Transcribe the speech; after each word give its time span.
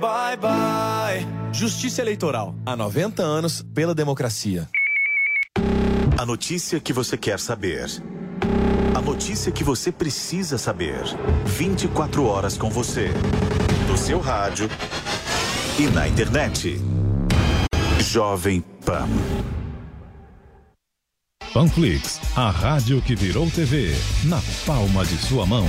Bye 0.00 0.36
bye. 0.36 1.26
Justiça 1.52 2.02
Eleitoral. 2.02 2.54
Há 2.64 2.76
90 2.76 3.22
anos 3.22 3.64
pela 3.74 3.94
democracia. 3.94 4.68
A 6.16 6.26
notícia 6.26 6.80
que 6.80 6.92
você 6.92 7.16
quer 7.16 7.38
saber. 7.38 7.86
A 8.94 9.00
notícia 9.00 9.52
que 9.52 9.64
você 9.64 9.92
precisa 9.92 10.58
saber. 10.58 11.02
24 11.46 12.24
horas 12.24 12.58
com 12.58 12.68
você. 12.70 13.08
No 13.88 13.96
seu 13.96 14.18
rádio 14.18 14.68
e 15.78 15.86
na 15.86 16.08
internet. 16.08 16.80
Jovem 18.00 18.60
Pan. 18.84 19.08
Panflix, 21.52 22.20
a 22.36 22.50
rádio 22.50 23.00
que 23.00 23.14
virou 23.14 23.50
TV, 23.50 23.94
na 24.24 24.40
palma 24.66 25.04
de 25.04 25.16
sua 25.16 25.46
mão. 25.46 25.66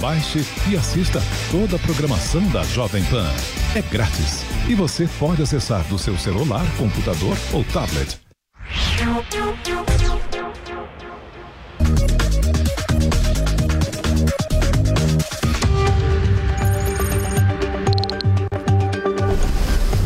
Baixe 0.00 0.44
e 0.70 0.76
assista 0.76 1.22
toda 1.50 1.76
a 1.76 1.78
programação 1.78 2.46
da 2.48 2.62
Jovem 2.64 3.02
Pan. 3.04 3.28
É 3.74 3.82
grátis 3.82 4.44
e 4.68 4.74
você 4.74 5.08
pode 5.18 5.42
acessar 5.42 5.84
do 5.84 5.98
seu 5.98 6.18
celular, 6.18 6.64
computador 6.76 7.36
ou 7.52 7.64
tablet. 7.64 8.20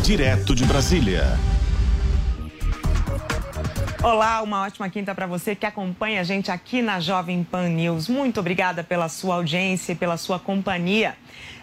Direto 0.03 0.55
de 0.55 0.63
Brasília. 0.63 1.37
Olá, 4.09 4.41
uma 4.41 4.61
ótima 4.61 4.89
quinta 4.89 5.13
para 5.13 5.27
você 5.27 5.53
que 5.53 5.65
acompanha 5.65 6.21
a 6.21 6.23
gente 6.23 6.49
aqui 6.49 6.81
na 6.81 6.97
Jovem 6.97 7.43
Pan 7.43 7.67
News. 7.67 8.07
Muito 8.07 8.39
obrigada 8.39 8.81
pela 8.81 9.09
sua 9.09 9.35
audiência 9.35 9.91
e 9.91 9.95
pela 9.95 10.15
sua 10.15 10.39
companhia. 10.39 11.17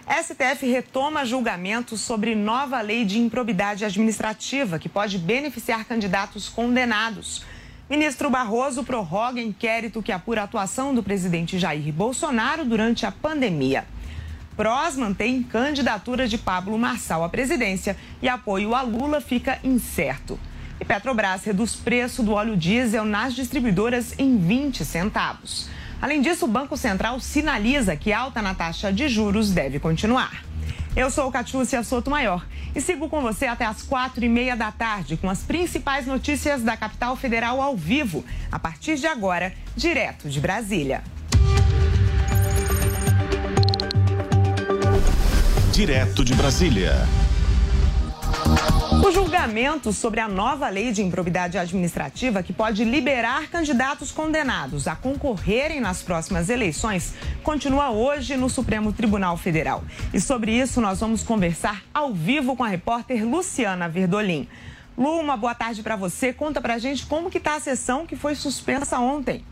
STF 0.07 0.71
retoma 0.71 1.25
julgamento 1.25 1.97
sobre 1.97 2.35
nova 2.35 2.83
lei 2.83 3.07
de 3.07 3.19
improbidade 3.19 3.83
administrativa 3.83 4.79
que 4.79 4.91
pode 4.91 5.17
beneficiar 5.17 5.87
candidatos 5.87 6.47
condenados. 6.47 7.43
Ministro 7.89 8.29
Barroso 8.29 8.85
prorroga 8.85 9.41
inquérito 9.41 10.03
que 10.03 10.13
apura 10.13 10.43
a 10.43 10.45
atuação 10.45 10.95
do 10.95 11.03
presidente 11.03 11.59
Jair 11.59 11.91
Bolsonaro 11.95 12.63
durante 12.63 13.07
a 13.07 13.11
pandemia. 13.11 13.87
PROS 14.55 14.99
mantém 14.99 15.43
candidatura 15.43 16.29
de 16.29 16.37
Pablo 16.37 16.79
Marçal 16.79 17.25
à 17.25 17.29
presidência 17.31 17.97
e 18.21 18.29
apoio 18.29 18.75
a 18.75 18.83
Lula 18.83 19.19
fica 19.19 19.59
incerto. 19.65 20.39
E 20.81 20.85
Petrobras 20.85 21.45
reduz 21.45 21.75
preço 21.75 22.23
do 22.23 22.33
óleo 22.33 22.57
diesel 22.57 23.05
nas 23.05 23.35
distribuidoras 23.35 24.15
em 24.19 24.37
20 24.37 24.85
centavos. 24.85 25.69
Além 26.01 26.21
disso, 26.21 26.45
o 26.45 26.49
Banco 26.49 26.77
Central 26.77 27.21
sinaliza 27.21 27.97
que 27.97 28.13
alta 28.13 28.43
na 28.43 28.55
taxa 28.55 28.93
de 28.93 29.09
juros 29.09 29.51
deve 29.51 29.79
continuar. 29.79 30.45
Eu 30.97 31.11
sou 31.11 31.31
Catiúcia 31.31 31.83
Soto 31.83 32.11
Maior 32.11 32.47
e 32.75 32.81
sigo 32.81 33.09
com 33.09 33.21
você 33.21 33.47
até 33.47 33.65
as 33.65 33.83
quatro 33.83 34.25
e 34.25 34.29
meia 34.29 34.55
da 34.55 34.71
tarde 34.71 35.17
com 35.17 35.29
as 35.29 35.41
principais 35.41 36.07
notícias 36.07 36.63
da 36.63 36.77
capital 36.77 37.17
federal 37.17 37.61
ao 37.61 37.77
vivo, 37.77 38.25
a 38.51 38.59
partir 38.59 38.97
de 38.97 39.07
agora, 39.07 39.53
direto 39.77 40.29
de 40.29 40.41
Brasília. 40.41 41.03
Direto 45.73 46.25
de 46.25 46.35
Brasília. 46.35 47.09
O 49.05 49.11
julgamento 49.11 49.93
sobre 49.93 50.21
a 50.21 50.27
nova 50.27 50.69
lei 50.69 50.91
de 50.91 51.03
improbidade 51.03 51.59
administrativa 51.59 52.43
que 52.43 52.53
pode 52.53 52.85
liberar 52.85 53.49
candidatos 53.49 54.11
condenados 54.11 54.89
a 54.89 54.97
concorrerem 54.97 55.81
nas 55.81 56.03
próximas 56.03 56.49
eleições 56.49 57.15
continua 57.43 57.91
hoje 57.91 58.37
no 58.37 58.49
Supremo 58.49 58.93
Tribunal 58.93 59.37
Federal. 59.37 59.85
E 60.13 60.21
sobre 60.21 60.53
isso 60.53 60.81
nós 60.81 61.01
vamos 61.01 61.23
conversar 61.23 61.83
ao 61.93 62.15
vivo 62.15 62.57
com 62.57 62.65
a 62.65 62.69
repórter 62.69 63.27
Luciana 63.27 63.89
Verdolim. 63.89 64.49
Lu, 64.97 65.19
uma 65.21 65.37
boa 65.37 65.55
tarde 65.55 65.83
para 65.83 65.97
você. 65.97 66.33
Conta 66.33 66.61
pra 66.61 66.79
gente 66.79 67.05
como 67.05 67.31
que 67.31 67.41
tá 67.41 67.57
a 67.57 67.61
sessão 67.61 68.07
que 68.07 68.17
foi 68.17 68.35
suspensa 68.35 68.99
ontem. 68.99 69.45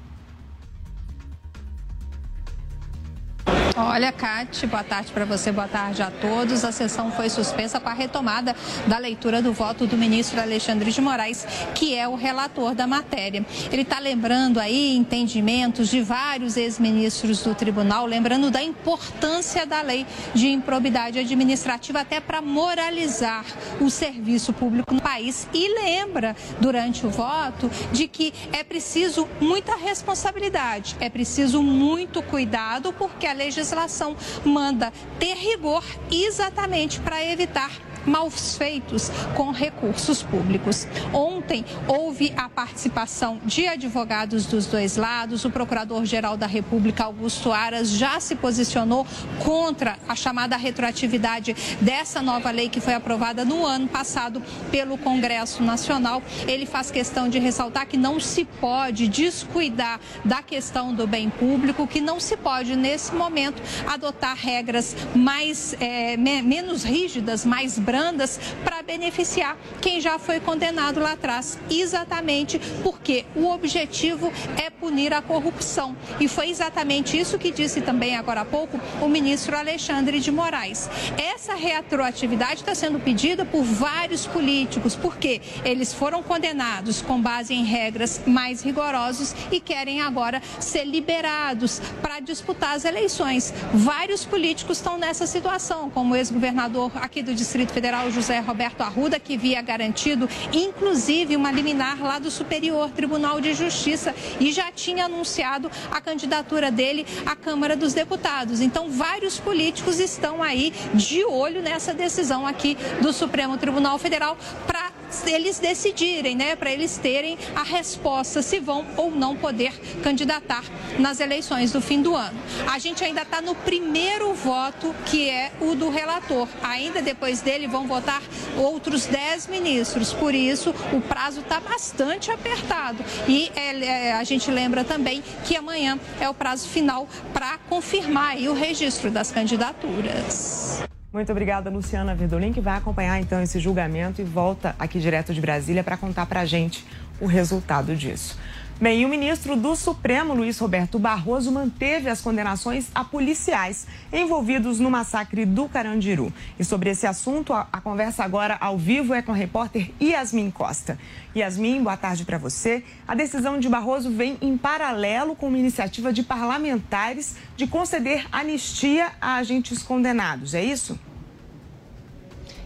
Olha, 3.75 4.12
Cate, 4.12 4.66
boa 4.66 4.84
tarde 4.84 5.10
para 5.12 5.25
você, 5.25 5.50
boa 5.50 5.66
tarde 5.66 6.03
a 6.03 6.10
todos. 6.10 6.62
A 6.62 6.71
sessão 6.71 7.10
foi 7.10 7.31
suspensa 7.31 7.81
com 7.81 7.88
a 7.88 7.94
retomada 7.94 8.55
da 8.87 8.99
leitura 8.99 9.41
do 9.41 9.50
voto 9.50 9.87
do 9.87 9.97
ministro 9.97 10.38
Alexandre 10.38 10.93
de 10.93 11.00
Moraes, 11.00 11.47
que 11.75 11.94
é 11.97 12.06
o 12.06 12.15
relator 12.15 12.75
da 12.75 12.87
matéria. 12.87 13.47
Ele 13.72 13.81
está 13.81 13.99
lembrando 13.99 14.61
aí 14.61 14.94
entendimentos 14.94 15.88
de 15.88 16.03
vários 16.03 16.59
ex-ministros 16.59 17.43
do 17.43 17.55
tribunal, 17.55 18.05
lembrando 18.05 18.50
da 18.50 18.62
importância 18.62 19.65
da 19.65 19.81
lei 19.81 20.06
de 20.34 20.49
improbidade 20.49 21.19
administrativa 21.19 22.00
até 22.00 22.21
para 22.21 22.43
moralizar 22.43 23.47
o 23.81 23.88
serviço 23.88 24.53
público 24.53 24.93
no 24.93 25.00
país. 25.00 25.49
E 25.55 25.75
lembra, 25.75 26.37
durante 26.61 27.06
o 27.06 27.11
voto, 27.11 27.71
de 27.91 28.06
que 28.06 28.34
é 28.53 28.62
preciso 28.62 29.27
muita 29.41 29.77
responsabilidade, 29.77 30.94
é 31.00 31.09
preciso 31.09 31.62
muito 31.62 32.21
cuidado, 32.22 32.93
porque 32.93 33.27
a 33.27 33.32
legislação 33.32 33.62
legislação 33.62 34.17
manda 34.45 34.93
ter 35.19 35.34
rigor 35.34 35.84
exatamente 36.11 37.00
para 37.00 37.25
evitar 37.25 37.71
maus 38.06 38.56
feitos 38.56 39.10
com 39.36 39.50
recursos 39.50 40.22
públicos. 40.22 40.86
Ontem 41.12 41.64
houve 41.86 42.32
a 42.36 42.48
participação 42.48 43.40
de 43.44 43.66
advogados 43.66 44.46
dos 44.46 44.66
dois 44.66 44.96
lados. 44.96 45.44
O 45.44 45.50
Procurador-Geral 45.50 46.36
da 46.36 46.46
República, 46.46 47.04
Augusto 47.04 47.52
Aras, 47.52 47.90
já 47.90 48.18
se 48.20 48.34
posicionou 48.34 49.06
contra 49.44 49.98
a 50.08 50.14
chamada 50.14 50.56
retroatividade 50.56 51.54
dessa 51.80 52.22
nova 52.22 52.50
lei 52.50 52.68
que 52.68 52.80
foi 52.80 52.94
aprovada 52.94 53.44
no 53.44 53.64
ano 53.66 53.88
passado 53.88 54.42
pelo 54.70 54.98
Congresso 54.98 55.62
Nacional. 55.62 56.22
Ele 56.46 56.66
faz 56.66 56.90
questão 56.90 57.28
de 57.28 57.38
ressaltar 57.38 57.86
que 57.86 57.96
não 57.96 58.19
se 58.20 58.44
pode 58.44 59.08
descuidar 59.08 60.00
da 60.24 60.42
questão 60.42 60.94
do 60.94 61.06
bem 61.06 61.30
público, 61.30 61.86
que 61.86 62.00
não 62.00 62.20
se 62.20 62.36
pode, 62.36 62.76
nesse 62.76 63.14
momento, 63.14 63.62
adotar 63.86 64.36
regras 64.36 64.96
mais 65.14 65.74
é, 65.80 66.16
menos 66.16 66.84
rígidas, 66.84 67.44
mais 67.44 67.78
brandas 67.93 68.41
para 68.65 68.83
beneficiar 68.83 69.55
quem 69.83 70.00
já 70.00 70.19
foi 70.19 70.41
condenado 70.41 70.99
lá 70.99 71.12
atrás, 71.12 71.59
exatamente 71.71 72.59
porque 72.83 73.27
o 73.37 73.50
objetivo 73.50 74.33
é 74.56 74.71
punir 74.71 75.12
a 75.12 75.21
corrupção. 75.21 75.94
E 76.19 76.27
foi 76.27 76.49
exatamente 76.49 77.21
isso 77.21 77.39
que 77.39 77.50
disse 77.50 77.83
também 77.83 78.17
agora 78.17 78.41
há 78.41 78.44
pouco 78.47 78.81
o 79.03 79.09
ministro 79.09 79.55
Alexandre 79.55 80.21
de 80.21 80.33
Moraes. 80.33 80.89
Essa 81.19 81.55
retroatividade 81.55 82.61
está 82.61 82.75
sendo 82.75 82.99
pedida 82.99 83.44
por 83.44 83.62
vários 83.62 84.27
políticos, 84.27 84.97
porque 84.97 85.43
eles 85.62 85.93
foram 85.93 86.23
condenados 86.23 87.03
com 87.03 87.21
base 87.21 87.53
em 87.53 87.65
regras 87.65 88.23
mais 88.27 88.62
rigorosas 88.62 89.37
e 89.50 89.61
querem 89.61 90.00
agora 90.00 90.41
ser 90.59 90.85
liberados 90.85 91.79
para 92.00 92.21
disputar 92.21 92.75
as 92.75 92.87
eleições. 92.87 93.53
Vários 93.75 94.25
políticos 94.25 94.79
estão 94.79 94.97
nessa 94.97 95.27
situação, 95.27 95.91
como 95.91 96.15
o 96.15 96.17
ex-governador 96.17 96.91
aqui 96.94 97.23
do 97.23 97.35
Distrito 97.35 97.71
Federal 97.71 97.81
Federal 97.82 98.12
José 98.12 98.38
Roberto 98.38 98.81
Arruda, 98.82 99.19
que 99.19 99.34
havia 99.34 99.61
garantido, 99.61 100.29
inclusive, 100.52 101.34
uma 101.34 101.50
liminar 101.50 102.00
lá 102.00 102.20
do 102.20 102.31
Superior 102.31 102.88
Tribunal 102.90 103.40
de 103.40 103.55
Justiça 103.55 104.14
e 104.38 104.52
já 104.52 104.70
tinha 104.70 105.06
anunciado 105.06 105.69
a 105.90 106.00
candidatura 106.00 106.70
dele 106.70 107.05
à 107.26 107.34
Câmara 107.34 107.75
dos 107.75 107.93
Deputados. 107.93 108.61
Então, 108.61 108.88
vários 108.88 109.40
políticos 109.40 109.99
estão 109.99 110.40
aí 110.40 110.73
de 110.94 111.25
olho 111.25 111.61
nessa 111.61 111.93
decisão 111.93 112.46
aqui 112.46 112.79
do 113.00 113.12
Supremo 113.12 113.58
Tribunal 113.58 113.99
Federal 113.99 114.38
para 114.64 114.93
eles 115.26 115.59
decidirem, 115.59 116.35
né, 116.35 116.56
para 116.56 116.70
eles 116.70 116.99
terem 116.99 117.38
a 117.55 117.62
resposta 117.62 118.43
se 118.43 118.59
vão 118.59 118.87
ou 118.97 119.11
não 119.11 119.37
poder 119.37 119.73
candidatar 120.03 120.64
nas 120.99 121.20
eleições 121.20 121.73
do 121.73 121.81
fim 121.81 122.03
do 122.03 122.14
ano. 122.14 122.38
A 122.70 122.79
gente 122.79 123.05
ainda 123.05 123.23
está 123.23 123.41
no 123.41 123.55
primeiro 123.55 124.32
voto, 124.35 124.94
que 125.06 125.29
é 125.29 125.53
o 125.61 125.75
do 125.75 125.91
relator. 125.91 126.49
Ainda 126.62 127.00
depois 127.03 127.41
dele 127.41 127.67
vão 127.67 127.87
votar 127.87 128.23
outros 128.56 129.06
10 129.06 129.47
ministros. 129.49 130.12
Por 130.12 130.35
isso, 130.35 130.75
o 130.93 131.00
prazo 131.00 131.41
está 131.41 131.61
bastante 131.61 132.31
apertado. 132.31 133.05
E 133.29 133.50
é, 133.55 133.85
é, 133.85 134.12
a 134.12 134.25
gente 134.25 134.50
lembra 134.50 134.85
também 134.85 135.23
que 135.44 135.56
amanhã 135.56 135.99
é 136.20 136.29
o 136.29 136.35
prazo 136.35 136.69
final 136.69 137.08
para 137.32 137.58
confirmar 137.69 138.37
o 138.37 138.55
registro 138.55 139.11
das 139.11 139.31
candidaturas. 139.31 140.82
Muito 141.12 141.31
obrigada, 141.31 141.69
Luciana 141.69 142.14
Verdolin, 142.14 142.55
que 142.55 142.61
vai 142.61 142.79
acompanhar 142.79 143.20
então 143.20 143.43
esse 143.43 143.61
julgamento 143.61 144.23
e 144.23 144.25
volta 144.25 144.75
aqui 144.79 144.99
direto 144.99 145.35
de 145.35 145.43
Brasília 145.43 145.85
para 145.85 145.94
contar 145.94 146.25
para 146.25 146.41
a 146.41 146.47
gente 146.47 146.87
o 147.20 147.26
resultado 147.26 147.94
disso. 147.94 148.38
Bem, 148.82 149.02
e 149.02 149.05
o 149.05 149.08
ministro 149.08 149.55
do 149.55 149.76
Supremo, 149.76 150.34
Luiz 150.34 150.58
Roberto 150.58 150.99
Barroso, 150.99 151.52
manteve 151.52 152.11
as 152.11 152.20
condenações 152.20 152.88
a 152.93 153.05
policiais 153.05 153.87
envolvidos 154.12 154.81
no 154.81 154.90
massacre 154.90 155.46
do 155.46 155.69
Carandiru. 155.69 156.32
E 156.58 156.64
sobre 156.64 156.90
esse 156.90 157.06
assunto, 157.06 157.52
a, 157.52 157.69
a 157.73 157.81
conversa 157.81 158.25
agora 158.25 158.56
ao 158.61 158.76
vivo 158.76 159.14
é 159.14 159.23
com 159.23 159.31
a 159.31 159.37
repórter 159.37 159.93
Yasmin 160.02 160.50
Costa. 160.50 160.99
Yasmin, 161.37 161.81
boa 161.81 161.96
tarde 161.96 162.25
para 162.25 162.38
você. 162.38 162.82
A 163.06 163.14
decisão 163.14 163.61
de 163.61 163.69
Barroso 163.69 164.11
vem 164.11 164.37
em 164.43 164.58
paralelo 164.58 165.37
com 165.37 165.46
uma 165.46 165.58
iniciativa 165.58 166.12
de 166.12 166.25
parlamentares 166.25 167.37
de 167.56 167.69
conceder 167.69 168.26
anistia 168.32 169.12
a 169.20 169.37
agentes 169.37 169.81
condenados, 169.81 170.55
é 170.55 170.64
isso? 170.64 170.99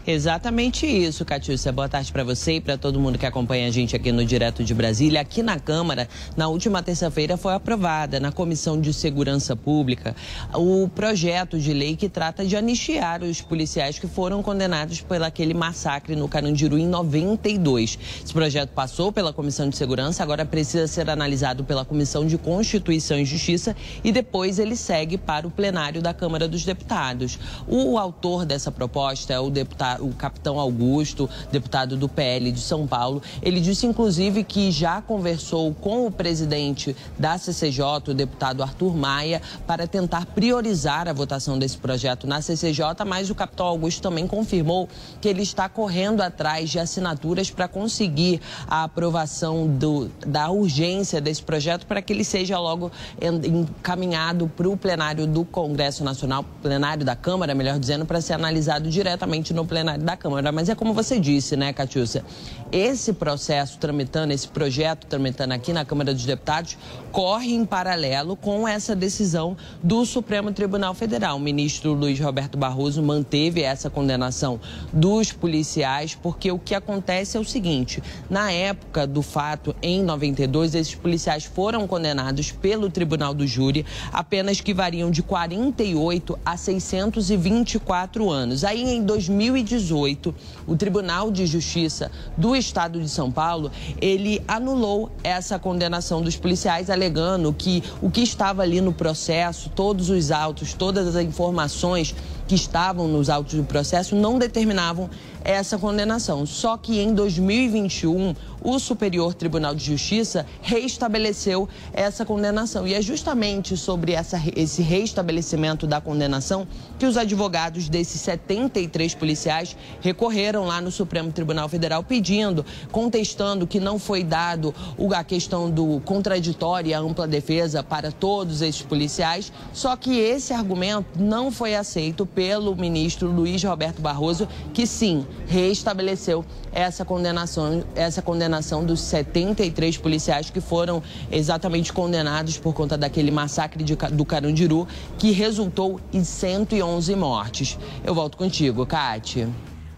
Exatamente 0.08 0.86
isso, 0.86 1.24
Catiúcia. 1.24 1.72
Boa 1.72 1.88
tarde 1.88 2.12
para 2.12 2.22
você 2.22 2.52
e 2.52 2.60
para 2.60 2.78
todo 2.78 3.00
mundo 3.00 3.18
que 3.18 3.26
acompanha 3.26 3.66
a 3.66 3.72
gente 3.72 3.96
aqui 3.96 4.12
no 4.12 4.24
Direto 4.24 4.62
de 4.62 4.72
Brasília. 4.72 5.20
Aqui 5.20 5.42
na 5.42 5.58
Câmara, 5.58 6.08
na 6.36 6.46
última 6.46 6.80
terça-feira, 6.80 7.36
foi 7.36 7.54
aprovada 7.54 8.20
na 8.20 8.30
Comissão 8.30 8.80
de 8.80 8.94
Segurança 8.94 9.56
Pública 9.56 10.14
o 10.54 10.88
projeto 10.94 11.58
de 11.58 11.72
lei 11.72 11.96
que 11.96 12.08
trata 12.08 12.46
de 12.46 12.56
anistiar 12.56 13.24
os 13.24 13.40
policiais 13.40 13.98
que 13.98 14.06
foram 14.06 14.44
condenados 14.44 15.00
por 15.00 15.20
aquele 15.20 15.52
massacre 15.52 16.14
no 16.14 16.28
Carandiru 16.28 16.78
em 16.78 16.86
92. 16.86 17.98
Esse 18.24 18.32
projeto 18.32 18.70
passou 18.70 19.10
pela 19.10 19.32
Comissão 19.32 19.68
de 19.68 19.76
Segurança, 19.76 20.22
agora 20.22 20.44
precisa 20.44 20.86
ser 20.86 21.10
analisado 21.10 21.64
pela 21.64 21.84
Comissão 21.84 22.24
de 22.24 22.38
Constituição 22.38 23.18
e 23.18 23.24
Justiça 23.24 23.74
e 24.04 24.12
depois 24.12 24.60
ele 24.60 24.76
segue 24.76 25.18
para 25.18 25.48
o 25.48 25.50
plenário 25.50 26.00
da 26.00 26.14
Câmara 26.14 26.46
dos 26.46 26.64
Deputados. 26.64 27.40
O 27.66 27.98
autor 27.98 28.46
dessa 28.46 28.70
proposta 28.70 29.32
é 29.32 29.40
o 29.40 29.50
deputado 29.50 29.95
o 30.00 30.10
capitão 30.10 30.58
Augusto, 30.58 31.28
deputado 31.50 31.96
do 31.96 32.08
PL 32.08 32.50
de 32.52 32.60
São 32.60 32.87
Paulo. 32.87 33.22
Ele 33.43 33.60
disse, 33.60 33.87
inclusive, 33.87 34.44
que 34.44 34.70
já 34.70 35.00
conversou 35.00 35.75
com 35.75 36.06
o 36.06 36.10
presidente 36.10 36.96
da 37.19 37.38
CCJ, 37.38 37.82
o 38.08 38.14
deputado 38.14 38.62
Arthur 38.62 38.96
Maia, 38.96 39.40
para 39.66 39.87
tentar 39.87 40.26
priorizar 40.26 41.08
a 41.08 41.12
votação 41.12 41.58
desse 41.58 41.78
projeto 41.78 42.26
na 42.26 42.40
CCJ, 42.40 43.04
mas 43.06 43.31
o 43.31 43.34
capitão 43.34 43.66
Augusto 43.66 44.02
também 44.02 44.26
confirmou 44.26 44.88
que 45.20 45.28
ele 45.28 45.43
está 45.43 45.69
correndo 45.69 46.20
atrás 46.20 46.70
de 46.70 46.78
assinaturas 46.78 47.50
para 47.50 47.69
conseguir 47.69 48.40
a 48.66 48.84
aprovação 48.84 49.66
do, 49.66 50.10
da 50.26 50.50
urgência 50.50 51.20
desse 51.20 51.42
projeto 51.42 51.87
para 51.87 52.02
que 52.02 52.12
ele 52.12 52.25
seja 52.25 52.58
logo 52.58 52.90
encaminhado 53.20 54.49
para 54.49 54.69
o 54.69 54.76
plenário 54.76 55.26
do 55.26 55.44
Congresso 55.44 56.04
Nacional, 56.04 56.44
plenário 56.62 57.04
da 57.04 57.16
Câmara, 57.16 57.54
melhor 57.54 57.78
dizendo, 57.78 58.04
para 58.04 58.20
ser 58.20 58.34
analisado 58.34 58.88
diretamente 58.88 59.52
no 59.54 59.64
plenário 59.64 59.85
plenário 59.86 60.04
da 60.04 60.16
Câmara. 60.16 60.50
Mas 60.50 60.68
é 60.68 60.74
como 60.74 60.92
você 60.92 61.20
disse, 61.20 61.56
né, 61.56 61.72
Catiúcia? 61.72 62.24
Esse 62.72 63.12
processo 63.12 63.78
tramitando, 63.78 64.32
esse 64.32 64.48
projeto 64.48 65.06
tramitando 65.06 65.54
aqui 65.54 65.72
na 65.72 65.84
Câmara 65.84 66.12
dos 66.12 66.24
Deputados, 66.24 66.76
corre 67.12 67.54
em 67.54 67.64
paralelo 67.64 68.34
com 68.34 68.66
essa 68.66 68.96
decisão 68.96 69.56
do 69.82 70.04
Supremo 70.04 70.52
Tribunal 70.52 70.94
Federal. 70.94 71.36
O 71.36 71.40
ministro 71.40 71.92
Luiz 71.92 72.18
Roberto 72.18 72.58
Barroso 72.58 73.02
manteve 73.02 73.62
essa 73.62 73.88
condenação 73.88 74.60
dos 74.92 75.30
policiais, 75.32 76.18
porque 76.20 76.50
o 76.50 76.58
que 76.58 76.74
acontece 76.74 77.36
é 77.36 77.40
o 77.40 77.44
seguinte: 77.44 78.02
na 78.28 78.50
época 78.50 79.06
do 79.06 79.22
fato, 79.22 79.74
em 79.80 80.02
92, 80.02 80.74
esses 80.74 80.94
policiais 80.94 81.44
foram 81.44 81.86
condenados 81.86 82.50
pelo 82.50 82.90
Tribunal 82.90 83.32
do 83.32 83.46
Júri, 83.46 83.86
apenas 84.12 84.60
que 84.60 84.74
variam 84.74 85.10
de 85.10 85.22
48 85.22 86.38
a 86.44 86.56
624 86.56 88.28
anos. 88.28 88.64
Aí, 88.64 88.82
em 88.82 89.02
2018, 89.02 89.75
2018, 89.76 90.34
o 90.67 90.76
Tribunal 90.76 91.31
de 91.31 91.46
Justiça 91.46 92.11
do 92.37 92.56
Estado 92.56 93.00
de 93.00 93.08
São 93.08 93.31
Paulo, 93.31 93.70
ele 94.00 94.43
anulou 94.49 95.11
essa 95.23 95.58
condenação 95.58 96.23
dos 96.23 96.37
policiais, 96.37 96.90
alegando 96.90 97.52
que 97.52 97.82
o 98.00 98.11
que 98.11 98.23
estava 98.23 98.62
ali 98.62 98.81
no 98.81 98.93
processo, 98.93 99.70
todos 99.70 100.11
os 100.11 100.31
autos, 100.31 100.75
todas 100.75 101.14
as 101.14 101.25
informações 101.25 102.14
que 102.46 102.54
estavam 102.54 103.08
nos 103.08 103.28
autos 103.28 103.54
do 103.54 103.64
processo 103.64 104.14
não 104.14 104.38
determinavam 104.38 105.10
essa 105.46 105.78
condenação. 105.78 106.44
Só 106.44 106.76
que 106.76 106.98
em 106.98 107.14
2021, 107.14 108.34
o 108.60 108.81
Superior 108.81 109.32
Tribunal 109.32 109.76
de 109.76 109.84
Justiça 109.84 110.44
reestabeleceu 110.60 111.69
essa 111.93 112.25
condenação. 112.25 112.84
E 112.84 112.94
é 112.94 113.00
justamente 113.00 113.76
sobre 113.76 114.10
essa, 114.10 114.43
esse 114.56 114.82
reestabelecimento 114.82 115.87
da 115.87 116.00
condenação 116.00 116.66
que 116.98 117.06
os 117.06 117.16
advogados 117.16 117.88
desses 117.88 118.20
73 118.22 119.14
policiais 119.14 119.76
recorreram 120.00 120.64
lá 120.64 120.81
no 120.81 120.90
Supremo 120.90 121.31
Tribunal 121.31 121.69
Federal 121.69 122.02
pedindo, 122.02 122.66
contestando 122.90 123.69
que 123.69 123.78
não 123.78 124.00
foi 124.00 124.25
dado 124.25 124.75
a 125.14 125.22
questão 125.22 125.70
do 125.70 126.00
contraditório 126.04 126.90
e 126.90 126.94
a 126.94 126.99
ampla 126.99 127.26
defesa 127.28 127.84
para 127.84 128.10
todos 128.10 128.62
esses 128.62 128.82
policiais. 128.82 129.52
Só 129.72 129.94
que 129.94 130.19
esse 130.19 130.52
argumento 130.52 131.06
não 131.16 131.52
foi 131.52 131.76
aceito 131.76 132.26
pelo 132.36 132.76
ministro 132.76 133.28
Luiz 133.28 133.64
Roberto 133.64 134.02
Barroso, 134.02 134.46
que 134.74 134.86
sim, 134.86 135.26
reestabeleceu 135.48 136.44
essa 136.70 137.02
condenação, 137.02 137.82
essa 137.94 138.20
condenação 138.20 138.84
dos 138.84 139.00
73 139.00 139.96
policiais 139.96 140.50
que 140.50 140.60
foram 140.60 141.02
exatamente 141.32 141.94
condenados 141.94 142.58
por 142.58 142.74
conta 142.74 142.98
daquele 142.98 143.30
massacre 143.30 143.82
de, 143.82 143.96
do 143.96 144.24
Carandiru, 144.26 144.86
que 145.18 145.30
resultou 145.30 145.98
em 146.12 146.22
111 146.22 147.16
mortes. 147.16 147.78
Eu 148.04 148.14
volto 148.14 148.36
contigo, 148.36 148.84
Kátia. 148.84 149.48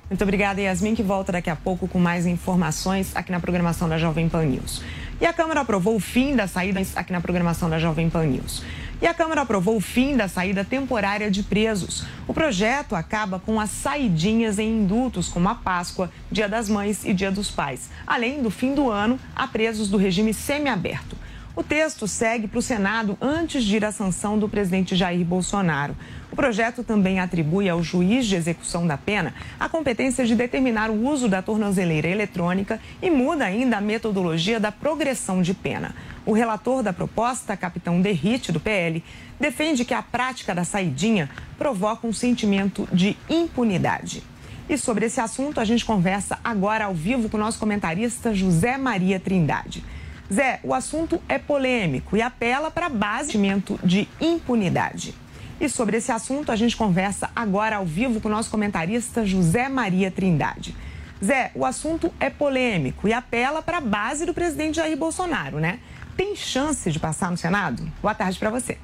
Muito 0.09 0.23
obrigada, 0.23 0.61
Yasmin, 0.61 0.95
que 0.95 1.03
volta 1.03 1.33
daqui 1.33 1.51
a 1.51 1.57
pouco 1.57 1.89
com 1.89 1.99
mais 1.99 2.25
informações 2.25 3.15
aqui 3.17 3.33
na 3.33 3.41
programação 3.41 3.89
da 3.89 3.99
Jovem 3.99 4.29
Pan 4.29 4.45
News. 4.45 4.81
E 5.21 5.27
a 5.27 5.33
Câmara 5.33 5.63
aprovou 5.63 5.97
o 5.97 6.01
fim 6.01 6.37
da 6.37 6.47
saída 6.47 6.81
aqui 6.95 7.13
na 7.13 7.21
programação 7.21 7.69
da 7.69 7.81
Jovem 7.81 8.09
Pan 8.09 8.25
News. 8.25 8.63
E 9.01 9.07
a 9.07 9.15
Câmara 9.15 9.43
aprovou 9.43 9.77
o 9.77 9.81
fim 9.81 10.17
da 10.17 10.27
saída 10.27 10.65
temporária 10.65 11.31
de 11.31 11.45
presos. 11.45 12.05
O 12.27 12.35
projeto 12.35 12.97
acaba 12.97 13.39
com 13.39 13.61
as 13.61 13.71
saidinhas 13.71 14.59
em 14.59 14.69
indultos, 14.81 15.29
como 15.29 15.49
a 15.49 15.55
Páscoa, 15.55 16.11
Dia 16.33 16.49
das 16.49 16.69
Mães 16.69 17.05
e 17.05 17.15
Dia 17.15 17.31
dos 17.31 17.49
Pais, 17.49 17.91
além 18.05 18.43
do 18.43 18.51
fim 18.51 18.75
do 18.75 18.91
ano 18.91 19.19
a 19.37 19.47
presos 19.47 19.89
do 19.89 19.97
regime 19.97 20.35
semiaberto. 20.35 21.17
O 21.55 21.63
texto 21.65 22.07
segue 22.07 22.47
para 22.47 22.59
o 22.59 22.63
Senado 22.63 23.19
antes 23.21 23.65
de 23.65 23.77
ir 23.77 23.85
à 23.85 23.91
sanção 23.91 24.39
do 24.39 24.49
presidente 24.49 24.95
Jair 24.95 25.25
Bolsonaro. 25.25 25.97
O 26.31 26.37
projeto 26.37 26.85
também 26.85 27.19
atribui 27.19 27.69
ao 27.69 27.83
juiz 27.83 28.27
de 28.27 28.37
execução 28.37 28.87
da 28.87 28.97
pena 28.97 29.35
a 29.59 29.69
competência 29.69 30.25
de 30.25 30.37
determinar 30.37 30.89
o 30.89 31.09
uso 31.09 31.29
da 31.29 31.43
tornozeleira 31.43 32.07
eletrônica 32.07 32.81
e 33.03 33.11
muda 33.11 33.45
ainda 33.45 33.79
a 33.79 33.81
metodologia 33.81 34.61
da 34.61 34.71
progressão 34.71 35.43
de 35.43 35.53
pena. 35.53 35.97
O 36.29 36.35
relator 36.35 36.83
da 36.83 36.93
proposta, 36.93 37.57
capitão 37.57 38.03
Derrite, 38.03 38.53
do 38.53 38.61
PL, 38.61 39.03
defende 39.41 39.83
que 39.83 39.95
a 39.95 40.03
prática 40.03 40.55
da 40.55 40.63
saidinha 40.63 41.31
provoca 41.57 42.07
um 42.07 42.13
sentimento 42.13 42.87
de 42.93 43.17
impunidade. 43.31 44.23
E 44.69 44.77
sobre 44.77 45.07
esse 45.07 45.23
assunto, 45.23 45.59
a 45.59 45.65
gente 45.65 45.87
conversa 45.87 46.39
agora 46.45 46.85
ao 46.85 46.93
vivo 46.93 47.31
com 47.31 47.39
o 47.39 47.41
nosso 47.41 47.59
comentarista 47.59 48.35
José 48.35 48.77
Maria 48.77 49.19
Trindade. 49.19 49.83
Zé, 50.31 50.61
o 50.63 50.75
assunto 50.75 51.19
é 51.31 51.39
polêmico 51.39 52.15
e 52.15 52.21
apela 52.21 52.71
para 52.71 52.91
baseamento 52.91 53.81
de 53.83 54.07
impunidade. 54.21 55.15
E 55.59 55.67
sobre 55.67 55.97
esse 55.97 56.13
assunto, 56.13 56.53
a 56.53 56.57
gente 56.57 56.77
conversa 56.77 57.31
agora 57.35 57.77
ao 57.77 57.87
vivo 57.87 58.21
com 58.21 58.29
o 58.29 58.31
nosso 58.31 58.51
comentarista 58.51 59.25
José 59.25 59.71
Maria 59.71 60.11
Trindade. 60.11 60.77
Zé, 61.25 61.51
o 61.55 61.65
assunto 61.65 62.13
é 62.21 62.29
polêmico 62.29 63.09
e 63.09 63.15
apela 63.15 63.63
para 63.63 63.79
a 63.79 63.81
base 63.81 64.27
do 64.27 64.35
presidente 64.35 64.77
Jair 64.77 64.97
Bolsonaro, 64.97 65.59
né? 65.59 65.81
Tem 66.19 66.35
chance 66.35 66.91
de 66.91 66.99
passar 66.99 67.31
no 67.31 67.37
Senado? 67.37 67.89
Boa 68.03 68.13
tarde 68.13 68.37
para 68.41 68.51
você. 68.51 68.77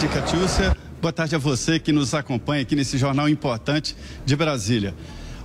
De 0.00 0.08
Boa 0.98 1.12
tarde 1.12 1.34
a 1.34 1.38
você 1.38 1.78
que 1.78 1.92
nos 1.92 2.14
acompanha 2.14 2.62
aqui 2.62 2.74
nesse 2.74 2.96
jornal 2.96 3.28
importante 3.28 3.94
de 4.24 4.34
Brasília. 4.34 4.94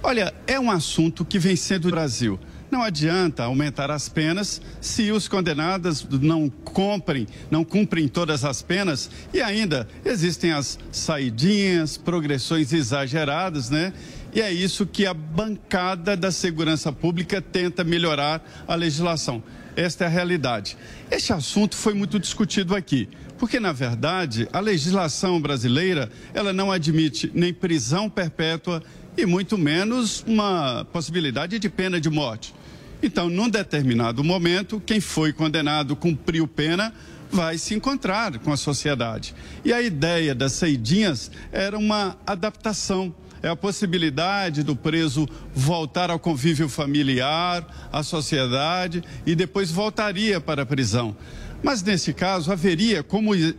Olha, 0.01 0.33
é 0.47 0.57
um 0.57 0.71
assunto 0.71 1.25
que 1.25 1.37
vem 1.37 1.57
sendo 1.57 1.81
do 1.81 1.91
Brasil. 1.91 2.39
Não 2.71 2.81
adianta 2.81 3.43
aumentar 3.43 3.91
as 3.91 4.07
penas 4.07 4.61
se 4.79 5.11
os 5.11 5.27
condenados 5.27 6.07
não 6.09 6.49
cumprem, 6.49 7.27
não 7.51 7.65
cumprem 7.65 8.07
todas 8.07 8.45
as 8.45 8.61
penas 8.61 9.11
e 9.33 9.41
ainda 9.41 9.87
existem 10.05 10.53
as 10.53 10.79
saidinhas, 10.89 11.97
progressões 11.97 12.71
exageradas, 12.71 13.69
né? 13.69 13.91
E 14.35 14.41
é 14.41 14.51
isso 14.51 14.85
que 14.85 15.05
a 15.05 15.13
bancada 15.13 16.17
da 16.17 16.31
segurança 16.31 16.91
pública 16.91 17.39
tenta 17.39 17.83
melhorar 17.83 18.43
a 18.67 18.73
legislação. 18.73 19.43
Esta 19.75 20.05
é 20.05 20.07
a 20.07 20.09
realidade. 20.09 20.75
Este 21.11 21.33
assunto 21.33 21.75
foi 21.75 21.93
muito 21.93 22.19
discutido 22.19 22.75
aqui, 22.75 23.07
porque 23.37 23.59
na 23.59 23.71
verdade 23.71 24.47
a 24.51 24.59
legislação 24.59 25.39
brasileira, 25.39 26.11
ela 26.33 26.51
não 26.51 26.71
admite 26.71 27.31
nem 27.33 27.53
prisão 27.53 28.09
perpétua 28.09 28.81
e 29.15 29.25
muito 29.25 29.55
menos 29.57 30.23
uma 30.25 30.85
possibilidade 30.91 31.59
de 31.59 31.69
pena 31.69 32.01
de 32.01 32.09
morte. 32.09 32.55
Então, 33.03 33.29
num 33.29 33.49
determinado 33.49 34.23
momento, 34.23 34.81
quem 34.83 34.99
foi 34.99 35.33
condenado 35.33 35.95
cumpriu 35.95 36.47
pena 36.47 36.93
vai 37.29 37.57
se 37.57 37.73
encontrar 37.75 38.39
com 38.39 38.51
a 38.51 38.57
sociedade. 38.57 39.35
E 39.65 39.73
a 39.73 39.81
ideia 39.81 40.33
das 40.33 40.53
saidinhas 40.53 41.29
era 41.51 41.77
uma 41.77 42.17
adaptação 42.25 43.13
é 43.43 43.49
a 43.49 43.55
possibilidade 43.57 44.63
do 44.63 44.73
preso 44.73 45.27
voltar 45.53 46.09
ao 46.09 46.17
convívio 46.17 46.69
familiar, 46.69 47.89
à 47.91 48.01
sociedade 48.01 49.03
e 49.25 49.35
depois 49.35 49.69
voltaria 49.69 50.39
para 50.39 50.61
a 50.63 50.65
prisão. 50.65 51.13
Mas 51.61 51.81
nesse 51.81 52.13
caso 52.13 52.51
haveria, 52.51 53.03
como, 53.03 53.35
eh, 53.35 53.51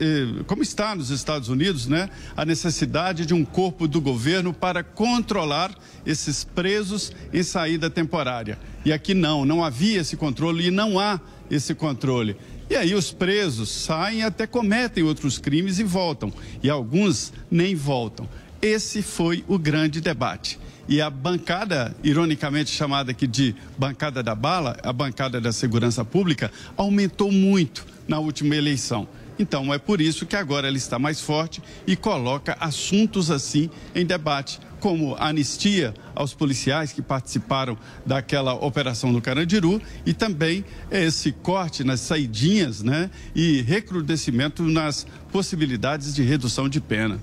como 0.46 0.62
está 0.62 0.94
nos 0.94 1.10
Estados 1.10 1.48
Unidos, 1.48 1.86
né, 1.86 2.10
a 2.36 2.44
necessidade 2.44 3.24
de 3.24 3.32
um 3.32 3.44
corpo 3.44 3.86
do 3.86 4.00
governo 4.00 4.52
para 4.52 4.82
controlar 4.82 5.74
esses 6.04 6.44
presos 6.44 7.12
em 7.32 7.42
saída 7.42 7.88
temporária. 7.88 8.58
E 8.84 8.92
aqui 8.92 9.14
não, 9.14 9.44
não 9.44 9.64
havia 9.64 10.00
esse 10.00 10.16
controle 10.16 10.66
e 10.66 10.70
não 10.70 10.98
há 10.98 11.18
esse 11.50 11.74
controle. 11.74 12.36
E 12.68 12.76
aí 12.76 12.94
os 12.94 13.10
presos 13.12 13.70
saem 13.70 14.22
até 14.22 14.46
cometem 14.46 15.04
outros 15.04 15.38
crimes 15.38 15.78
e 15.78 15.84
voltam. 15.84 16.32
E 16.62 16.70
alguns 16.70 17.32
nem 17.50 17.74
voltam. 17.74 18.28
Esse 18.64 19.02
foi 19.02 19.44
o 19.46 19.58
grande 19.58 20.00
debate. 20.00 20.58
E 20.88 20.98
a 20.98 21.10
bancada, 21.10 21.94
ironicamente 22.02 22.70
chamada 22.70 23.10
aqui 23.10 23.26
de 23.26 23.54
bancada 23.76 24.22
da 24.22 24.34
bala, 24.34 24.78
a 24.82 24.90
bancada 24.90 25.38
da 25.38 25.52
segurança 25.52 26.02
pública, 26.02 26.50
aumentou 26.74 27.30
muito 27.30 27.86
na 28.08 28.18
última 28.18 28.56
eleição. 28.56 29.06
Então 29.38 29.74
é 29.74 29.76
por 29.76 30.00
isso 30.00 30.24
que 30.24 30.34
agora 30.34 30.66
ela 30.66 30.78
está 30.78 30.98
mais 30.98 31.20
forte 31.20 31.62
e 31.86 31.94
coloca 31.94 32.56
assuntos 32.58 33.30
assim 33.30 33.68
em 33.94 34.06
debate, 34.06 34.58
como 34.80 35.14
anistia 35.16 35.92
aos 36.14 36.32
policiais 36.32 36.90
que 36.90 37.02
participaram 37.02 37.76
daquela 38.06 38.54
operação 38.54 39.12
no 39.12 39.20
Carandiru 39.20 39.78
e 40.06 40.14
também 40.14 40.64
esse 40.90 41.32
corte 41.32 41.84
nas 41.84 42.00
saidinhas, 42.00 42.82
né, 42.82 43.10
e 43.34 43.60
recrudescimento 43.60 44.62
nas 44.62 45.06
possibilidades 45.30 46.14
de 46.14 46.22
redução 46.22 46.66
de 46.66 46.80
pena. 46.80 47.20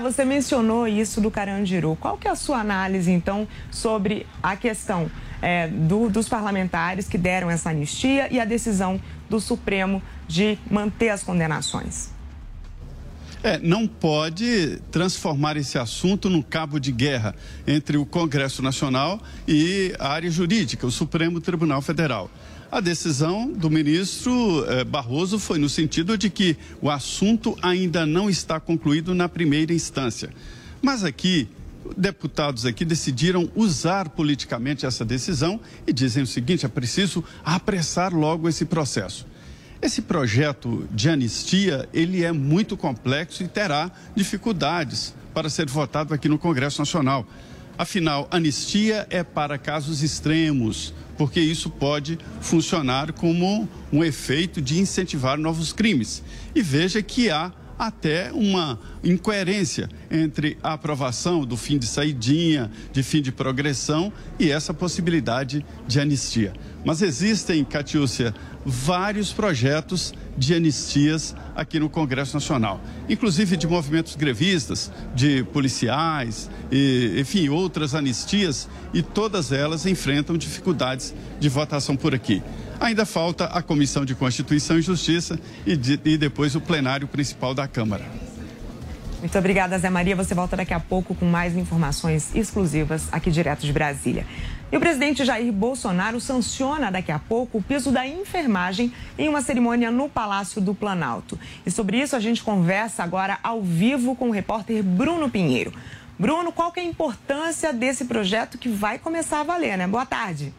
Você 0.00 0.24
mencionou 0.24 0.88
isso 0.88 1.20
do 1.20 1.30
Carandiru. 1.30 1.96
Qual 2.00 2.16
que 2.16 2.26
é 2.26 2.30
a 2.30 2.34
sua 2.34 2.58
análise, 2.58 3.10
então, 3.10 3.46
sobre 3.70 4.26
a 4.42 4.56
questão 4.56 5.10
é, 5.42 5.68
do, 5.68 6.08
dos 6.08 6.28
parlamentares 6.28 7.08
que 7.08 7.18
deram 7.18 7.50
essa 7.50 7.70
anistia 7.70 8.28
e 8.32 8.40
a 8.40 8.44
decisão 8.44 9.00
do 9.28 9.40
Supremo 9.40 10.02
de 10.26 10.58
manter 10.70 11.10
as 11.10 11.22
condenações? 11.22 12.10
É, 13.42 13.58
não 13.58 13.86
pode 13.86 14.78
transformar 14.90 15.56
esse 15.56 15.78
assunto 15.78 16.28
num 16.28 16.42
cabo 16.42 16.78
de 16.78 16.92
guerra 16.92 17.34
entre 17.66 17.96
o 17.96 18.04
Congresso 18.04 18.62
Nacional 18.62 19.18
e 19.48 19.94
a 19.98 20.08
área 20.08 20.30
jurídica, 20.30 20.86
o 20.86 20.90
Supremo 20.90 21.40
Tribunal 21.40 21.80
Federal. 21.80 22.30
A 22.72 22.78
decisão 22.78 23.50
do 23.50 23.68
ministro 23.68 24.64
eh, 24.68 24.84
Barroso 24.84 25.40
foi 25.40 25.58
no 25.58 25.68
sentido 25.68 26.16
de 26.16 26.30
que 26.30 26.56
o 26.80 26.88
assunto 26.88 27.58
ainda 27.60 28.06
não 28.06 28.30
está 28.30 28.60
concluído 28.60 29.12
na 29.12 29.28
primeira 29.28 29.74
instância. 29.74 30.30
Mas 30.80 31.02
aqui, 31.02 31.48
deputados 31.96 32.64
aqui 32.64 32.84
decidiram 32.84 33.50
usar 33.56 34.10
politicamente 34.10 34.86
essa 34.86 35.04
decisão 35.04 35.58
e 35.84 35.92
dizem 35.92 36.22
o 36.22 36.26
seguinte: 36.28 36.64
é 36.64 36.68
preciso 36.68 37.24
apressar 37.44 38.14
logo 38.14 38.48
esse 38.48 38.64
processo. 38.64 39.26
Esse 39.82 40.00
projeto 40.00 40.86
de 40.92 41.08
anistia, 41.08 41.88
ele 41.92 42.22
é 42.22 42.30
muito 42.30 42.76
complexo 42.76 43.42
e 43.42 43.48
terá 43.48 43.90
dificuldades 44.14 45.12
para 45.34 45.50
ser 45.50 45.68
votado 45.68 46.14
aqui 46.14 46.28
no 46.28 46.38
Congresso 46.38 46.80
Nacional. 46.80 47.26
Afinal, 47.76 48.28
anistia 48.30 49.06
é 49.10 49.24
para 49.24 49.56
casos 49.56 50.02
extremos, 50.02 50.92
porque 51.20 51.38
isso 51.38 51.68
pode 51.68 52.18
funcionar 52.40 53.12
como 53.12 53.68
um 53.92 54.02
efeito 54.02 54.58
de 54.58 54.80
incentivar 54.80 55.36
novos 55.36 55.70
crimes. 55.70 56.22
E 56.54 56.62
veja 56.62 57.02
que 57.02 57.28
há 57.28 57.52
até 57.78 58.32
uma 58.32 58.80
incoerência 59.04 59.86
entre 60.10 60.56
a 60.62 60.72
aprovação 60.72 61.44
do 61.44 61.58
fim 61.58 61.76
de 61.76 61.86
saidinha, 61.86 62.70
de 62.90 63.02
fim 63.02 63.20
de 63.20 63.30
progressão 63.30 64.10
e 64.38 64.50
essa 64.50 64.72
possibilidade 64.72 65.62
de 65.86 66.00
anistia. 66.00 66.54
Mas 66.84 67.02
existem, 67.02 67.64
Catiúcia, 67.64 68.34
vários 68.64 69.32
projetos 69.32 70.14
de 70.36 70.54
anistias 70.54 71.34
aqui 71.54 71.78
no 71.78 71.90
Congresso 71.90 72.34
Nacional, 72.34 72.80
inclusive 73.08 73.56
de 73.56 73.66
movimentos 73.66 74.16
grevistas, 74.16 74.90
de 75.14 75.44
policiais, 75.44 76.50
e, 76.70 77.16
enfim, 77.18 77.48
outras 77.48 77.94
anistias, 77.94 78.68
e 78.94 79.02
todas 79.02 79.52
elas 79.52 79.84
enfrentam 79.84 80.36
dificuldades 80.36 81.14
de 81.38 81.48
votação 81.48 81.96
por 81.96 82.14
aqui. 82.14 82.42
Ainda 82.80 83.04
falta 83.04 83.44
a 83.44 83.60
Comissão 83.60 84.06
de 84.06 84.14
Constituição 84.14 84.78
e 84.78 84.82
Justiça 84.82 85.38
e, 85.66 85.76
de, 85.76 86.00
e 86.02 86.16
depois 86.16 86.54
o 86.54 86.60
plenário 86.60 87.06
principal 87.06 87.54
da 87.54 87.68
Câmara. 87.68 88.06
Muito 89.20 89.36
obrigada, 89.36 89.78
Zé 89.78 89.90
Maria. 89.90 90.16
Você 90.16 90.34
volta 90.34 90.56
daqui 90.56 90.72
a 90.72 90.80
pouco 90.80 91.14
com 91.14 91.26
mais 91.26 91.54
informações 91.54 92.34
exclusivas 92.34 93.06
aqui 93.12 93.30
direto 93.30 93.66
de 93.66 93.72
Brasília. 93.72 94.24
E 94.72 94.76
o 94.76 94.80
presidente 94.80 95.24
Jair 95.24 95.52
Bolsonaro 95.52 96.20
sanciona 96.20 96.92
daqui 96.92 97.10
a 97.10 97.18
pouco 97.18 97.58
o 97.58 97.62
piso 97.62 97.90
da 97.90 98.06
enfermagem 98.06 98.92
em 99.18 99.28
uma 99.28 99.42
cerimônia 99.42 99.90
no 99.90 100.08
Palácio 100.08 100.60
do 100.60 100.72
Planalto. 100.72 101.36
E 101.66 101.70
sobre 101.72 102.00
isso 102.00 102.14
a 102.14 102.20
gente 102.20 102.40
conversa 102.40 103.02
agora 103.02 103.40
ao 103.42 103.60
vivo 103.60 104.14
com 104.14 104.28
o 104.28 104.32
repórter 104.32 104.80
Bruno 104.84 105.28
Pinheiro. 105.28 105.72
Bruno, 106.16 106.52
qual 106.52 106.70
que 106.70 106.78
é 106.78 106.84
a 106.84 106.86
importância 106.86 107.72
desse 107.72 108.04
projeto 108.04 108.58
que 108.58 108.68
vai 108.68 108.96
começar 108.96 109.40
a 109.40 109.42
valer, 109.42 109.76
né? 109.76 109.88
Boa 109.88 110.06
tarde. 110.06 110.54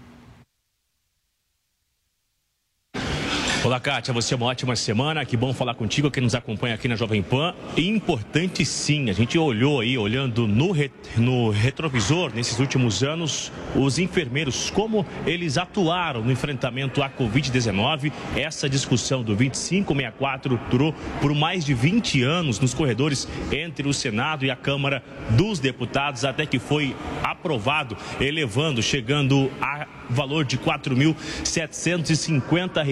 Olá, 3.64 3.80
Kátia, 3.80 4.12
você 4.12 4.34
é 4.34 4.38
uma 4.38 4.48
ótima 4.48 4.76
semana. 4.76 5.24
Que 5.24 5.38
bom 5.38 5.54
falar 5.54 5.76
contigo, 5.76 6.10
que 6.10 6.20
nos 6.20 6.34
acompanha 6.34 6.74
aqui 6.74 6.88
na 6.88 6.96
Jovem 6.96 7.22
Pan. 7.22 7.54
Importante 7.78 8.66
sim, 8.66 9.12
a 9.12 9.14
gente 9.14 9.38
olhou 9.38 9.82
aí, 9.82 10.00
olhando 10.00 10.48
no, 10.48 10.72
re... 10.72 10.92
no 11.16 11.52
retrovisor 11.52 12.34
nesses 12.34 12.58
últimos 12.58 13.04
anos, 13.04 13.52
os 13.76 14.00
enfermeiros, 14.00 14.72
como 14.72 15.06
eles 15.28 15.60
atuaram 15.60 16.24
no 16.24 16.32
enfrentamento 16.32 17.04
à 17.04 17.10
Covid-19. 17.10 18.12
Essa 18.36 18.68
discussão 18.68 19.22
do 19.22 19.36
2564 19.36 20.60
durou 20.72 20.92
por 21.22 21.36
mais 21.36 21.64
de 21.64 21.76
20 21.76 22.24
anos 22.24 22.60
nos 22.60 22.74
corredores 22.74 23.28
entre 23.52 23.88
o 23.88 23.94
Senado 23.94 24.44
e 24.44 24.50
a 24.50 24.56
Câmara 24.56 25.04
dos 25.30 25.60
Deputados, 25.60 26.26
até 26.26 26.48
que 26.48 26.58
foi 26.58 26.96
aprovado, 27.22 27.96
elevando, 28.20 28.82
chegando 28.82 29.52
a 29.62 29.86
valor 30.12 30.46
de 30.46 30.58
R$ 30.58 30.64
4.750, 30.64 32.86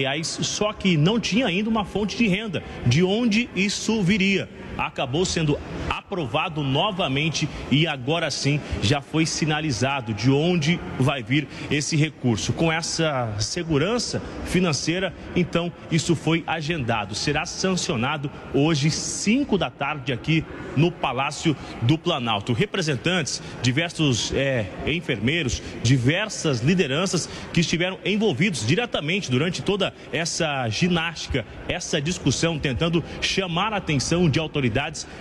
só 0.60 0.74
que 0.74 0.94
não 0.94 1.18
tinha 1.18 1.46
ainda 1.46 1.70
uma 1.70 1.86
fonte 1.86 2.18
de 2.18 2.28
renda. 2.28 2.62
De 2.84 3.02
onde 3.02 3.48
isso 3.56 4.02
viria? 4.02 4.46
Acabou 4.78 5.24
sendo 5.24 5.58
aprovado 5.88 6.62
novamente 6.62 7.48
e 7.70 7.86
agora 7.86 8.30
sim 8.30 8.60
já 8.82 9.00
foi 9.00 9.26
sinalizado 9.26 10.14
de 10.14 10.30
onde 10.30 10.80
vai 10.98 11.22
vir 11.22 11.46
esse 11.70 11.96
recurso. 11.96 12.52
Com 12.52 12.72
essa 12.72 13.34
segurança 13.38 14.22
financeira, 14.44 15.14
então 15.36 15.72
isso 15.90 16.16
foi 16.16 16.42
agendado. 16.46 17.14
Será 17.14 17.44
sancionado 17.46 18.30
hoje, 18.54 18.90
5 18.90 19.56
da 19.58 19.70
tarde, 19.70 20.12
aqui 20.12 20.44
no 20.76 20.90
Palácio 20.90 21.56
do 21.82 21.98
Planalto. 21.98 22.52
Representantes, 22.52 23.42
diversos 23.62 24.32
é, 24.34 24.66
enfermeiros, 24.86 25.62
diversas 25.82 26.60
lideranças 26.60 27.28
que 27.52 27.60
estiveram 27.60 27.98
envolvidos 28.04 28.66
diretamente 28.66 29.30
durante 29.30 29.62
toda 29.62 29.92
essa 30.12 30.68
ginástica, 30.68 31.44
essa 31.68 32.00
discussão, 32.00 32.58
tentando 32.58 33.02
chamar 33.20 33.72
a 33.72 33.76
atenção 33.76 34.28
de 34.28 34.38
autoridades, 34.38 34.59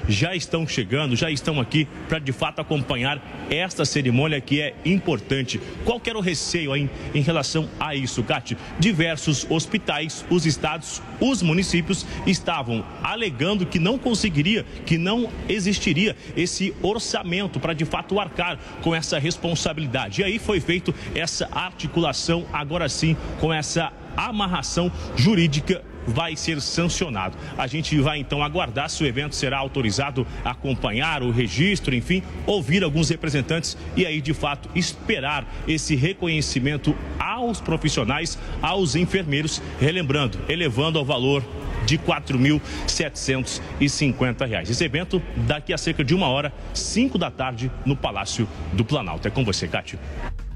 já 0.08 0.36
estão 0.36 0.68
chegando, 0.68 1.16
já 1.16 1.30
estão 1.30 1.60
aqui 1.60 1.88
para 2.08 2.20
de 2.20 2.32
fato 2.32 2.60
acompanhar 2.60 3.22
esta 3.50 3.86
cerimônia 3.86 4.42
que 4.42 4.62
é 4.62 4.76
importante. 4.86 5.60
Qual 5.86 6.02
era 6.06 6.18
o 6.18 6.22
receio 6.22 6.76
em, 6.76 6.90
em 7.14 7.22
relação 7.22 7.70
a 7.80 7.96
isso, 7.96 8.24
Cate? 8.24 8.58
Diversos 8.80 9.46
hospitais, 9.50 10.26
os 10.30 10.46
estados, 10.46 11.02
os 11.20 11.42
municípios 11.42 12.06
estavam 12.26 12.84
alegando 13.04 13.66
que 13.66 13.80
não 13.80 13.98
conseguiria, 13.98 14.66
que 14.86 14.98
não 14.98 15.30
existiria 15.48 16.16
esse 16.36 16.74
orçamento 16.82 17.60
para 17.60 17.74
de 17.74 17.86
fato 17.86 18.20
arcar 18.20 18.58
com 18.82 18.96
essa 18.96 19.20
responsabilidade. 19.20 20.22
E 20.22 20.24
aí 20.24 20.40
foi 20.40 20.60
feito 20.60 20.94
essa 21.14 21.48
articulação, 21.52 22.46
agora 22.52 22.90
sim, 22.90 23.16
com 23.40 23.54
essa 23.54 23.92
amarração 24.18 24.92
jurídica 25.16 25.84
vai 26.10 26.36
ser 26.36 26.60
sancionado. 26.62 27.38
A 27.58 27.66
gente 27.68 27.98
vai 28.00 28.20
então 28.20 28.44
aguardar 28.44 28.90
se 28.90 29.02
o 29.04 29.08
evento 29.08 29.36
será 29.36 29.58
autorizado 29.58 30.28
a 30.44 30.52
acompanhar 30.52 31.24
o 31.24 31.32
registro, 31.32 31.96
enfim, 31.96 32.22
ouvir 32.46 32.84
alguns 32.84 33.10
representantes 33.10 33.78
e 33.96 34.06
aí 34.06 34.20
de 34.22 34.34
fato 34.34 34.70
esperar 34.76 35.48
esse 35.68 35.96
reconhecimento 35.96 36.94
aos 37.18 37.62
profissionais, 37.62 38.38
aos 38.62 38.96
enfermeiros, 38.96 39.62
relembrando, 39.80 40.38
elevando 40.50 41.00
ao 41.00 41.06
valor 41.06 41.42
de 41.86 41.96
R$ 41.96 42.04
4.750. 42.06 44.70
Esse 44.70 44.84
evento 44.84 45.22
daqui 45.36 45.72
a 45.74 45.78
cerca 45.78 46.04
de 46.04 46.14
uma 46.14 46.28
hora, 46.28 46.52
5 46.74 47.18
da 47.18 47.32
tarde, 47.32 47.72
no 47.86 47.96
Palácio 47.96 48.46
do 48.74 48.84
Planalto. 48.84 49.26
É 49.28 49.32
com 49.32 49.46
você, 49.46 49.66
Cátia. 49.68 49.98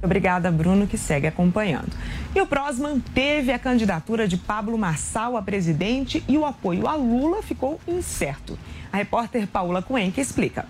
Obrigada, 0.04 0.52
Bruno, 0.52 0.86
que 0.86 0.98
segue 0.98 1.28
acompanhando. 1.28 1.96
E 2.36 2.42
o 2.42 2.46
PROS 2.46 2.78
manteve 2.78 3.54
a 3.54 3.58
candidatura 3.58 4.28
de 4.28 4.36
Pablo 4.36 4.78
Marçal 4.78 5.38
a 5.38 5.42
presidente 5.42 6.22
e 6.28 6.38
o 6.38 6.46
apoio 6.46 6.88
a 6.88 6.96
Lula 6.96 7.42
ficou 7.42 7.80
incerto. 7.88 8.60
A 8.92 8.98
repórter 8.98 9.48
Paula 9.48 9.82
Cuenca 9.82 10.20
explica. 10.20 10.66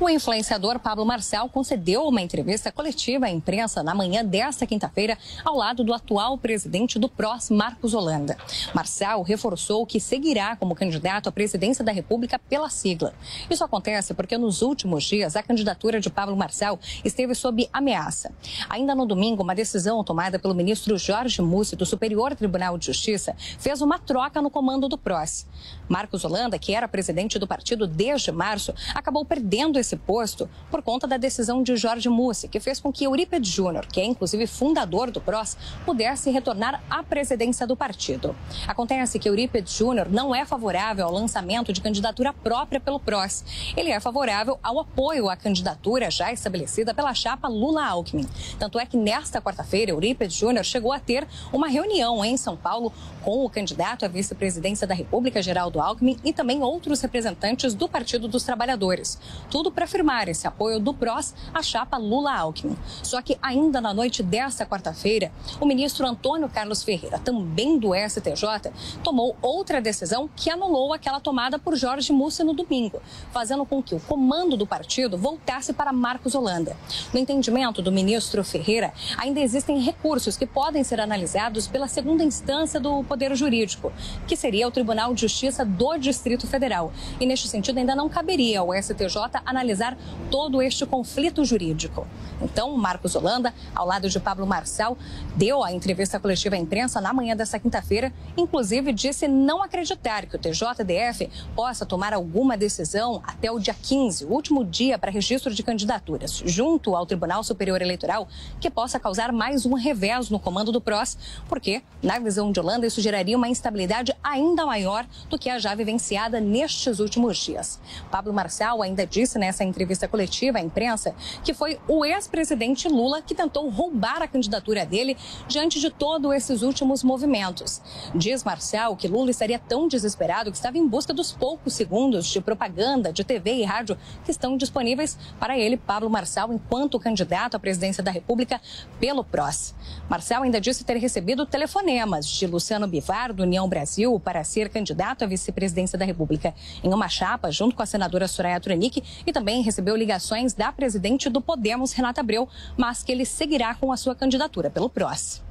O 0.00 0.08
influenciador 0.08 0.78
Pablo 0.78 1.04
Marcel 1.04 1.46
concedeu 1.50 2.08
uma 2.08 2.22
entrevista 2.22 2.72
coletiva 2.72 3.26
à 3.26 3.30
imprensa 3.30 3.82
na 3.82 3.94
manhã 3.94 4.24
desta 4.24 4.66
quinta-feira, 4.66 5.18
ao 5.44 5.54
lado 5.54 5.84
do 5.84 5.92
atual 5.92 6.38
presidente 6.38 6.98
do 6.98 7.06
PROS, 7.06 7.50
Marcos 7.50 7.92
Holanda. 7.92 8.34
Marcel 8.72 9.20
reforçou 9.20 9.84
que 9.84 10.00
seguirá 10.00 10.56
como 10.56 10.74
candidato 10.74 11.28
à 11.28 11.32
presidência 11.32 11.84
da 11.84 11.92
República 11.92 12.38
pela 12.38 12.70
sigla. 12.70 13.12
Isso 13.50 13.62
acontece 13.62 14.14
porque 14.14 14.38
nos 14.38 14.62
últimos 14.62 15.04
dias 15.04 15.36
a 15.36 15.42
candidatura 15.42 16.00
de 16.00 16.08
Pablo 16.08 16.34
Marcel 16.34 16.78
esteve 17.04 17.34
sob 17.34 17.68
ameaça. 17.70 18.32
Ainda 18.70 18.94
no 18.94 19.04
domingo, 19.04 19.42
uma 19.42 19.54
decisão 19.54 20.02
tomada 20.02 20.38
pelo 20.38 20.54
ministro 20.54 20.96
Jorge 20.96 21.42
Mussi 21.42 21.76
do 21.76 21.84
Superior 21.84 22.34
Tribunal 22.34 22.78
de 22.78 22.86
Justiça 22.86 23.36
fez 23.58 23.82
uma 23.82 23.98
troca 23.98 24.40
no 24.40 24.48
comando 24.48 24.88
do 24.88 24.96
PROS. 24.96 25.46
Marcos 25.86 26.24
Holanda, 26.24 26.58
que 26.58 26.74
era 26.74 26.88
presidente 26.88 27.38
do 27.38 27.46
partido 27.46 27.86
desde 27.86 28.32
março, 28.32 28.72
acabou 28.94 29.26
perdendo 29.26 29.78
esse 29.78 29.89
esse 29.90 29.96
posto 29.96 30.48
por 30.70 30.82
conta 30.82 31.06
da 31.06 31.16
decisão 31.16 31.62
de 31.62 31.76
Jorge 31.76 32.08
Mussi, 32.08 32.46
que 32.46 32.60
fez 32.60 32.78
com 32.78 32.92
que 32.92 33.04
Eurípides 33.04 33.50
Júnior, 33.50 33.86
que 33.86 34.00
é 34.00 34.04
inclusive 34.04 34.46
fundador 34.46 35.10
do 35.10 35.20
PROS, 35.20 35.56
pudesse 35.84 36.30
retornar 36.30 36.82
à 36.88 37.02
presidência 37.02 37.66
do 37.66 37.76
partido. 37.76 38.36
Acontece 38.68 39.18
que 39.18 39.28
Eurípides 39.28 39.74
Júnior 39.74 40.08
não 40.08 40.32
é 40.34 40.44
favorável 40.44 41.06
ao 41.06 41.12
lançamento 41.12 41.72
de 41.72 41.80
candidatura 41.80 42.32
própria 42.32 42.78
pelo 42.78 43.00
PROS. 43.00 43.44
Ele 43.76 43.90
é 43.90 43.98
favorável 43.98 44.58
ao 44.62 44.78
apoio 44.78 45.28
à 45.28 45.36
candidatura 45.36 46.10
já 46.10 46.32
estabelecida 46.32 46.94
pela 46.94 47.12
chapa 47.12 47.48
Lula-Alckmin. 47.48 48.28
Tanto 48.58 48.78
é 48.78 48.86
que 48.86 48.96
nesta 48.96 49.40
quarta-feira, 49.40 49.90
Eurípides 49.90 50.36
Júnior 50.36 50.64
chegou 50.64 50.92
a 50.92 51.00
ter 51.00 51.26
uma 51.52 51.66
reunião 51.68 52.24
em 52.24 52.36
São 52.36 52.56
Paulo 52.56 52.92
com 53.24 53.44
o 53.44 53.50
candidato 53.50 54.04
à 54.04 54.08
vice-presidência 54.08 54.86
da 54.86 54.94
República, 54.94 55.42
Geraldo 55.42 55.80
Alckmin, 55.80 56.16
e 56.24 56.32
também 56.32 56.62
outros 56.62 57.00
representantes 57.00 57.74
do 57.74 57.88
Partido 57.88 58.28
dos 58.28 58.44
Trabalhadores. 58.44 59.18
Tudo 59.50 59.70
para 59.80 59.86
firmar 59.86 60.28
esse 60.28 60.46
apoio 60.46 60.78
do 60.78 60.92
PROS 60.92 61.32
à 61.54 61.62
chapa 61.62 61.96
Lula-Alckmin. 61.96 62.76
Só 63.02 63.22
que 63.22 63.38
ainda 63.40 63.80
na 63.80 63.94
noite 63.94 64.22
desta 64.22 64.66
quarta-feira, 64.66 65.32
o 65.58 65.64
ministro 65.64 66.06
Antônio 66.06 66.50
Carlos 66.50 66.82
Ferreira, 66.82 67.18
também 67.18 67.78
do 67.78 67.92
STJ, 67.94 68.70
tomou 69.02 69.34
outra 69.40 69.80
decisão 69.80 70.28
que 70.36 70.50
anulou 70.50 70.92
aquela 70.92 71.18
tomada 71.18 71.58
por 71.58 71.76
Jorge 71.76 72.12
Mussi 72.12 72.44
no 72.44 72.52
domingo, 72.52 73.00
fazendo 73.32 73.64
com 73.64 73.82
que 73.82 73.94
o 73.94 74.00
comando 74.00 74.54
do 74.54 74.66
partido 74.66 75.16
voltasse 75.16 75.72
para 75.72 75.94
Marcos 75.94 76.34
Holanda. 76.34 76.76
No 77.10 77.18
entendimento 77.18 77.80
do 77.80 77.90
ministro 77.90 78.44
Ferreira, 78.44 78.92
ainda 79.16 79.40
existem 79.40 79.80
recursos 79.80 80.36
que 80.36 80.44
podem 80.44 80.84
ser 80.84 81.00
analisados 81.00 81.66
pela 81.66 81.88
segunda 81.88 82.22
instância 82.22 82.78
do 82.78 83.02
Poder 83.04 83.34
Jurídico, 83.34 83.90
que 84.28 84.36
seria 84.36 84.68
o 84.68 84.70
Tribunal 84.70 85.14
de 85.14 85.22
Justiça 85.22 85.64
do 85.64 85.96
Distrito 85.96 86.46
Federal. 86.46 86.92
E 87.18 87.24
neste 87.24 87.48
sentido, 87.48 87.78
ainda 87.78 87.96
não 87.96 88.10
caberia 88.10 88.60
ao 88.60 88.74
STJ 88.74 89.40
analisar 89.46 89.69
analisar 89.70 89.96
todo 90.30 90.60
este 90.60 90.84
conflito 90.84 91.44
jurídico. 91.44 92.06
Então, 92.42 92.76
Marcos 92.76 93.14
Holanda, 93.14 93.52
ao 93.74 93.86
lado 93.86 94.08
de 94.08 94.18
Pablo 94.18 94.46
Marçal, 94.46 94.96
deu 95.36 95.62
a 95.62 95.72
entrevista 95.72 96.18
coletiva 96.18 96.54
à 96.56 96.58
imprensa 96.58 97.00
na 97.00 97.12
manhã 97.12 97.36
desta 97.36 97.58
quinta-feira, 97.58 98.12
inclusive 98.36 98.92
disse 98.92 99.28
não 99.28 99.62
acreditar 99.62 100.26
que 100.26 100.36
o 100.36 100.38
TJDF 100.38 101.28
possa 101.54 101.84
tomar 101.84 102.14
alguma 102.14 102.56
decisão 102.56 103.20
até 103.26 103.50
o 103.50 103.58
dia 103.58 103.74
15, 103.74 104.24
o 104.24 104.32
último 104.32 104.64
dia 104.64 104.98
para 104.98 105.10
registro 105.10 105.54
de 105.54 105.62
candidaturas, 105.62 106.42
junto 106.46 106.96
ao 106.96 107.04
Tribunal 107.04 107.44
Superior 107.44 107.82
Eleitoral, 107.82 108.26
que 108.58 108.70
possa 108.70 108.98
causar 108.98 109.32
mais 109.32 109.66
um 109.66 109.74
revés 109.74 110.30
no 110.30 110.40
comando 110.40 110.72
do 110.72 110.80
PROS, 110.80 111.18
porque, 111.48 111.82
na 112.02 112.18
visão 112.18 112.50
de 112.50 112.58
Holanda, 112.58 112.86
isso 112.86 113.00
geraria 113.00 113.36
uma 113.36 113.48
instabilidade 113.48 114.14
ainda 114.22 114.64
maior 114.64 115.06
do 115.28 115.38
que 115.38 115.50
a 115.50 115.58
já 115.58 115.74
vivenciada 115.74 116.40
nestes 116.40 117.00
últimos 117.00 117.36
dias. 117.36 117.78
Pablo 118.10 118.32
Marçal 118.32 118.82
ainda 118.82 119.06
disse 119.06 119.38
nessa 119.38 119.49
nessa 119.50 119.64
entrevista 119.64 120.06
coletiva 120.06 120.58
à 120.58 120.60
imprensa 120.60 121.12
que 121.42 121.52
foi 121.52 121.76
o 121.88 122.04
ex-presidente 122.04 122.88
Lula 122.88 123.20
que 123.20 123.34
tentou 123.34 123.68
roubar 123.68 124.22
a 124.22 124.28
candidatura 124.28 124.86
dele 124.86 125.16
diante 125.48 125.80
de 125.80 125.90
todos 125.90 126.32
esses 126.32 126.62
últimos 126.62 127.02
movimentos. 127.02 127.82
Diz 128.14 128.44
Marcial 128.44 128.94
que 128.94 129.08
Lula 129.08 129.30
estaria 129.30 129.58
tão 129.58 129.88
desesperado 129.88 130.52
que 130.52 130.56
estava 130.56 130.78
em 130.78 130.86
busca 130.86 131.12
dos 131.12 131.32
poucos 131.32 131.74
segundos 131.74 132.28
de 132.28 132.40
propaganda 132.40 133.12
de 133.12 133.24
TV 133.24 133.54
e 133.54 133.64
rádio 133.64 133.98
que 134.24 134.30
estão 134.30 134.56
disponíveis 134.56 135.18
para 135.40 135.58
ele, 135.58 135.76
Pablo 135.76 136.08
Marçal, 136.08 136.52
enquanto 136.52 137.00
candidato 137.00 137.56
à 137.56 137.58
presidência 137.58 138.04
da 138.04 138.12
República 138.12 138.60
pelo 139.00 139.24
PROS. 139.24 139.74
Marcel 140.08 140.44
ainda 140.44 140.60
disse 140.60 140.84
ter 140.84 140.96
recebido 140.96 141.44
telefonemas 141.44 142.26
de 142.28 142.46
Luciano 142.46 142.86
Bivar, 142.86 143.32
do 143.32 143.42
União 143.42 143.68
Brasil, 143.68 144.20
para 144.20 144.44
ser 144.44 144.68
candidato 144.68 145.24
à 145.24 145.26
vice-presidência 145.26 145.98
da 145.98 146.04
República 146.04 146.54
em 146.84 146.94
uma 146.94 147.08
chapa 147.08 147.50
junto 147.50 147.74
com 147.74 147.82
a 147.82 147.86
senadora 147.86 148.28
Soraya 148.28 148.60
Tronic 148.60 149.02
e 149.26 149.32
também 149.32 149.39
também 149.40 149.62
recebeu 149.62 149.96
ligações 149.96 150.52
da 150.52 150.70
presidente 150.70 151.30
do 151.30 151.40
Podemos, 151.40 151.94
Renata 151.94 152.20
Abreu, 152.20 152.46
mas 152.76 153.02
que 153.02 153.10
ele 153.10 153.24
seguirá 153.24 153.74
com 153.74 153.90
a 153.90 153.96
sua 153.96 154.14
candidatura 154.14 154.68
pelo 154.68 154.90
PROS. 154.90 155.42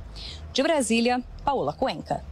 De 0.54 0.62
Brasília, 0.62 1.24
Paola 1.44 1.74
Cuenca. 1.74 2.24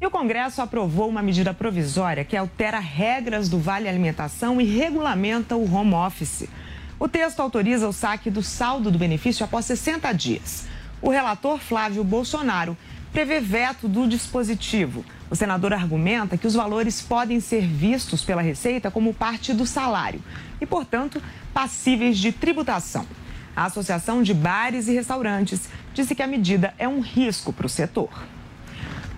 E 0.00 0.06
o 0.06 0.10
Congresso 0.10 0.62
aprovou 0.62 1.08
uma 1.08 1.20
medida 1.20 1.52
provisória 1.52 2.24
que 2.24 2.36
altera 2.36 2.78
regras 2.78 3.48
do 3.48 3.58
Vale 3.58 3.88
Alimentação 3.88 4.60
e 4.60 4.64
regulamenta 4.64 5.56
o 5.56 5.74
home 5.74 5.94
office. 5.94 6.48
O 6.96 7.08
texto 7.08 7.40
autoriza 7.40 7.88
o 7.88 7.92
saque 7.92 8.30
do 8.30 8.44
saldo 8.44 8.92
do 8.92 8.98
benefício 8.98 9.44
após 9.44 9.64
60 9.64 10.12
dias. 10.12 10.68
O 11.02 11.10
relator 11.10 11.58
Flávio 11.58 12.04
Bolsonaro 12.04 12.78
prevê 13.12 13.40
veto 13.40 13.88
do 13.88 14.06
dispositivo. 14.06 15.04
O 15.30 15.36
senador 15.36 15.72
argumenta 15.72 16.36
que 16.36 16.46
os 16.46 16.54
valores 16.54 17.00
podem 17.00 17.38
ser 17.38 17.64
vistos 17.64 18.24
pela 18.24 18.42
Receita 18.42 18.90
como 18.90 19.14
parte 19.14 19.54
do 19.54 19.64
salário 19.64 20.20
e, 20.60 20.66
portanto, 20.66 21.22
passíveis 21.54 22.18
de 22.18 22.32
tributação. 22.32 23.06
A 23.54 23.66
Associação 23.66 24.24
de 24.24 24.34
Bares 24.34 24.88
e 24.88 24.92
Restaurantes 24.92 25.68
disse 25.94 26.16
que 26.16 26.22
a 26.22 26.26
medida 26.26 26.74
é 26.78 26.88
um 26.88 27.00
risco 27.00 27.52
para 27.52 27.66
o 27.66 27.68
setor. 27.68 28.10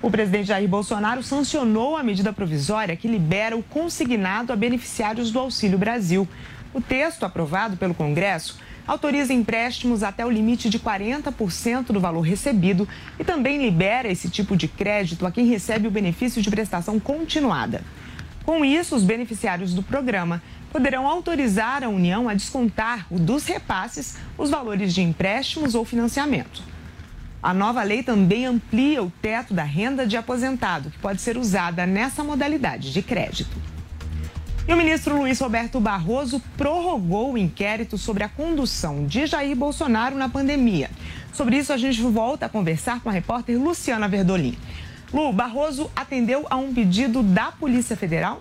O 0.03 0.11
presidente 0.11 0.49
Jair 0.49 0.69
Bolsonaro 0.69 1.23
sancionou 1.23 1.97
a 1.97 2.03
medida 2.03 2.33
provisória 2.33 2.97
que 2.97 3.09
libera 3.09 3.57
o 3.57 3.63
consignado 3.63 4.53
a 4.53 4.57
beneficiários 4.57 5.31
do 5.31 5.39
Auxílio 5.39 5.79
Brasil. 5.79 6.29
O 6.75 6.81
texto 6.81 7.25
aprovado 7.25 7.77
pelo 7.77 7.95
Congresso 7.95 8.59
autoriza 8.87 9.33
empréstimos 9.33 10.03
até 10.03 10.25
o 10.25 10.31
limite 10.31 10.69
de 10.69 10.79
40% 10.79 11.87
do 11.87 12.01
valor 12.01 12.23
recebido 12.23 12.89
e 13.19 13.25
também 13.25 13.59
libera 13.63 14.09
esse 14.09 14.29
tipo 14.29 14.57
de 14.57 14.69
crédito 14.69 15.27
a 15.27 15.31
quem 15.31 15.47
recebe 15.47 15.89
o 15.89 15.91
benefício 15.91 16.43
de 16.43 16.51
prestação 16.51 16.99
continuada. 16.99 17.83
Com 18.45 18.65
isso, 18.65 18.97
os 18.97 19.05
beneficiários 19.05 19.73
do 19.73 19.83
programa 19.83 20.43
poderão 20.73 21.07
autorizar 21.07 21.85
a 21.85 21.89
União 21.89 22.29
a 22.29 22.35
descontar 22.35 23.07
dos 23.11 23.47
repasses 23.47 24.17
os 24.37 24.51
valores 24.51 24.93
de 24.93 25.03
empréstimos 25.03 25.75
ou 25.75 25.85
financiamento. 25.85 26.63
A 27.43 27.53
nova 27.53 27.83
lei 27.83 28.03
também 28.03 28.47
amplia 28.47 29.03
o 29.03 29.13
teto 29.21 29.53
da 29.53 29.65
renda 29.65 30.07
de 30.07 30.17
aposentado, 30.17 30.91
que 30.91 30.99
pode 30.99 31.21
ser 31.21 31.37
usada 31.37 31.85
nessa 31.85 32.23
modalidade 32.23 32.93
de 32.93 33.03
crédito. 33.03 33.57
E 34.67 34.73
o 34.73 34.77
ministro 34.77 35.19
Luiz 35.19 35.41
Roberto 35.41 35.81
Barroso 35.81 36.41
prorrogou 36.57 37.33
o 37.33 37.39
inquérito 37.39 37.99
sobre 37.99 38.23
a 38.23 38.29
condução 38.29 39.05
de 39.05 39.27
Jair 39.27 39.57
Bolsonaro 39.57 40.17
na 40.17 40.29
pandemia. 40.29 40.89
Sobre 41.33 41.57
isso, 41.57 41.73
a 41.73 41.77
gente 41.77 42.01
volta 42.01 42.47
a 42.47 42.49
conversar 42.49 43.01
com 43.01 43.09
a 43.09 43.13
repórter 43.13 43.59
Luciana 43.59 44.07
Verdolim. 44.07 44.57
Lu, 45.13 45.33
Barroso 45.33 45.91
atendeu 45.97 46.47
a 46.49 46.57
um 46.57 46.73
pedido 46.73 47.25
da 47.25 47.51
Polícia 47.51 47.97
Federal? 47.97 48.41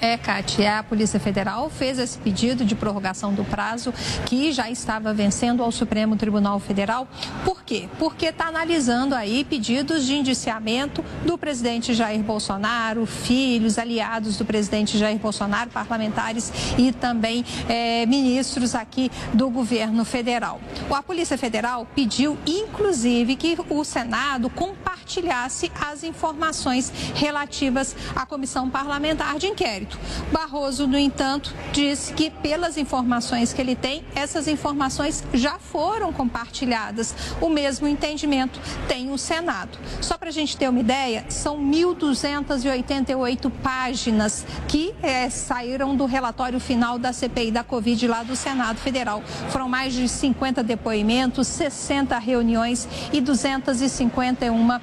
É, 0.00 0.16
Kátia, 0.16 0.78
a 0.78 0.82
Polícia 0.82 1.20
Federal 1.20 1.68
fez 1.68 1.98
esse 1.98 2.18
pedido 2.18 2.64
de 2.64 2.74
prorrogação 2.74 3.34
do 3.34 3.44
prazo 3.44 3.92
que 4.24 4.50
já 4.50 4.70
estava 4.70 5.12
vencendo 5.12 5.62
ao 5.62 5.70
Supremo 5.70 6.16
Tribunal 6.16 6.58
Federal. 6.58 7.06
Por 7.44 7.62
quê? 7.62 7.86
Porque 7.98 8.26
está 8.26 8.46
analisando 8.46 9.14
aí 9.14 9.44
pedidos 9.44 10.06
de 10.06 10.14
indiciamento 10.14 11.04
do 11.26 11.36
presidente 11.36 11.92
Jair 11.92 12.22
Bolsonaro, 12.22 13.04
filhos, 13.04 13.78
aliados 13.78 14.38
do 14.38 14.44
presidente 14.44 14.96
Jair 14.96 15.18
Bolsonaro, 15.18 15.68
parlamentares 15.68 16.50
e 16.78 16.92
também 16.92 17.44
é, 17.68 18.06
ministros 18.06 18.74
aqui 18.74 19.10
do 19.34 19.50
governo 19.50 20.04
federal. 20.06 20.62
A 20.90 21.02
Polícia 21.02 21.36
Federal 21.36 21.86
pediu, 21.94 22.38
inclusive, 22.46 23.36
que 23.36 23.58
o 23.68 23.84
Senado 23.84 24.48
compartilhasse 24.48 25.70
as 25.78 26.04
informações 26.04 26.90
relativas 27.14 27.94
à 28.16 28.24
comissão 28.24 28.70
parlamentar 28.70 29.38
de 29.38 29.46
inquérito. 29.46 29.89
Barroso, 30.32 30.86
no 30.86 30.98
entanto, 30.98 31.54
disse 31.72 32.12
que, 32.12 32.30
pelas 32.30 32.76
informações 32.76 33.52
que 33.52 33.60
ele 33.60 33.74
tem, 33.74 34.04
essas 34.14 34.46
informações 34.48 35.24
já 35.32 35.58
foram 35.58 36.12
compartilhadas. 36.12 37.14
O 37.40 37.48
mesmo 37.48 37.86
entendimento 37.88 38.60
tem 38.86 39.10
o 39.10 39.18
Senado. 39.18 39.78
Só 40.00 40.16
para 40.16 40.28
a 40.28 40.32
gente 40.32 40.56
ter 40.56 40.68
uma 40.68 40.80
ideia, 40.80 41.24
são 41.28 41.58
1.288 41.58 43.50
páginas 43.62 44.46
que 44.68 44.94
é, 45.02 45.28
saíram 45.30 45.96
do 45.96 46.06
relatório 46.06 46.60
final 46.60 46.98
da 46.98 47.12
CPI 47.12 47.50
da 47.50 47.64
Covid 47.64 48.06
lá 48.06 48.22
do 48.22 48.36
Senado 48.36 48.78
Federal. 48.78 49.22
Foram 49.50 49.68
mais 49.68 49.92
de 49.92 50.08
50 50.08 50.62
depoimentos, 50.62 51.46
60 51.48 52.18
reuniões 52.18 52.88
e 53.12 53.20
251 53.20 54.80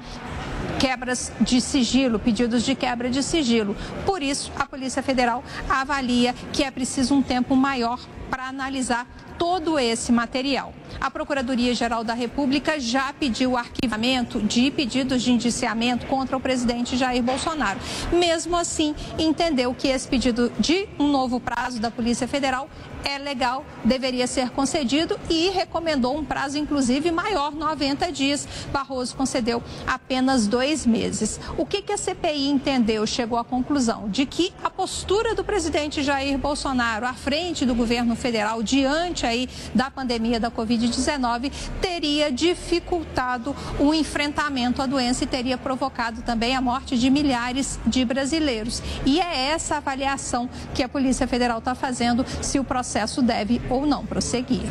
quebras 0.78 1.32
de 1.40 1.60
sigilo, 1.60 2.18
pedidos 2.18 2.62
de 2.64 2.74
quebra 2.74 3.10
de 3.10 3.22
sigilo. 3.22 3.76
Por 4.06 4.22
isso, 4.22 4.52
a 4.56 4.66
Polícia 4.66 5.02
Federal 5.02 5.42
avalia 5.68 6.34
que 6.52 6.62
é 6.62 6.70
preciso 6.70 7.14
um 7.14 7.22
tempo 7.22 7.56
maior 7.56 7.98
para 8.28 8.48
analisar 8.48 9.06
todo 9.38 9.78
esse 9.78 10.10
material. 10.10 10.74
A 11.00 11.10
Procuradoria-Geral 11.10 12.02
da 12.02 12.12
República 12.12 12.80
já 12.80 13.12
pediu 13.12 13.52
o 13.52 13.56
arquivamento 13.56 14.40
de 14.40 14.70
pedidos 14.70 15.22
de 15.22 15.30
indiciamento 15.30 16.06
contra 16.06 16.36
o 16.36 16.40
presidente 16.40 16.96
Jair 16.96 17.22
Bolsonaro. 17.22 17.78
Mesmo 18.12 18.56
assim, 18.56 18.94
entendeu 19.18 19.74
que 19.74 19.88
esse 19.88 20.08
pedido 20.08 20.52
de 20.58 20.88
um 20.98 21.08
novo 21.08 21.38
prazo 21.38 21.80
da 21.80 21.90
Polícia 21.90 22.26
Federal 22.26 22.68
é 23.04 23.16
legal, 23.16 23.64
deveria 23.84 24.26
ser 24.26 24.50
concedido 24.50 25.18
e 25.30 25.50
recomendou 25.50 26.16
um 26.16 26.24
prazo, 26.24 26.58
inclusive, 26.58 27.10
maior, 27.10 27.52
90 27.52 28.10
dias. 28.10 28.46
Barroso 28.72 29.14
concedeu 29.14 29.62
apenas 29.86 30.46
dois 30.46 30.84
meses. 30.84 31.38
O 31.56 31.64
que, 31.64 31.80
que 31.80 31.92
a 31.92 31.96
CPI 31.96 32.48
entendeu? 32.48 33.06
Chegou 33.06 33.38
à 33.38 33.44
conclusão 33.44 34.08
de 34.08 34.26
que 34.26 34.52
a 34.62 34.70
postura 34.70 35.34
do 35.34 35.44
presidente 35.44 36.02
Jair 36.02 36.36
Bolsonaro 36.38 37.06
à 37.06 37.14
frente 37.14 37.64
do 37.64 37.74
governo 37.74 38.16
federal 38.18 38.62
diante 38.62 39.24
aí 39.24 39.48
da 39.74 39.90
pandemia 39.90 40.38
da 40.38 40.50
Covid-19 40.50 41.50
teria 41.80 42.30
dificultado 42.30 43.54
o 43.78 43.94
enfrentamento 43.94 44.82
à 44.82 44.86
doença 44.86 45.24
e 45.24 45.26
teria 45.26 45.56
provocado 45.56 46.22
também 46.22 46.54
a 46.54 46.60
morte 46.60 46.98
de 46.98 47.08
milhares 47.08 47.78
de 47.86 48.04
brasileiros. 48.04 48.82
E 49.06 49.20
é 49.20 49.50
essa 49.50 49.76
avaliação 49.76 50.48
que 50.74 50.82
a 50.82 50.88
Polícia 50.88 51.26
Federal 51.26 51.58
está 51.58 51.74
fazendo 51.74 52.24
se 52.42 52.58
o 52.58 52.64
processo 52.64 53.22
deve 53.22 53.60
ou 53.70 53.86
não 53.86 54.04
prosseguir. 54.04 54.68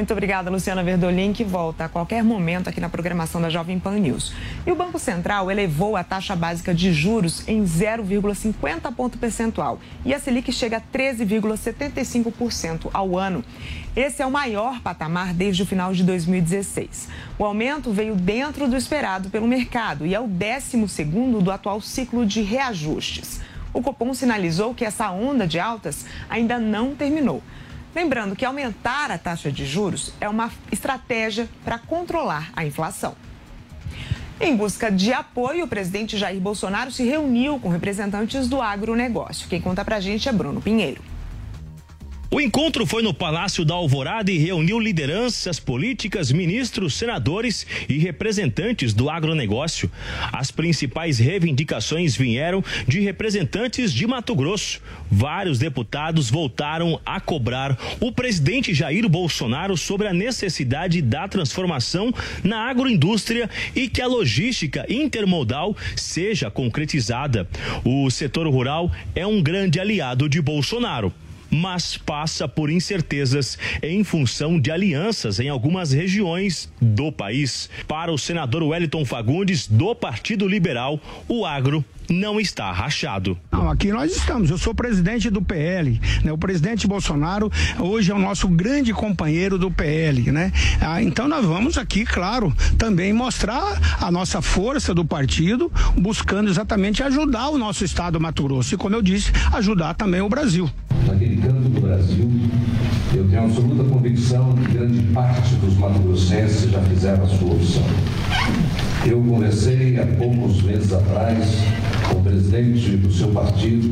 Muito 0.00 0.14
obrigada, 0.14 0.50
Luciana 0.50 0.82
Verdolim, 0.82 1.30
que 1.30 1.44
volta 1.44 1.84
a 1.84 1.88
qualquer 1.88 2.24
momento 2.24 2.70
aqui 2.70 2.80
na 2.80 2.88
programação 2.88 3.38
da 3.38 3.50
Jovem 3.50 3.78
Pan 3.78 3.98
News. 3.98 4.32
E 4.66 4.72
o 4.72 4.74
Banco 4.74 4.98
Central 4.98 5.50
elevou 5.50 5.94
a 5.94 6.02
taxa 6.02 6.34
básica 6.34 6.74
de 6.74 6.90
juros 6.90 7.46
em 7.46 7.62
0,50 7.64 8.94
ponto 8.94 9.18
percentual 9.18 9.78
e 10.02 10.14
a 10.14 10.18
Selic 10.18 10.50
chega 10.52 10.78
a 10.78 10.80
13,75% 10.80 12.88
ao 12.94 13.18
ano. 13.18 13.44
Esse 13.94 14.22
é 14.22 14.26
o 14.26 14.30
maior 14.30 14.80
patamar 14.80 15.34
desde 15.34 15.64
o 15.64 15.66
final 15.66 15.92
de 15.92 16.02
2016. 16.02 17.06
O 17.38 17.44
aumento 17.44 17.92
veio 17.92 18.16
dentro 18.16 18.66
do 18.66 18.78
esperado 18.78 19.28
pelo 19.28 19.46
mercado 19.46 20.06
e 20.06 20.14
é 20.14 20.20
o 20.20 20.26
12 20.26 20.88
segundo 20.88 21.42
do 21.42 21.50
atual 21.50 21.78
ciclo 21.78 22.24
de 22.24 22.40
reajustes. 22.40 23.42
O 23.70 23.82
Copom 23.82 24.14
sinalizou 24.14 24.74
que 24.74 24.86
essa 24.86 25.10
onda 25.10 25.46
de 25.46 25.60
altas 25.60 26.06
ainda 26.30 26.58
não 26.58 26.94
terminou. 26.94 27.42
Lembrando 27.94 28.36
que 28.36 28.44
aumentar 28.44 29.10
a 29.10 29.18
taxa 29.18 29.50
de 29.50 29.66
juros 29.66 30.12
é 30.20 30.28
uma 30.28 30.50
estratégia 30.70 31.48
para 31.64 31.78
controlar 31.78 32.50
a 32.54 32.64
inflação. 32.64 33.16
Em 34.40 34.56
busca 34.56 34.90
de 34.90 35.12
apoio, 35.12 35.64
o 35.64 35.68
presidente 35.68 36.16
Jair 36.16 36.40
Bolsonaro 36.40 36.90
se 36.90 37.04
reuniu 37.04 37.58
com 37.58 37.68
representantes 37.68 38.48
do 38.48 38.62
agronegócio. 38.62 39.48
Quem 39.48 39.60
conta 39.60 39.84
pra 39.84 40.00
gente 40.00 40.28
é 40.28 40.32
Bruno 40.32 40.62
Pinheiro. 40.62 41.09
O 42.32 42.40
encontro 42.40 42.86
foi 42.86 43.02
no 43.02 43.12
Palácio 43.12 43.64
da 43.64 43.74
Alvorada 43.74 44.30
e 44.30 44.38
reuniu 44.38 44.78
lideranças 44.78 45.58
políticas, 45.58 46.30
ministros, 46.30 46.94
senadores 46.94 47.66
e 47.88 47.98
representantes 47.98 48.94
do 48.94 49.10
agronegócio. 49.10 49.90
As 50.32 50.52
principais 50.52 51.18
reivindicações 51.18 52.14
vieram 52.14 52.62
de 52.86 53.00
representantes 53.00 53.92
de 53.92 54.06
Mato 54.06 54.32
Grosso. 54.36 54.80
Vários 55.10 55.58
deputados 55.58 56.30
voltaram 56.30 57.00
a 57.04 57.18
cobrar 57.18 57.76
o 57.98 58.12
presidente 58.12 58.72
Jair 58.72 59.08
Bolsonaro 59.08 59.76
sobre 59.76 60.06
a 60.06 60.14
necessidade 60.14 61.02
da 61.02 61.26
transformação 61.26 62.14
na 62.44 62.70
agroindústria 62.70 63.50
e 63.74 63.88
que 63.88 64.00
a 64.00 64.06
logística 64.06 64.86
intermodal 64.88 65.76
seja 65.96 66.48
concretizada. 66.48 67.48
O 67.84 68.08
setor 68.08 68.46
rural 68.46 68.88
é 69.16 69.26
um 69.26 69.42
grande 69.42 69.80
aliado 69.80 70.28
de 70.28 70.40
Bolsonaro 70.40 71.12
mas 71.50 71.96
passa 71.96 72.48
por 72.48 72.70
incertezas 72.70 73.58
em 73.82 74.04
função 74.04 74.58
de 74.58 74.70
alianças 74.70 75.40
em 75.40 75.48
algumas 75.48 75.92
regiões 75.92 76.72
do 76.80 77.10
país. 77.10 77.68
Para 77.86 78.12
o 78.12 78.18
senador 78.18 78.62
Wellington 78.62 79.04
Fagundes, 79.04 79.66
do 79.66 79.94
Partido 79.94 80.46
Liberal, 80.46 81.00
o 81.28 81.44
agro 81.44 81.84
não 82.10 82.40
está 82.40 82.72
rachado. 82.72 83.38
Não, 83.52 83.70
aqui 83.70 83.92
nós 83.92 84.14
estamos. 84.14 84.50
Eu 84.50 84.58
sou 84.58 84.74
presidente 84.74 85.30
do 85.30 85.40
PL. 85.40 86.00
Né? 86.24 86.32
O 86.32 86.38
presidente 86.38 86.86
Bolsonaro 86.86 87.50
hoje 87.78 88.10
é 88.10 88.14
o 88.14 88.18
nosso 88.18 88.48
grande 88.48 88.92
companheiro 88.92 89.56
do 89.56 89.70
PL, 89.70 90.32
né? 90.32 90.52
Ah, 90.80 91.02
então 91.02 91.28
nós 91.28 91.44
vamos 91.44 91.78
aqui, 91.78 92.04
claro, 92.04 92.52
também 92.76 93.12
mostrar 93.12 93.78
a 94.00 94.10
nossa 94.10 94.42
força 94.42 94.92
do 94.92 95.04
partido, 95.04 95.72
buscando 95.96 96.50
exatamente 96.50 97.02
ajudar 97.02 97.48
o 97.50 97.58
nosso 97.58 97.84
estado 97.84 98.14
do 98.14 98.20
Mato 98.20 98.42
Grosso 98.42 98.74
e, 98.74 98.78
como 98.78 98.96
eu 98.96 99.02
disse, 99.02 99.30
ajudar 99.52 99.94
também 99.94 100.20
o 100.20 100.28
Brasil. 100.28 100.68
Naquele 101.06 101.36
canto 101.36 101.68
do 101.68 101.80
Brasil, 101.80 102.30
eu 103.14 103.26
tenho 103.28 103.44
absoluta 103.44 103.84
convicção 103.84 104.52
que 104.52 104.72
grande 104.72 105.00
parte 105.12 105.54
dos 105.56 105.76
mato-grossenses 105.76 106.70
já 106.70 106.80
fizeram 106.82 107.24
a 107.24 107.26
sua 107.26 107.52
opção. 107.52 107.82
Eu 109.06 109.20
conversei 109.22 109.98
há 109.98 110.06
poucos 110.06 110.62
meses 110.62 110.92
atrás 110.92 111.58
com 112.08 112.18
o 112.18 112.22
presidente 112.22 112.96
do 112.96 113.12
seu 113.12 113.28
partido, 113.28 113.90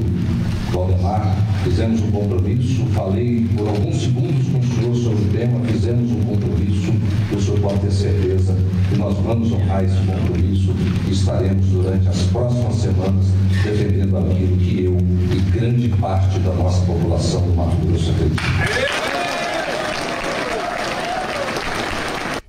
Valdemar, 0.72 1.34
fizemos 1.64 2.00
um 2.02 2.10
compromisso, 2.10 2.84
falei 2.94 3.46
por 3.56 3.68
alguns 3.68 4.02
segundos 4.02 4.46
com 4.48 4.58
o 4.58 4.62
senhor 4.62 4.94
sobre 4.96 5.24
o 5.24 5.28
tema, 5.28 5.60
fizemos 5.64 6.10
um 6.10 6.20
compromisso, 6.20 6.92
o 7.34 7.40
senhor 7.40 7.60
pode 7.60 7.80
ter 7.80 7.90
certeza 7.90 8.37
nós 9.08 9.16
vamos 9.24 9.52
honrar 9.52 9.84
esse 9.84 9.96
compromisso 10.04 10.74
e 11.06 11.12
estaremos 11.12 11.66
durante 11.66 12.08
as 12.08 12.22
próximas 12.24 12.74
semanas 12.74 13.24
defendendo 13.64 14.18
aquilo 14.18 14.56
que 14.58 14.84
eu 14.84 14.98
e 15.34 15.50
grande 15.50 15.88
parte 15.96 16.38
da 16.40 16.52
nossa 16.52 16.84
população 16.84 17.40
do 17.40 17.56
Mato 17.56 17.76
Grosso 17.86 18.10
acredita. 18.10 19.17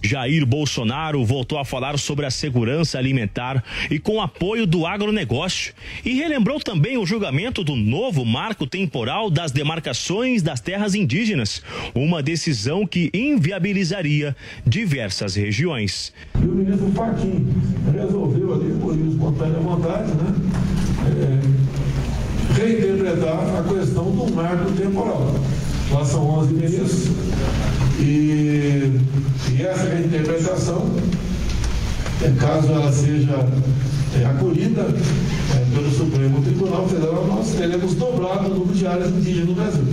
Jair 0.02 0.46
Bolsonaro 0.46 1.24
voltou 1.26 1.58
a 1.58 1.66
falar 1.66 1.98
sobre 2.00 2.26
a 2.26 2.32
segurança 2.32 2.98
alimentar 2.98 3.64
e 3.90 4.00
com 4.00 4.22
apoio 4.22 4.66
do 4.66 4.86
agronegócio. 4.86 5.74
E 6.06 6.14
relembrou 6.14 6.60
também 6.60 6.98
o 6.98 7.06
julgamento 7.06 7.64
do 7.64 7.76
novo 7.76 8.24
marco 8.26 8.66
temporal 8.66 9.30
das 9.30 9.52
demarcações 9.52 10.42
das 10.42 10.60
terras 10.62 10.96
indígenas, 10.96 11.62
uma 11.94 12.24
decisão 12.24 12.86
que 12.86 13.10
inviabilizaria 13.14 14.36
diversas 14.66 15.36
regiões. 15.36 16.14
E 16.42 16.46
o 16.46 16.52
ministro 16.52 16.92
Fachin 16.92 17.48
resolveu 17.94 18.54
ali, 18.54 18.74
por 18.80 18.98
espontânea 18.98 19.60
vontade, 19.60 20.12
né? 20.14 20.36
É, 21.08 22.60
reinterpretar 22.60 23.40
a 23.58 23.64
questão 23.74 24.12
do 24.12 24.34
marco 24.34 24.72
temporal. 24.72 25.34
Lá 25.92 26.06
são 26.06 26.24
11 26.40 26.54
ministros 26.54 27.08
e, 28.00 29.00
e 29.60 29.63
essa 29.63 29.89
reinterpretação 29.89 30.89
é, 32.24 32.32
caso 32.39 32.72
ela 32.72 32.89
seja 32.93 33.45
é, 34.17 34.26
acolhida 34.26 34.84
é, 34.84 35.76
pelo 35.76 35.91
Supremo 35.91 36.41
Tribunal 36.41 36.88
Federal, 36.88 37.28
nós 37.28 37.50
teremos 37.52 37.93
dobrado 37.95 38.45
o 38.48 38.60
número 38.60 38.74
de 38.74 38.88
áreas 38.88 39.10
indígenas 39.10 39.50
no 39.50 39.56
Brasil. 39.56 39.84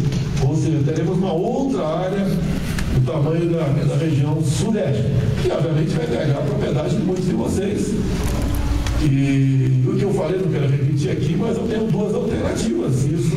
Ou 0.46 0.56
seja, 0.56 0.78
teremos 0.86 1.18
uma 1.18 1.32
outra 1.32 1.84
área 1.84 2.24
do 2.94 3.04
tamanho 3.04 3.50
da, 3.50 3.66
da 3.66 3.96
região 3.96 4.40
sudeste, 4.40 5.02
que 5.42 5.50
obviamente 5.50 5.90
vai 5.90 6.06
pegar 6.06 6.38
a 6.38 6.42
propriedade 6.42 6.96
de 6.96 7.02
muitos 7.02 7.26
de 7.26 7.32
vocês. 7.32 7.90
E 9.02 9.84
o 9.84 9.96
que 9.96 10.02
eu 10.02 10.14
falei, 10.14 10.38
não 10.38 10.50
quero 10.50 10.68
repetir 10.68 11.10
aqui, 11.10 11.36
mas 11.36 11.56
eu 11.56 11.66
tenho 11.66 11.90
duas 11.90 12.14
alternativas. 12.14 13.04
Isso 13.04 13.36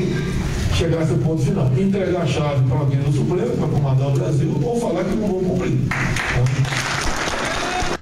chegasse 0.80 1.12
ao 1.12 1.18
ponto 1.18 1.42
final. 1.42 1.70
Entregar 1.78 2.22
a 2.22 2.26
chave 2.26 2.68
para 2.70 2.78
alguém 2.78 3.00
no 3.00 3.12
Supremo, 3.12 3.58
para 3.58 3.68
comandar 3.68 4.08
o 4.08 4.12
Brasil, 4.12 4.62
ou 4.64 4.80
falar 4.80 5.04
que 5.04 5.16
não 5.16 5.28
vou 5.28 5.42
cumprir. 5.42 5.78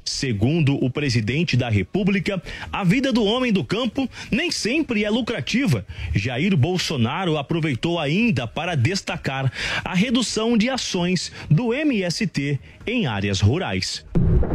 Segundo 0.06 0.84
o 0.84 0.90
presidente 0.90 1.58
da 1.58 1.70
República, 1.70 2.42
a 2.72 2.84
vida 2.84 3.12
do 3.12 3.24
homem 3.24 3.52
do 3.52 3.64
campo 3.64 4.08
nem 4.32 4.52
sempre 4.52 5.04
é 5.04 5.10
lucrativa. 5.10 5.86
Jair 6.14 6.56
Bolsonaro 6.56 7.38
aproveitou 7.38 8.00
ainda 8.00 8.48
para 8.48 8.76
destacar 8.76 9.52
a 9.84 9.94
redução 9.94 10.58
de 10.58 10.70
ações 10.70 11.32
do 11.50 11.74
MST 11.74 12.60
em 12.86 13.06
áreas 13.06 13.42
rurais. 13.42 14.06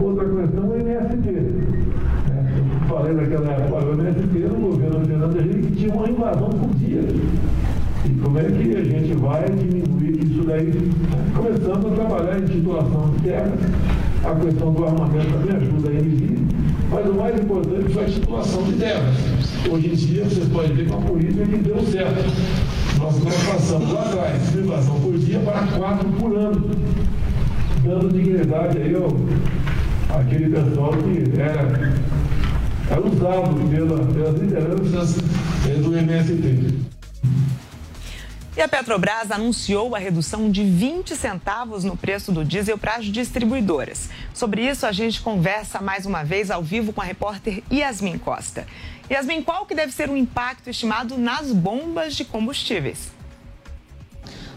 Outra 0.01 0.25
questão 0.25 0.65
é 0.65 0.77
o 0.77 0.81
MST. 0.81 1.29
É, 1.29 2.59
eu 2.59 2.89
falei 2.89 3.15
naquela 3.15 3.53
época, 3.53 3.85
o 3.85 3.93
MST 3.93 4.39
no 4.39 4.71
governo 4.71 5.07
Fernando 5.07 5.41
Henrique 5.41 5.77
tinha 5.77 5.95
uma 5.95 6.09
invasão 6.09 6.51
por 6.51 6.75
dia. 6.77 7.03
E 8.05 8.09
como 8.21 8.39
é 8.39 8.45
que 8.45 8.77
a 8.77 8.85
gente 8.85 9.15
vai 9.15 9.45
diminuir 9.45 10.25
isso 10.25 10.45
daí? 10.45 10.73
Começando 11.35 11.87
a 11.87 11.95
trabalhar 11.95 12.41
em 12.41 12.47
titulação 12.47 13.11
de 13.11 13.23
terra 13.23 13.53
a 14.25 14.35
questão 14.37 14.73
do 14.73 14.85
armamento 14.85 15.33
também 15.33 15.57
ajuda 15.57 15.89
a 15.89 15.93
eles, 15.93 16.39
mas 16.91 17.07
o 17.07 17.15
mais 17.15 17.41
importante 17.41 17.93
foi 17.93 18.05
a 18.05 18.07
titulação 18.07 18.63
de 18.65 18.73
terras. 18.75 19.17
Hoje 19.69 19.89
em 19.89 19.95
dia, 19.95 20.25
vocês 20.25 20.49
podem 20.49 20.73
ver 20.75 20.87
que 20.87 20.93
a 20.93 20.97
política 20.97 21.45
que 21.45 21.57
deu 21.57 21.83
certo. 21.87 22.23
Nós, 22.99 23.25
nós 23.25 23.35
passamos 23.45 23.93
lá 23.93 24.03
atrás 24.03 24.55
invasão 24.55 25.01
por 25.01 25.19
dia 25.19 25.41
para 25.41 25.67
quatro 25.77 26.09
por 26.11 26.37
ano, 26.37 26.71
dando 27.85 28.13
dignidade 28.13 28.79
aí 28.79 28.95
ao, 28.95 30.21
àquele 30.21 30.51
pessoal 30.51 30.93
que 30.93 31.41
era, 31.41 31.95
era 32.91 33.01
usado 33.01 33.71
pela, 33.71 33.99
pelas 34.07 34.41
lideranças 34.41 35.17
do 35.83 35.97
MST. 35.97 36.92
A 38.63 38.69
Petrobras 38.69 39.33
anunciou 39.33 39.93
a 39.97 39.99
redução 39.99 40.49
de 40.49 40.63
20 40.63 41.17
centavos 41.17 41.83
no 41.83 41.97
preço 41.97 42.31
do 42.31 42.45
diesel 42.45 42.79
para 42.79 42.95
as 42.95 43.07
distribuidoras. 43.07 44.09
Sobre 44.33 44.65
isso, 44.65 44.87
a 44.87 44.93
gente 44.93 45.21
conversa 45.21 45.81
mais 45.81 46.07
uma 46.07 46.23
vez 46.23 46.49
ao 46.49 46.63
vivo 46.63 46.93
com 46.93 47.01
a 47.01 47.05
repórter 47.05 47.61
Yasmin 47.73 48.19
Costa. 48.19 48.65
Yasmin, 49.11 49.43
qual 49.43 49.67
que 49.67 49.75
deve 49.75 49.93
ser 49.93 50.09
o 50.09 50.17
impacto 50.17 50.71
estimado 50.71 51.19
nas 51.19 51.51
bombas 51.51 52.15
de 52.15 52.25
combustíveis? 52.25 53.11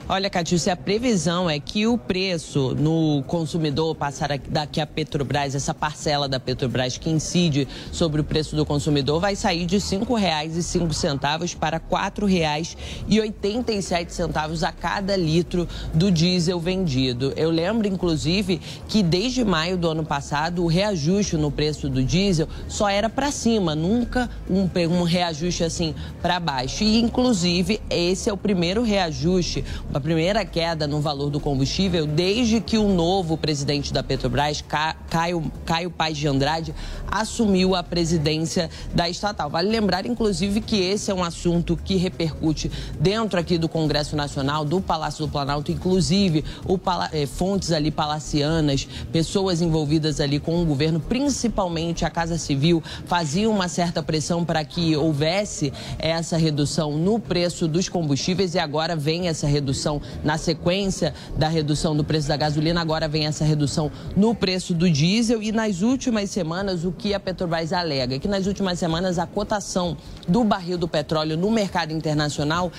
Olha, 0.08 0.30
Catiúcia, 0.30 0.74
a 0.74 0.76
previsão 0.76 1.50
é 1.50 1.60
que 1.60 1.88
o 1.88 1.98
preço 1.98 2.76
no 2.76 3.24
consumidor 3.24 3.96
passar 3.96 4.30
daqui 4.48 4.80
a 4.80 4.86
Petrobras, 4.86 5.56
essa 5.56 5.74
parcela 5.74 6.30
da 6.30 6.40
Petrobras 6.40 6.96
que 6.96 7.10
incide 7.10 7.68
sobre 7.92 8.22
o 8.22 8.24
preço 8.24 8.56
do 8.56 8.64
consumidor, 8.64 9.20
vai 9.20 9.36
sair 9.36 9.66
de 9.66 9.78
R$ 9.78 9.82
5,05 9.82 11.58
para 11.58 11.78
R$ 11.78 11.84
4,87 11.90 14.62
a 14.62 14.72
cada 14.72 15.16
litro 15.16 15.68
do 15.92 16.12
diesel 16.12 16.60
vendido. 16.60 17.34
Eu 17.36 17.50
lembro, 17.50 17.88
inclusive, 17.88 18.62
que 18.88 19.02
desde 19.02 19.44
maio 19.44 19.76
do 19.76 19.90
ano 19.90 20.06
passado, 20.06 20.64
o 20.64 20.68
reajuste 20.68 21.36
no 21.36 21.50
preço 21.50 21.90
do 21.90 22.04
diesel 22.04 22.48
só 22.68 22.88
era 22.88 23.10
para 23.10 23.32
cima, 23.32 23.74
nunca 23.74 24.30
um, 24.48 24.70
um 24.88 25.02
reajuste 25.02 25.64
assim 25.64 25.96
para 26.22 26.40
baixo. 26.40 26.84
E, 26.84 27.02
inclusive, 27.02 27.82
esse 27.90 28.30
é 28.30 28.34
o 28.34 28.38
primeiro 28.38 28.84
reajuste 28.84 29.66
a 29.96 30.00
primeira 30.02 30.44
queda 30.44 30.86
no 30.86 31.00
valor 31.00 31.30
do 31.30 31.40
combustível 31.40 32.06
desde 32.06 32.60
que 32.60 32.78
o 32.78 32.90
novo 32.90 33.38
presidente 33.38 33.94
da 33.94 34.04
Petrobras, 34.04 34.62
Caio, 35.10 35.50
Caio 35.66 35.90
Paz 35.90 36.18
de 36.18 36.28
Andrade, 36.28 36.76
assumiu 37.08 37.74
a 37.76 37.82
presidência 37.82 38.70
da 38.94 39.08
estatal. 39.08 39.50
Vale 39.50 39.70
lembrar, 39.70 40.06
inclusive, 40.06 40.60
que 40.60 40.82
esse 40.82 41.10
é 41.10 41.14
um 41.14 41.24
assunto 41.24 41.78
que 41.78 41.96
repercute 41.96 42.70
dentro 43.00 43.40
aqui 43.40 43.58
do 43.58 43.70
Congresso 43.70 44.18
Nacional, 44.18 44.66
do 44.66 44.82
Palácio 44.82 45.26
do 45.26 45.32
Planalto, 45.32 45.72
inclusive 45.72 46.44
o, 46.66 46.78
eh, 47.14 47.26
fontes 47.26 47.72
ali 47.72 47.90
palacianas, 47.90 48.86
pessoas 49.14 49.62
envolvidas 49.62 50.20
ali 50.20 50.42
com 50.42 50.62
o 50.62 50.66
governo, 50.66 51.00
principalmente 51.00 52.04
a 52.04 52.10
Casa 52.10 52.38
Civil, 52.38 52.84
faziam 53.06 53.50
uma 53.50 53.70
certa 53.70 54.04
pressão 54.04 54.44
para 54.44 54.62
que 54.66 54.94
houvesse 54.98 55.72
essa 55.98 56.36
redução 56.36 56.98
no 56.98 57.18
preço 57.18 57.66
dos 57.66 57.88
combustíveis 57.88 58.56
e 58.56 58.60
agora 58.60 58.94
vem 58.94 59.30
essa 59.30 59.48
redução 59.48 59.85
redução 59.86 60.02
na 60.24 60.38
sequência 60.38 61.14
da 61.38 61.48
redução 61.48 61.96
do 61.96 62.04
preço 62.04 62.28
da 62.28 62.36
gasolina, 62.36 62.82
agora 62.82 63.08
vem 63.08 63.28
essa 63.28 63.46
redução 63.46 63.92
no 64.16 64.34
preço 64.34 64.74
do 64.74 64.90
diesel 64.90 65.44
e 65.44 65.52
nas 65.52 65.82
últimas 65.82 66.32
semanas 66.32 66.84
o 66.84 66.92
que 66.92 67.14
a 67.14 67.20
Petrobras 67.20 67.72
alega? 67.72 68.18
Que 68.18 68.28
nas 68.28 68.48
últimas 68.48 68.80
semanas 68.80 69.20
a 69.20 69.28
cotação 69.28 69.96
do 70.28 70.44
barril 70.44 70.78
do 70.78 70.88
petróleo 70.88 71.38
no 71.38 71.52
mercado 71.52 71.92
internacional 71.92 72.72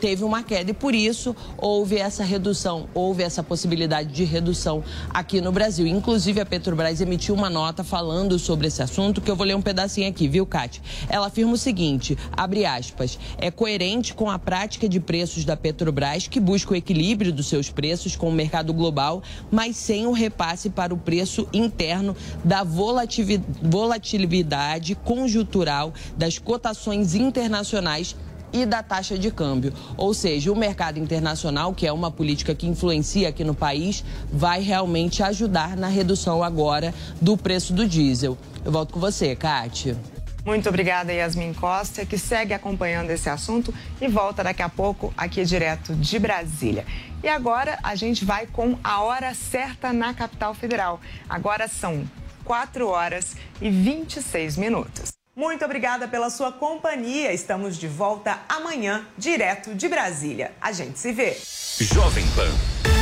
teve 0.00 0.24
uma 0.24 0.42
queda 0.42 0.72
e 0.72 0.74
por 0.74 0.94
isso 0.94 1.36
houve 1.56 1.96
essa 1.96 2.24
redução, 2.24 2.88
houve 2.92 3.22
essa 3.22 3.42
possibilidade 3.42 4.12
de 4.12 4.24
redução 4.24 4.82
aqui 5.10 5.40
no 5.40 5.52
Brasil. 5.52 5.86
Inclusive 5.86 6.40
a 6.40 6.46
Petrobras 6.46 7.00
emitiu 7.00 7.34
uma 7.34 7.48
nota 7.48 7.84
falando 7.84 8.38
sobre 8.38 8.66
esse 8.66 8.82
assunto 8.82 9.20
que 9.20 9.30
eu 9.30 9.36
vou 9.36 9.46
ler 9.46 9.54
um 9.54 9.62
pedacinho 9.62 10.08
aqui, 10.08 10.26
viu, 10.26 10.44
Kate? 10.44 10.82
Ela 11.08 11.28
afirma 11.28 11.52
o 11.52 11.56
seguinte, 11.56 12.18
abre 12.32 12.66
aspas, 12.66 13.18
é 13.38 13.50
coerente 13.50 14.14
com 14.14 14.30
a 14.30 14.38
prática 14.38 14.88
de 14.88 14.98
preços 14.98 15.44
da 15.44 15.56
Petrobras 15.56 16.23
que 16.28 16.40
busca 16.40 16.72
o 16.72 16.76
equilíbrio 16.76 17.32
dos 17.32 17.46
seus 17.46 17.70
preços 17.70 18.16
com 18.16 18.28
o 18.28 18.32
mercado 18.32 18.72
global, 18.72 19.22
mas 19.50 19.76
sem 19.76 20.06
o 20.06 20.12
repasse 20.12 20.70
para 20.70 20.94
o 20.94 20.98
preço 20.98 21.46
interno 21.52 22.16
da 22.44 22.64
volatilidade 22.64 24.94
conjuntural 24.96 25.92
das 26.16 26.38
cotações 26.38 27.14
internacionais 27.14 28.16
e 28.52 28.64
da 28.64 28.82
taxa 28.82 29.18
de 29.18 29.30
câmbio. 29.32 29.72
Ou 29.96 30.14
seja, 30.14 30.52
o 30.52 30.56
mercado 30.56 30.98
internacional, 30.98 31.74
que 31.74 31.86
é 31.86 31.92
uma 31.92 32.10
política 32.10 32.54
que 32.54 32.68
influencia 32.68 33.28
aqui 33.28 33.42
no 33.42 33.54
país, 33.54 34.04
vai 34.32 34.62
realmente 34.62 35.24
ajudar 35.24 35.76
na 35.76 35.88
redução 35.88 36.42
agora 36.42 36.94
do 37.20 37.36
preço 37.36 37.72
do 37.72 37.86
diesel. 37.86 38.38
Eu 38.64 38.70
volto 38.70 38.92
com 38.92 39.00
você, 39.00 39.34
Kátia. 39.34 40.13
Muito 40.44 40.68
obrigada, 40.68 41.10
Yasmin 41.10 41.54
Costa, 41.54 42.04
que 42.04 42.18
segue 42.18 42.52
acompanhando 42.52 43.10
esse 43.10 43.30
assunto 43.30 43.72
e 43.98 44.06
volta 44.06 44.44
daqui 44.44 44.62
a 44.62 44.68
pouco 44.68 45.12
aqui 45.16 45.42
direto 45.44 45.94
de 45.94 46.18
Brasília. 46.18 46.84
E 47.22 47.28
agora 47.28 47.78
a 47.82 47.94
gente 47.94 48.24
vai 48.26 48.46
com 48.46 48.78
a 48.84 49.02
hora 49.02 49.32
certa 49.32 49.90
na 49.90 50.12
capital 50.12 50.52
federal. 50.52 51.00
Agora 51.28 51.66
são 51.66 52.04
4 52.44 52.86
horas 52.86 53.36
e 53.60 53.70
26 53.70 54.58
minutos. 54.58 55.12
Muito 55.34 55.64
obrigada 55.64 56.06
pela 56.06 56.28
sua 56.28 56.52
companhia. 56.52 57.32
Estamos 57.32 57.78
de 57.78 57.88
volta 57.88 58.38
amanhã, 58.46 59.06
direto 59.16 59.74
de 59.74 59.88
Brasília. 59.88 60.52
A 60.60 60.72
gente 60.72 60.98
se 60.98 61.10
vê. 61.10 61.36
Jovem 61.80 62.24
Pan 62.36 62.93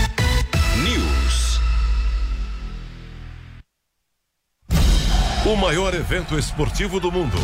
O 5.44 5.57
maior 5.57 5.92
evento 5.92 6.38
esportivo 6.38 7.00
do 7.00 7.11
mundo. 7.11 7.37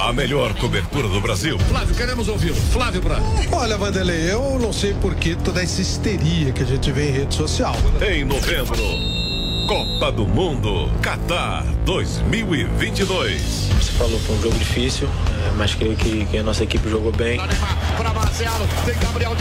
A 0.00 0.12
melhor 0.12 0.52
cobertura 0.54 1.06
do 1.06 1.20
Brasil. 1.20 1.56
Flávio, 1.60 1.94
queremos 1.94 2.26
ouvi-lo. 2.26 2.56
Flávio 2.56 3.00
Branco. 3.00 3.24
Olha, 3.52 3.78
Vanderlei, 3.78 4.32
eu 4.32 4.58
não 4.58 4.72
sei 4.72 4.92
por 4.94 5.14
que 5.14 5.36
toda 5.36 5.62
essa 5.62 5.80
histeria 5.80 6.50
que 6.52 6.64
a 6.64 6.66
gente 6.66 6.90
vê 6.90 7.10
em 7.10 7.12
rede 7.12 7.34
social. 7.36 7.76
Em 8.00 8.24
novembro, 8.24 8.76
Copa 9.66 10.12
do 10.12 10.24
Mundo, 10.24 10.88
Qatar 11.02 11.64
2022. 11.84 13.42
Você 13.42 13.92
falou, 13.92 14.16
foi 14.20 14.36
um 14.36 14.42
jogo 14.42 14.56
difícil, 14.58 15.08
é, 15.44 15.50
mas 15.56 15.74
creio 15.74 15.96
que, 15.96 16.24
que 16.26 16.38
a 16.38 16.42
nossa 16.44 16.62
equipe 16.62 16.88
jogou 16.88 17.10
bem. 17.10 17.40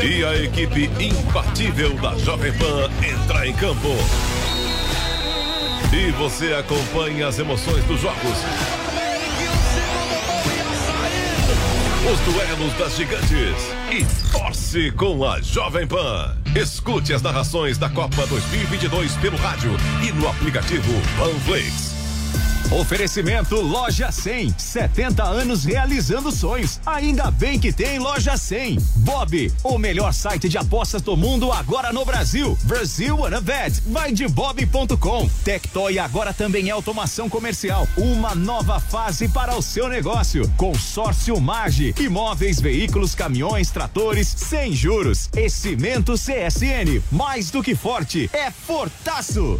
E 0.04 0.26
a 0.26 0.36
equipe 0.36 0.90
imbatível 1.00 1.94
da 1.98 2.18
Jovem 2.18 2.52
Pan 2.54 2.90
entra 3.08 3.48
em 3.48 3.54
campo. 3.54 3.90
E 5.94 6.12
você 6.14 6.54
acompanha 6.56 7.28
as 7.28 7.38
emoções 7.38 7.84
dos 7.84 8.02
jogos. 8.02 8.38
Os 12.12 12.20
duelos 12.22 12.74
das 12.80 12.96
gigantes 12.96 13.76
e 13.92 14.32
torce 14.32 14.92
com 14.92 15.24
a 15.24 15.40
Jovem 15.40 15.86
Pan. 15.86 16.45
Escute 16.56 17.14
as 17.14 17.22
narrações 17.22 17.78
da 17.78 17.90
Copa 17.90 18.26
2022 18.28 19.18
pelo 19.18 19.36
rádio 19.36 19.72
e 20.02 20.12
no 20.14 20.26
aplicativo 20.26 20.94
Panflix. 21.18 21.95
Oferecimento 22.72 23.62
Loja 23.62 24.12
100, 24.12 24.56
70 24.58 25.24
anos 25.24 25.64
realizando 25.64 26.32
sonhos. 26.32 26.80
Ainda 26.86 27.30
bem 27.30 27.60
que 27.60 27.72
tem 27.72 28.00
Loja 28.00 28.36
100. 28.36 28.80
Bob, 28.98 29.54
o 29.64 29.78
melhor 29.78 30.14
site 30.14 30.50
de 30.50 30.58
apostas 30.58 31.02
do 31.02 31.16
mundo 31.16 31.52
agora 31.52 31.94
no 31.94 32.04
Brasil. 32.04 32.58
Brasil 32.64 33.18
Wanna 33.18 33.40
Bet. 33.40 33.82
Vai 33.88 34.12
de 34.12 34.28
bob.com. 34.28 35.30
Tectoy 35.44 36.00
agora 36.00 36.34
também 36.34 36.70
é 36.70 36.72
automação 36.72 37.30
comercial. 37.30 37.88
Uma 37.96 38.34
nova 38.34 38.80
fase 38.80 39.28
para 39.28 39.56
o 39.56 39.62
seu 39.62 39.88
negócio. 39.88 40.50
Consórcio 40.58 41.40
Mage. 41.40 41.94
Imóveis, 42.00 42.60
veículos, 42.60 43.14
caminhões, 43.14 43.70
tratores, 43.70 44.28
sem 44.28 44.74
juros. 44.74 45.30
E 45.38 45.50
Cimento 45.50 46.14
CSN. 46.14 47.02
Mais 47.12 47.52
do 47.52 47.62
que 47.62 47.76
forte, 47.76 48.30
é 48.34 48.50
fortaço. 48.50 49.60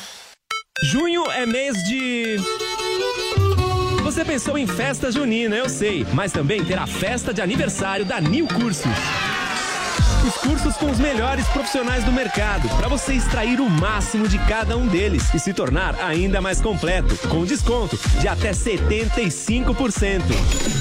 Junho 0.83 1.29
é 1.31 1.45
mês 1.45 1.83
de. 1.83 2.37
Você 4.03 4.25
pensou 4.25 4.57
em 4.57 4.65
festa 4.65 5.11
junina, 5.11 5.55
eu 5.55 5.69
sei, 5.69 6.05
mas 6.13 6.31
também 6.31 6.65
terá 6.65 6.87
festa 6.87 7.31
de 7.31 7.39
aniversário 7.39 8.03
da 8.03 8.19
New 8.19 8.47
Cursos. 8.47 9.30
Os 10.25 10.35
cursos 10.35 10.77
com 10.77 10.89
os 10.91 10.99
melhores 10.99 11.47
profissionais 11.47 12.03
do 12.03 12.11
mercado, 12.11 12.69
para 12.77 12.87
você 12.87 13.13
extrair 13.13 13.59
o 13.59 13.67
máximo 13.67 14.27
de 14.27 14.37
cada 14.39 14.77
um 14.77 14.87
deles 14.87 15.33
e 15.33 15.39
se 15.39 15.51
tornar 15.51 15.95
ainda 15.99 16.39
mais 16.39 16.61
completo, 16.61 17.17
com 17.27 17.43
desconto 17.43 17.99
de 18.19 18.27
até 18.27 18.51
75%. 18.51 20.21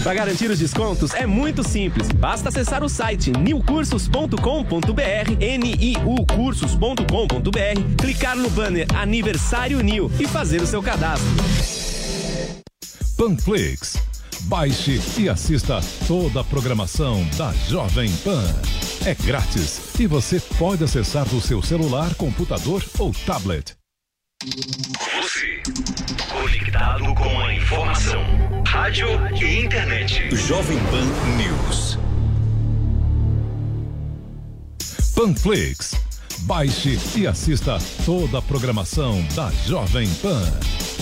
Para 0.02 0.14
garantir 0.14 0.50
os 0.50 0.58
descontos 0.58 1.14
é 1.14 1.26
muito 1.26 1.66
simples, 1.66 2.08
basta 2.08 2.50
acessar 2.50 2.84
o 2.84 2.88
site 2.88 3.30
newcursos.com.br, 3.30 4.36
niucursos.com.br, 5.58 7.94
clicar 7.98 8.36
no 8.36 8.50
banner 8.50 8.86
Aniversário 8.94 9.80
New 9.80 10.10
e 10.20 10.26
fazer 10.26 10.60
o 10.60 10.66
seu 10.66 10.82
cadastro. 10.82 11.30
Panflix. 13.16 13.96
Baixe 14.42 15.00
e 15.18 15.28
assista 15.28 15.80
toda 16.06 16.40
a 16.40 16.44
programação 16.44 17.22
da 17.36 17.52
Jovem 17.68 18.10
Pan. 18.24 18.79
É 19.04 19.14
grátis 19.14 19.98
e 19.98 20.06
você 20.06 20.38
pode 20.58 20.84
acessar 20.84 21.26
do 21.26 21.40
seu 21.40 21.62
celular, 21.62 22.14
computador 22.16 22.84
ou 22.98 23.12
tablet. 23.24 23.74
Você, 24.44 25.62
conectado 26.30 27.14
com 27.14 27.40
a 27.40 27.54
informação, 27.54 28.22
rádio 28.66 29.08
e 29.42 29.64
internet. 29.64 30.36
Jovem 30.36 30.78
Pan 30.90 31.06
News. 31.36 31.98
Panflix. 35.14 35.94
Baixe 36.40 36.98
e 37.16 37.26
assista 37.26 37.78
toda 38.04 38.38
a 38.38 38.42
programação 38.42 39.22
da 39.34 39.50
Jovem 39.66 40.08
Pan. 40.16 40.42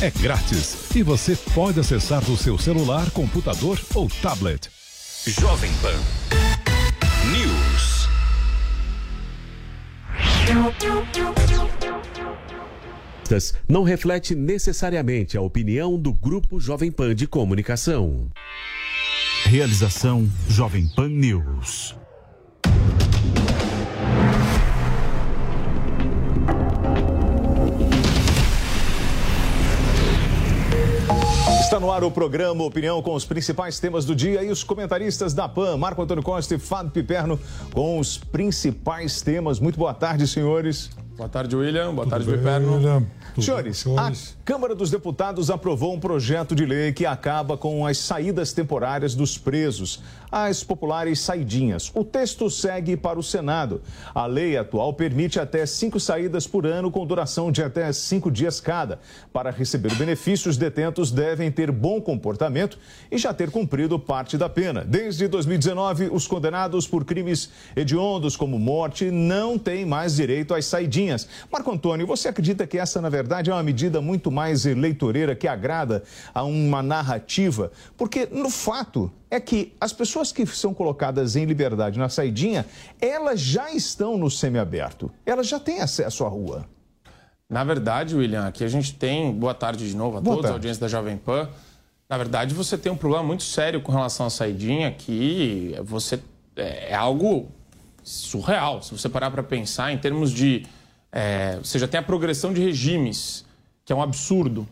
É 0.00 0.10
grátis 0.10 0.94
e 0.94 1.02
você 1.02 1.34
pode 1.52 1.80
acessar 1.80 2.24
do 2.24 2.36
seu 2.36 2.56
celular, 2.58 3.10
computador 3.10 3.80
ou 3.94 4.08
tablet. 4.08 4.68
Jovem 5.26 5.72
Pan 5.82 6.37
não 13.68 13.82
reflete 13.82 14.34
necessariamente 14.34 15.36
a 15.36 15.40
opinião 15.42 15.98
do 15.98 16.12
Grupo 16.12 16.58
Jovem 16.58 16.90
Pan 16.90 17.14
de 17.14 17.26
Comunicação. 17.26 18.30
Realização 19.44 20.28
Jovem 20.48 20.88
Pan 20.88 21.08
News. 21.08 21.97
Está 31.78 31.86
no 31.86 31.92
ar 31.92 32.02
o 32.02 32.10
programa 32.10 32.64
Opinião 32.64 33.00
com 33.00 33.14
os 33.14 33.24
principais 33.24 33.78
temas 33.78 34.04
do 34.04 34.12
dia 34.12 34.42
e 34.42 34.50
os 34.50 34.64
comentaristas 34.64 35.32
da 35.32 35.48
PAN, 35.48 35.76
Marco 35.76 36.02
Antônio 36.02 36.24
Costa 36.24 36.56
e 36.56 36.58
Fábio 36.58 36.90
Piperno, 36.90 37.38
com 37.72 38.00
os 38.00 38.18
principais 38.18 39.22
temas. 39.22 39.60
Muito 39.60 39.78
boa 39.78 39.94
tarde, 39.94 40.26
senhores. 40.26 40.90
Boa 41.16 41.28
tarde, 41.28 41.54
William. 41.54 41.94
Boa 41.94 42.04
Tudo 42.04 42.10
tarde, 42.10 42.26
bem, 42.26 42.36
Piperno. 42.38 42.74
William? 42.74 43.06
Senhores, 43.40 43.86
a 43.96 44.12
Câmara 44.44 44.74
dos 44.74 44.90
Deputados 44.90 45.50
aprovou 45.50 45.94
um 45.94 46.00
projeto 46.00 46.56
de 46.56 46.66
lei 46.66 46.92
que 46.92 47.06
acaba 47.06 47.56
com 47.56 47.86
as 47.86 47.98
saídas 47.98 48.52
temporárias 48.52 49.14
dos 49.14 49.38
presos, 49.38 50.02
as 50.30 50.62
populares 50.62 51.20
saidinhas. 51.20 51.90
O 51.94 52.04
texto 52.04 52.50
segue 52.50 52.96
para 52.96 53.18
o 53.18 53.22
Senado. 53.22 53.80
A 54.14 54.26
lei 54.26 54.56
atual 54.56 54.92
permite 54.92 55.40
até 55.40 55.64
cinco 55.66 55.98
saídas 55.98 56.46
por 56.46 56.66
ano, 56.66 56.90
com 56.90 57.06
duração 57.06 57.50
de 57.50 57.62
até 57.62 57.92
cinco 57.92 58.30
dias 58.30 58.60
cada. 58.60 59.00
Para 59.32 59.50
receber 59.50 59.92
o 59.92 59.96
benefício, 59.96 60.50
os 60.50 60.56
detentos 60.56 61.10
devem 61.10 61.50
ter 61.50 61.70
bom 61.70 62.00
comportamento 62.00 62.78
e 63.10 63.18
já 63.18 63.32
ter 63.32 63.50
cumprido 63.50 63.98
parte 63.98 64.36
da 64.36 64.48
pena. 64.48 64.84
Desde 64.84 65.26
2019, 65.28 66.08
os 66.12 66.26
condenados 66.26 66.86
por 66.86 67.04
crimes 67.04 67.50
hediondos 67.74 68.36
como 68.36 68.58
morte 68.58 69.10
não 69.10 69.58
têm 69.58 69.84
mais 69.84 70.16
direito 70.16 70.54
às 70.54 70.66
saidinhas. 70.66 71.28
Marco 71.50 71.70
Antônio, 71.70 72.06
você 72.06 72.28
acredita 72.28 72.66
que 72.66 72.78
essa, 72.78 73.00
na 73.00 73.08
verdade, 73.08 73.50
é 73.50 73.52
uma 73.52 73.62
medida 73.62 74.00
muito 74.00 74.30
mais 74.30 74.66
eleitoreira 74.66 75.34
que 75.34 75.48
agrada 75.48 76.02
a 76.34 76.42
uma 76.42 76.82
narrativa? 76.82 77.70
Porque, 77.96 78.28
no 78.30 78.50
fato, 78.50 79.10
é 79.30 79.38
que 79.38 79.74
as 79.80 79.92
pessoas 79.92 80.32
que 80.32 80.46
são 80.46 80.72
colocadas 80.72 81.36
em 81.36 81.44
liberdade 81.44 81.98
na 81.98 82.08
saidinha, 82.08 82.66
elas 83.00 83.40
já 83.40 83.70
estão 83.70 84.16
no 84.16 84.30
semiaberto. 84.30 85.10
Elas 85.24 85.46
já 85.46 85.60
têm 85.60 85.80
acesso 85.80 86.24
à 86.24 86.28
rua. 86.28 86.66
Na 87.48 87.64
verdade, 87.64 88.14
William, 88.14 88.46
aqui 88.46 88.64
a 88.64 88.68
gente 88.68 88.94
tem. 88.94 89.32
Boa 89.32 89.54
tarde 89.54 89.88
de 89.88 89.96
novo 89.96 90.18
a 90.18 90.20
Boa 90.20 90.36
todos, 90.36 90.50
a 90.50 90.54
audiência 90.54 90.80
da 90.80 90.88
Jovem 90.88 91.16
Pan. 91.16 91.48
Na 92.08 92.16
verdade, 92.16 92.54
você 92.54 92.76
tem 92.76 92.90
um 92.90 92.96
problema 92.96 93.24
muito 93.24 93.42
sério 93.42 93.80
com 93.80 93.92
relação 93.92 94.26
à 94.26 94.30
saidinha, 94.30 94.90
que 94.90 95.74
você 95.82 96.16
é 96.16 96.18
é 96.90 96.94
algo 96.94 97.48
surreal. 98.02 98.82
Se 98.82 98.92
você 98.92 99.08
parar 99.08 99.30
para 99.30 99.42
pensar 99.42 99.92
em 99.92 99.98
termos 99.98 100.32
de. 100.32 100.66
é, 101.12 101.58
você 101.58 101.78
já 101.78 101.86
tem 101.86 102.00
a 102.00 102.02
progressão 102.02 102.52
de 102.52 102.60
regimes, 102.60 103.44
que 103.84 103.92
é 103.92 103.96
um 103.96 104.02
absurdo. 104.02 104.68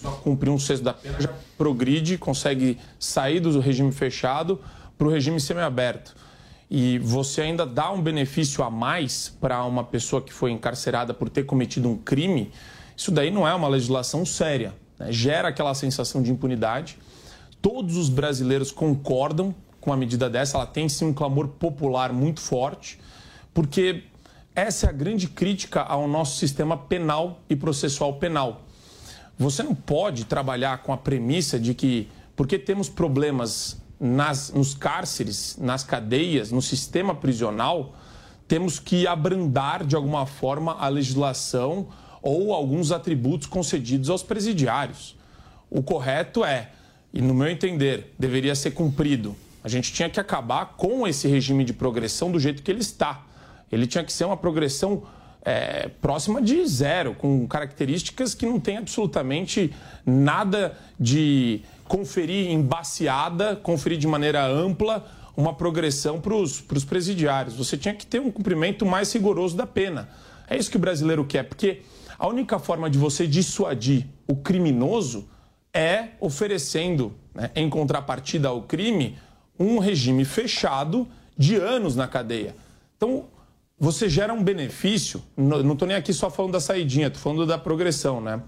Pessoa 0.00 0.16
cumprir 0.18 0.50
um 0.50 0.58
sexto 0.58 0.84
da 0.84 0.94
pena 0.94 1.20
já 1.20 1.34
progride, 1.56 2.16
consegue 2.16 2.78
sair 2.98 3.40
do 3.40 3.58
regime 3.58 3.90
fechado 3.90 4.60
para 4.96 5.08
o 5.08 5.10
regime 5.10 5.40
semiaberto. 5.40 6.14
E 6.70 6.98
você 6.98 7.40
ainda 7.42 7.66
dá 7.66 7.90
um 7.90 8.00
benefício 8.00 8.62
a 8.62 8.70
mais 8.70 9.34
para 9.40 9.64
uma 9.64 9.82
pessoa 9.82 10.22
que 10.22 10.32
foi 10.32 10.52
encarcerada 10.52 11.12
por 11.12 11.28
ter 11.28 11.44
cometido 11.44 11.88
um 11.88 11.96
crime, 11.96 12.52
isso 12.96 13.10
daí 13.10 13.30
não 13.30 13.46
é 13.46 13.54
uma 13.54 13.68
legislação 13.68 14.24
séria. 14.24 14.74
né? 14.98 15.10
Gera 15.10 15.48
aquela 15.48 15.74
sensação 15.74 16.22
de 16.22 16.30
impunidade. 16.30 16.98
Todos 17.60 17.96
os 17.96 18.08
brasileiros 18.08 18.70
concordam 18.70 19.54
com 19.80 19.92
a 19.92 19.96
medida 19.96 20.28
dessa, 20.28 20.58
ela 20.58 20.66
tem 20.66 20.88
sim 20.88 21.06
um 21.06 21.12
clamor 21.14 21.48
popular 21.48 22.12
muito 22.12 22.40
forte, 22.40 23.00
porque 23.54 24.04
essa 24.54 24.86
é 24.86 24.88
a 24.90 24.92
grande 24.92 25.28
crítica 25.28 25.80
ao 25.80 26.06
nosso 26.06 26.36
sistema 26.36 26.76
penal 26.76 27.40
e 27.48 27.56
processual 27.56 28.14
penal. 28.14 28.67
Você 29.38 29.62
não 29.62 29.74
pode 29.74 30.24
trabalhar 30.24 30.78
com 30.78 30.92
a 30.92 30.96
premissa 30.96 31.60
de 31.60 31.72
que, 31.72 32.08
porque 32.34 32.58
temos 32.58 32.88
problemas 32.88 33.80
nas, 34.00 34.52
nos 34.52 34.74
cárceres, 34.74 35.56
nas 35.60 35.84
cadeias, 35.84 36.50
no 36.50 36.60
sistema 36.60 37.14
prisional, 37.14 37.94
temos 38.48 38.80
que 38.80 39.06
abrandar 39.06 39.84
de 39.84 39.94
alguma 39.94 40.26
forma 40.26 40.72
a 40.72 40.88
legislação 40.88 41.88
ou 42.20 42.52
alguns 42.52 42.90
atributos 42.90 43.46
concedidos 43.46 44.10
aos 44.10 44.22
presidiários. 44.22 45.16
o 45.70 45.82
correto 45.82 46.44
é, 46.44 46.70
e 47.12 47.20
no 47.20 47.34
meu 47.34 47.48
entender, 47.48 48.14
deveria 48.18 48.54
ser 48.54 48.70
cumprido. 48.72 49.36
A 49.62 49.68
gente 49.68 49.92
tinha 49.92 50.08
que 50.08 50.18
acabar 50.18 50.76
com 50.76 51.06
esse 51.06 51.28
regime 51.28 51.62
de 51.62 51.72
progressão 51.72 52.32
do 52.32 52.40
jeito 52.40 52.62
que 52.62 52.70
ele 52.70 52.80
está. 52.80 53.26
Ele 53.70 53.86
tinha 53.86 54.02
que 54.02 54.12
ser 54.12 54.24
uma 54.24 54.36
progressão 54.36 55.02
é, 55.42 55.88
próxima 56.00 56.42
de 56.42 56.66
zero, 56.66 57.14
com 57.14 57.46
características 57.46 58.34
que 58.34 58.46
não 58.46 58.60
tem 58.60 58.76
absolutamente 58.76 59.72
nada 60.04 60.76
de 60.98 61.62
conferir 61.86 62.50
em 62.50 62.60
baseada, 62.60 63.56
conferir 63.56 63.98
de 63.98 64.06
maneira 64.06 64.46
ampla 64.46 65.06
uma 65.36 65.54
progressão 65.54 66.20
para 66.20 66.34
os 66.34 66.84
presidiários. 66.84 67.54
Você 67.54 67.76
tinha 67.76 67.94
que 67.94 68.04
ter 68.04 68.20
um 68.20 68.30
cumprimento 68.30 68.84
mais 68.84 69.12
rigoroso 69.12 69.56
da 69.56 69.66
pena. 69.66 70.08
É 70.48 70.56
isso 70.56 70.70
que 70.70 70.76
o 70.76 70.80
brasileiro 70.80 71.24
quer, 71.24 71.44
porque 71.44 71.82
a 72.18 72.26
única 72.26 72.58
forma 72.58 72.90
de 72.90 72.98
você 72.98 73.26
dissuadir 73.26 74.06
o 74.26 74.34
criminoso 74.34 75.28
é 75.72 76.08
oferecendo, 76.20 77.14
né, 77.32 77.50
em 77.54 77.70
contrapartida 77.70 78.48
ao 78.48 78.62
crime, 78.62 79.16
um 79.58 79.78
regime 79.78 80.24
fechado 80.24 81.06
de 81.36 81.54
anos 81.54 81.94
na 81.94 82.08
cadeia. 82.08 82.56
Então, 82.96 83.26
você 83.78 84.08
gera 84.08 84.32
um 84.32 84.42
benefício, 84.42 85.22
não 85.36 85.72
estou 85.72 85.86
nem 85.86 85.96
aqui 85.96 86.12
só 86.12 86.28
falando 86.28 86.52
da 86.52 86.60
saidinha, 86.60 87.06
estou 87.06 87.22
falando 87.22 87.46
da 87.46 87.56
progressão, 87.56 88.20
né? 88.20 88.42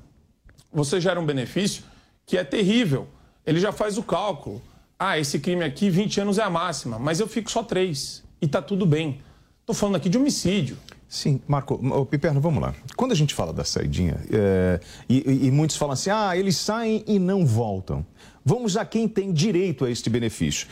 Você 0.72 1.00
gera 1.00 1.20
um 1.20 1.26
benefício 1.26 1.84
que 2.26 2.36
é 2.36 2.44
terrível. 2.44 3.08
Ele 3.46 3.60
já 3.60 3.72
faz 3.72 3.96
o 3.96 4.02
cálculo. 4.02 4.60
Ah, 4.98 5.18
esse 5.18 5.38
crime 5.38 5.64
aqui, 5.64 5.88
20 5.88 6.20
anos 6.20 6.38
é 6.38 6.42
a 6.42 6.50
máxima, 6.50 6.98
mas 6.98 7.20
eu 7.20 7.28
fico 7.28 7.50
só 7.50 7.62
3 7.62 8.22
e 8.42 8.46
está 8.46 8.60
tudo 8.60 8.84
bem. 8.84 9.20
Estou 9.60 9.74
falando 9.74 9.96
aqui 9.96 10.08
de 10.08 10.18
homicídio. 10.18 10.76
Sim, 11.10 11.40
Marco, 11.48 11.74
o 11.74 12.06
Piperno, 12.06 12.40
vamos 12.40 12.62
lá. 12.62 12.72
Quando 12.94 13.10
a 13.10 13.16
gente 13.16 13.34
fala 13.34 13.52
da 13.52 13.64
saidinha, 13.64 14.20
é, 14.30 14.78
e, 15.08 15.48
e, 15.48 15.50
muitos 15.50 15.74
falam 15.74 15.94
assim, 15.94 16.08
ah, 16.08 16.36
eles 16.36 16.56
saem 16.56 17.02
e 17.04 17.18
não 17.18 17.44
voltam. 17.44 18.06
Vamos 18.44 18.76
a 18.76 18.84
quem 18.84 19.08
tem 19.08 19.32
direito 19.32 19.84
a 19.84 19.90
este 19.90 20.08
benefício. 20.08 20.68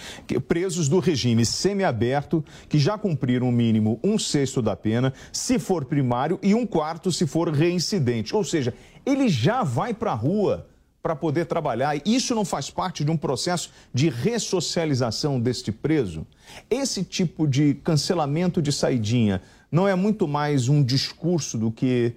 Presos 0.46 0.88
do 0.88 1.00
regime 1.00 1.44
semiaberto, 1.44 2.44
que 2.68 2.78
já 2.78 2.96
cumpriram 2.96 3.48
o 3.48 3.52
mínimo 3.52 3.98
um 4.02 4.16
sexto 4.16 4.62
da 4.62 4.76
pena, 4.76 5.12
se 5.32 5.58
for 5.58 5.84
primário, 5.84 6.38
e 6.40 6.54
um 6.54 6.64
quarto 6.64 7.10
se 7.10 7.26
for 7.26 7.50
reincidente. 7.52 8.32
Ou 8.36 8.44
seja, 8.44 8.72
ele 9.04 9.28
já 9.28 9.64
vai 9.64 9.92
para 9.92 10.12
a 10.12 10.14
rua 10.14 10.68
para 11.02 11.16
poder 11.16 11.46
trabalhar. 11.46 12.00
Isso 12.06 12.32
não 12.32 12.44
faz 12.44 12.70
parte 12.70 13.04
de 13.04 13.10
um 13.10 13.16
processo 13.16 13.72
de 13.92 14.08
ressocialização 14.08 15.40
deste 15.40 15.72
preso? 15.72 16.24
Esse 16.70 17.02
tipo 17.02 17.46
de 17.46 17.74
cancelamento 17.74 18.62
de 18.62 18.70
saidinha 18.70 19.42
não 19.70 19.86
é 19.86 19.94
muito 19.94 20.26
mais 20.26 20.68
um 20.68 20.82
discurso 20.82 21.58
do 21.58 21.70
que 21.70 22.12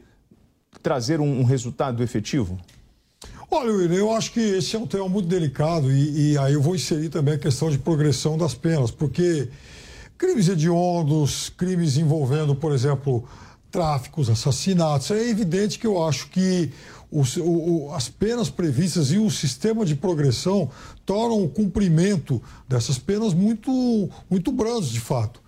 trazer 0.82 1.20
um, 1.20 1.44
resultado 1.44 2.02
efetivo? 2.02 2.58
Olha, 3.50 3.72
William, 3.72 3.98
eu 3.98 4.12
acho 4.14 4.32
que 4.32 4.40
esse 4.40 4.76
é 4.76 4.80
um 4.80 4.88
tema 4.88 5.08
muito 5.10 5.28
delicado 5.28 5.92
e, 5.92 6.32
e, 6.32 6.38
aí 6.38 6.54
eu 6.54 6.62
vou 6.62 6.76
inserir 6.76 7.10
também 7.10 7.34
a 7.34 7.38
questão 7.38 7.70
de 7.70 7.78
progressão 7.78 8.38
das 8.38 8.56
penas, 8.56 8.90
porque 8.90 9.50
crimes 10.18 10.48
hediondos, 10.48 11.50
crimes 11.50 11.98
envolvendo, 11.98 12.56
por 12.56 12.72
exemplo, 12.72 13.28
tráficos, 13.70 14.30
assassinatos, 14.30 15.12
é 15.12 15.30
evidente 15.30 15.78
que 15.78 15.86
eu 15.86 16.02
acho 16.02 16.30
que 16.30 16.72
os, 17.12 17.36
o, 17.36 17.92
as 17.94 18.08
penas 18.08 18.50
previstas 18.50 19.12
e 19.12 19.18
o 19.18 19.30
sistema 19.30 19.86
de 19.86 19.96
progressão 19.96 20.70
tornam 21.06 21.44
o 21.44 21.50
cumprimento 21.50 22.42
dessas 22.70 22.98
penas 22.98 23.34
muito, 23.34 24.10
muito 24.30 24.52
brandos, 24.52 24.90
de 24.90 25.02
fato. 25.02 25.41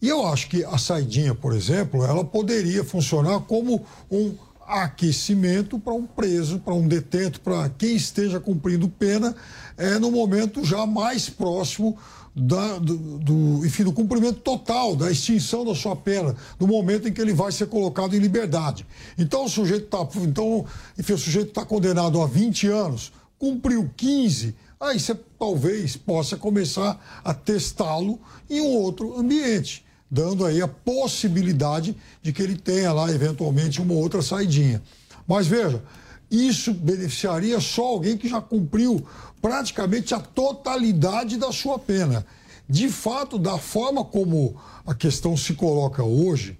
E 0.00 0.08
eu 0.08 0.24
acho 0.26 0.48
que 0.48 0.64
a 0.64 0.78
saidinha, 0.78 1.34
por 1.34 1.52
exemplo, 1.52 2.04
ela 2.04 2.24
poderia 2.24 2.84
funcionar 2.84 3.40
como 3.40 3.84
um 4.10 4.32
aquecimento 4.68 5.78
para 5.78 5.94
um 5.94 6.06
preso, 6.06 6.60
para 6.60 6.74
um 6.74 6.86
detento, 6.86 7.40
para 7.40 7.68
quem 7.70 7.96
esteja 7.96 8.38
cumprindo 8.38 8.88
pena, 8.88 9.34
é, 9.76 9.98
no 9.98 10.10
momento 10.10 10.62
já 10.62 10.86
mais 10.86 11.28
próximo 11.28 11.96
da, 12.36 12.78
do, 12.78 12.96
do, 13.18 13.66
enfim, 13.66 13.82
do 13.82 13.92
cumprimento 13.92 14.40
total, 14.40 14.94
da 14.94 15.10
extinção 15.10 15.64
da 15.64 15.74
sua 15.74 15.96
pena, 15.96 16.36
no 16.60 16.66
momento 16.66 17.08
em 17.08 17.12
que 17.12 17.20
ele 17.20 17.32
vai 17.32 17.50
ser 17.50 17.66
colocado 17.66 18.14
em 18.14 18.20
liberdade. 18.20 18.86
Então 19.16 19.46
o 19.46 19.48
sujeito 19.48 19.86
está 19.86 20.06
então, 20.22 20.64
o 20.98 21.18
sujeito 21.18 21.48
está 21.48 21.64
condenado 21.64 22.20
a 22.20 22.26
20 22.26 22.68
anos, 22.68 23.10
cumpriu 23.38 23.90
15, 23.96 24.54
aí 24.78 25.00
você 25.00 25.18
talvez 25.38 25.96
possa 25.96 26.36
começar 26.36 27.20
a 27.24 27.34
testá-lo 27.34 28.20
em 28.48 28.60
um 28.60 28.76
outro 28.76 29.18
ambiente 29.18 29.87
dando 30.10 30.44
aí 30.44 30.62
a 30.62 30.68
possibilidade 30.68 31.96
de 32.22 32.32
que 32.32 32.42
ele 32.42 32.56
tenha 32.56 32.92
lá, 32.92 33.10
eventualmente, 33.10 33.80
uma 33.80 33.94
outra 33.94 34.22
saidinha. 34.22 34.82
Mas 35.26 35.46
veja, 35.46 35.82
isso 36.30 36.72
beneficiaria 36.72 37.60
só 37.60 37.84
alguém 37.84 38.16
que 38.16 38.28
já 38.28 38.40
cumpriu 38.40 39.06
praticamente 39.40 40.14
a 40.14 40.20
totalidade 40.20 41.36
da 41.36 41.52
sua 41.52 41.78
pena. 41.78 42.26
De 42.68 42.88
fato, 42.88 43.38
da 43.38 43.58
forma 43.58 44.04
como 44.04 44.56
a 44.86 44.94
questão 44.94 45.36
se 45.36 45.54
coloca 45.54 46.02
hoje, 46.02 46.58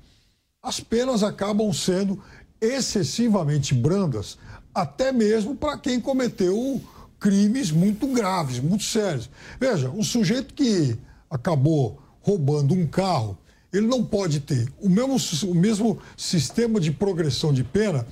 as 0.62 0.80
penas 0.80 1.22
acabam 1.22 1.72
sendo 1.72 2.22
excessivamente 2.61 3.74
brandas, 3.74 4.38
até 4.74 5.12
mesmo 5.12 5.55
para 5.55 5.78
quem 5.78 6.01
cometeu 6.01 6.80
crimes 7.20 7.70
muito 7.70 8.07
graves, 8.09 8.59
muito 8.59 8.84
sérios. 8.84 9.28
Veja, 9.61 9.90
um 9.90 10.03
sujeito 10.03 10.55
que 10.55 10.96
acabou 11.30 12.01
roubando 12.20 12.74
um 12.74 12.86
carro, 12.86 13.38
ele 13.72 13.86
não 13.86 14.04
pode 14.04 14.40
ter 14.40 14.72
o 14.80 14.88
mesmo, 14.88 15.16
o 15.48 15.54
mesmo 15.54 15.98
sistema 16.16 16.80
de 16.80 16.90
progressão 16.90 17.52
de 17.52 17.62
pena 17.62 18.06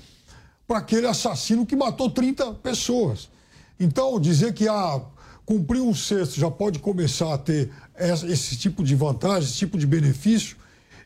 para 0.67 0.79
aquele 0.79 1.07
assassino 1.07 1.65
que 1.65 1.77
matou 1.77 2.11
30 2.11 2.55
pessoas. 2.55 3.29
Então, 3.79 4.19
dizer 4.19 4.53
que 4.53 4.69
ah, 4.69 5.01
cumprir 5.45 5.81
um 5.81 5.95
sexto 5.95 6.39
já 6.39 6.51
pode 6.51 6.79
começar 6.79 7.33
a 7.33 7.39
ter 7.39 7.71
esse 8.29 8.57
tipo 8.57 8.83
de 8.83 8.95
vantagem, 8.95 9.49
esse 9.49 9.59
tipo 9.59 9.79
de 9.79 9.87
benefício, 9.87 10.57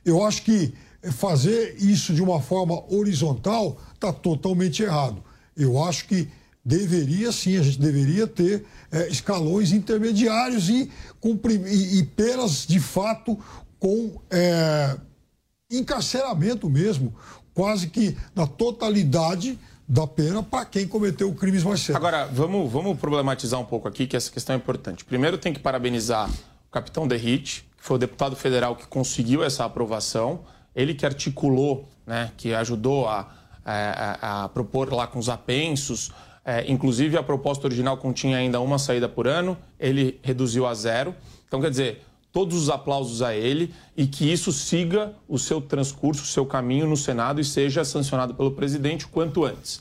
eu 0.05 0.25
acho 0.25 0.43
que 0.43 0.73
fazer 1.13 1.77
isso 1.79 2.13
de 2.15 2.23
uma 2.23 2.41
forma 2.41 2.83
horizontal 2.93 3.79
está 3.95 4.13
totalmente 4.13 4.83
errado. 4.83 5.23
Eu 5.57 5.83
acho 5.83 6.07
que 6.07 6.29
deveria 6.65 7.33
sim, 7.33 7.57
a 7.57 7.63
gente 7.63 7.81
deveria 7.81 8.27
ter 8.27 8.65
é, 8.93 9.09
escalões 9.09 9.73
intermediários 9.73 10.69
e, 10.69 10.91
e, 11.23 11.99
e, 11.99 12.05
penas 12.05 12.67
de 12.67 12.79
fato 12.79 13.39
com 13.79 14.21
é, 14.31 14.97
encarceramento 15.71 16.69
mesmo, 16.69 17.15
quase 17.55 17.89
que 17.89 18.17
na 18.35 18.47
totalidade 18.47 19.59
da 19.89 20.07
pena 20.07 20.43
para 20.43 20.65
quem 20.65 20.87
cometeu 20.87 21.35
crimes 21.35 21.65
mais 21.65 21.81
sérios. 21.81 21.97
Agora, 21.97 22.27
vamos, 22.27 22.71
vamos 22.71 22.99
problematizar 22.99 23.59
um 23.59 23.65
pouco 23.65 23.89
aqui, 23.89 24.07
que 24.07 24.17
essa 24.17 24.31
questão 24.31 24.55
é 24.55 24.57
importante. 24.59 25.05
Primeiro, 25.05 25.37
tem 25.37 25.53
que 25.53 25.59
parabenizar 25.59 26.31
o 26.31 26.71
capitão 26.71 27.09
Derrite, 27.09 27.67
que 27.77 27.83
foi 27.83 27.97
o 27.97 27.99
deputado 27.99 28.37
federal 28.37 28.77
que 28.77 28.87
conseguiu 28.87 29.43
essa 29.43 29.65
aprovação, 29.65 30.41
ele 30.77 30.95
que 30.95 31.05
articulou, 31.05 31.89
né, 32.07 32.31
que 32.37 32.55
ajudou 32.55 33.09
a, 33.09 33.33
a, 33.65 34.45
a 34.45 34.49
propor 34.51 34.93
lá 34.93 35.09
com 35.09 35.19
os 35.19 35.29
apensos, 35.29 36.13
é, 36.51 36.65
inclusive, 36.67 37.17
a 37.17 37.23
proposta 37.23 37.69
original 37.69 37.97
continha 37.97 38.37
ainda 38.37 38.61
uma 38.61 38.77
saída 38.77 39.09
por 39.09 39.29
ano, 39.29 39.57
ele 39.79 40.19
reduziu 40.21 40.67
a 40.67 40.75
zero. 40.75 41.15
Então, 41.47 41.61
quer 41.61 41.71
dizer, 41.71 42.03
todos 42.33 42.61
os 42.61 42.69
aplausos 42.69 43.23
a 43.23 43.33
ele 43.33 43.73
e 43.97 44.05
que 44.05 44.31
isso 44.33 44.51
siga 44.51 45.15
o 45.29 45.39
seu 45.39 45.61
transcurso, 45.61 46.25
o 46.25 46.27
seu 46.27 46.45
caminho 46.45 46.89
no 46.89 46.97
Senado 46.97 47.41
e 47.41 47.45
seja 47.45 47.85
sancionado 47.85 48.35
pelo 48.35 48.51
presidente 48.51 49.05
o 49.05 49.09
quanto 49.11 49.45
antes. 49.45 49.81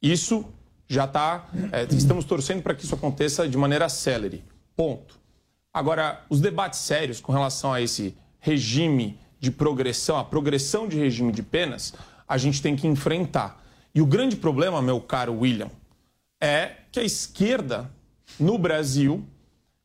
Isso 0.00 0.46
já 0.88 1.04
está. 1.04 1.50
É, 1.70 1.86
estamos 1.94 2.24
torcendo 2.24 2.62
para 2.62 2.74
que 2.74 2.86
isso 2.86 2.94
aconteça 2.94 3.46
de 3.46 3.58
maneira 3.58 3.86
célere. 3.90 4.42
Ponto. 4.74 5.18
Agora, 5.70 6.24
os 6.30 6.40
debates 6.40 6.80
sérios 6.80 7.20
com 7.20 7.30
relação 7.30 7.74
a 7.74 7.82
esse 7.82 8.16
regime 8.40 9.18
de 9.38 9.50
progressão, 9.50 10.16
a 10.16 10.24
progressão 10.24 10.88
de 10.88 10.96
regime 10.96 11.30
de 11.30 11.42
penas, 11.42 11.92
a 12.26 12.38
gente 12.38 12.62
tem 12.62 12.74
que 12.74 12.86
enfrentar. 12.86 13.62
E 13.94 14.00
o 14.00 14.06
grande 14.06 14.34
problema, 14.34 14.80
meu 14.80 14.98
caro 14.98 15.40
William, 15.40 15.70
é 16.40 16.72
que 16.92 17.00
a 17.00 17.04
esquerda 17.04 17.90
no 18.38 18.58
Brasil 18.58 19.24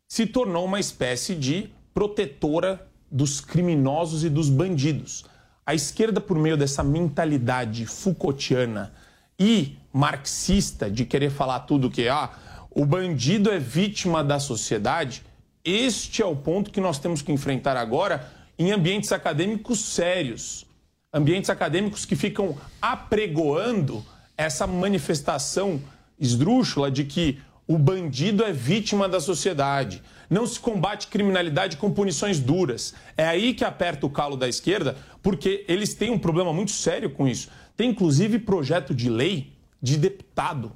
se 0.08 0.26
tornou 0.26 0.66
uma 0.66 0.80
espécie 0.80 1.36
de 1.36 1.70
protetora 1.93 2.88
dos 3.10 3.39
criminosos 3.41 4.24
e 4.24 4.30
dos 4.30 4.49
bandidos. 4.49 5.26
A 5.66 5.76
esquerda, 5.76 6.20
por 6.20 6.38
meio 6.38 6.58
dessa 6.58 6.84
mentalidade 6.84 7.86
Foucaultiana 7.86 8.93
e 9.39 9.78
marxista 9.93 10.89
de 10.89 11.06
querer 11.06 11.30
falar 11.30 11.62
tudo 11.62 11.89
que 11.89 12.08
ah, 12.08 12.32
o 12.70 12.86
bandido 12.86 13.52
é 13.52 13.60
vítima 13.60 14.24
da 14.24 14.39
sociedade, 14.39 15.24
este 15.64 16.22
é 16.22 16.26
o 16.26 16.36
ponto 16.36 16.72
que 16.72 16.82
nós 16.82 16.97
temos 16.97 17.22
que 17.22 17.32
enfrentar 17.32 17.78
agora 17.78 18.32
em 18.58 18.72
ambientes 18.72 19.12
acadêmicos 19.12 19.93
sérios. 19.93 20.66
Ambientes 21.14 21.49
acadêmicos 21.49 22.06
que 22.06 22.16
ficam 22.16 22.58
apregoando 22.82 24.04
essa 24.38 24.66
manifestação 24.66 25.82
esdrúxula 26.22 26.89
de 26.89 27.03
que 27.03 27.39
o 27.67 27.78
bandido 27.78 28.43
é 28.43 28.53
vítima 28.53 29.09
da 29.09 29.19
sociedade. 29.19 30.01
Não 30.30 30.45
se 30.47 30.59
combate 30.59 31.07
criminalidade 31.07 31.76
com 31.78 31.91
punições 31.91 32.39
duras. 32.39 32.93
É 33.17 33.26
aí 33.28 33.53
que 33.53 33.65
aperta 33.65 34.05
o 34.05 34.09
calo 34.09 34.38
da 34.38 34.47
esquerda, 34.47 34.95
porque 35.22 35.65
eles 35.67 35.93
têm 35.93 36.11
um 36.11 36.19
problema 36.19 36.53
muito 36.53 36.72
sério 36.72 37.09
com 37.09 37.28
isso. 37.28 37.49
Tem 37.76 37.89
inclusive 37.89 38.39
projeto 38.39 38.93
de 38.95 39.09
lei 39.09 39.51
de 39.82 39.97
deputado 39.97 40.72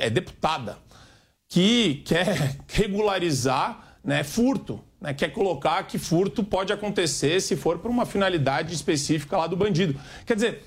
é 0.00 0.10
deputada, 0.10 0.78
que 1.48 2.02
quer 2.04 2.56
regularizar 2.68 3.98
né, 4.02 4.24
furto. 4.24 4.80
Né, 5.00 5.14
quer 5.14 5.28
colocar 5.28 5.84
que 5.84 5.98
furto 5.98 6.42
pode 6.42 6.72
acontecer 6.72 7.40
se 7.40 7.54
for 7.56 7.78
por 7.78 7.90
uma 7.90 8.04
finalidade 8.04 8.74
específica 8.74 9.36
lá 9.36 9.46
do 9.46 9.56
bandido. 9.56 9.98
Quer 10.26 10.34
dizer, 10.34 10.64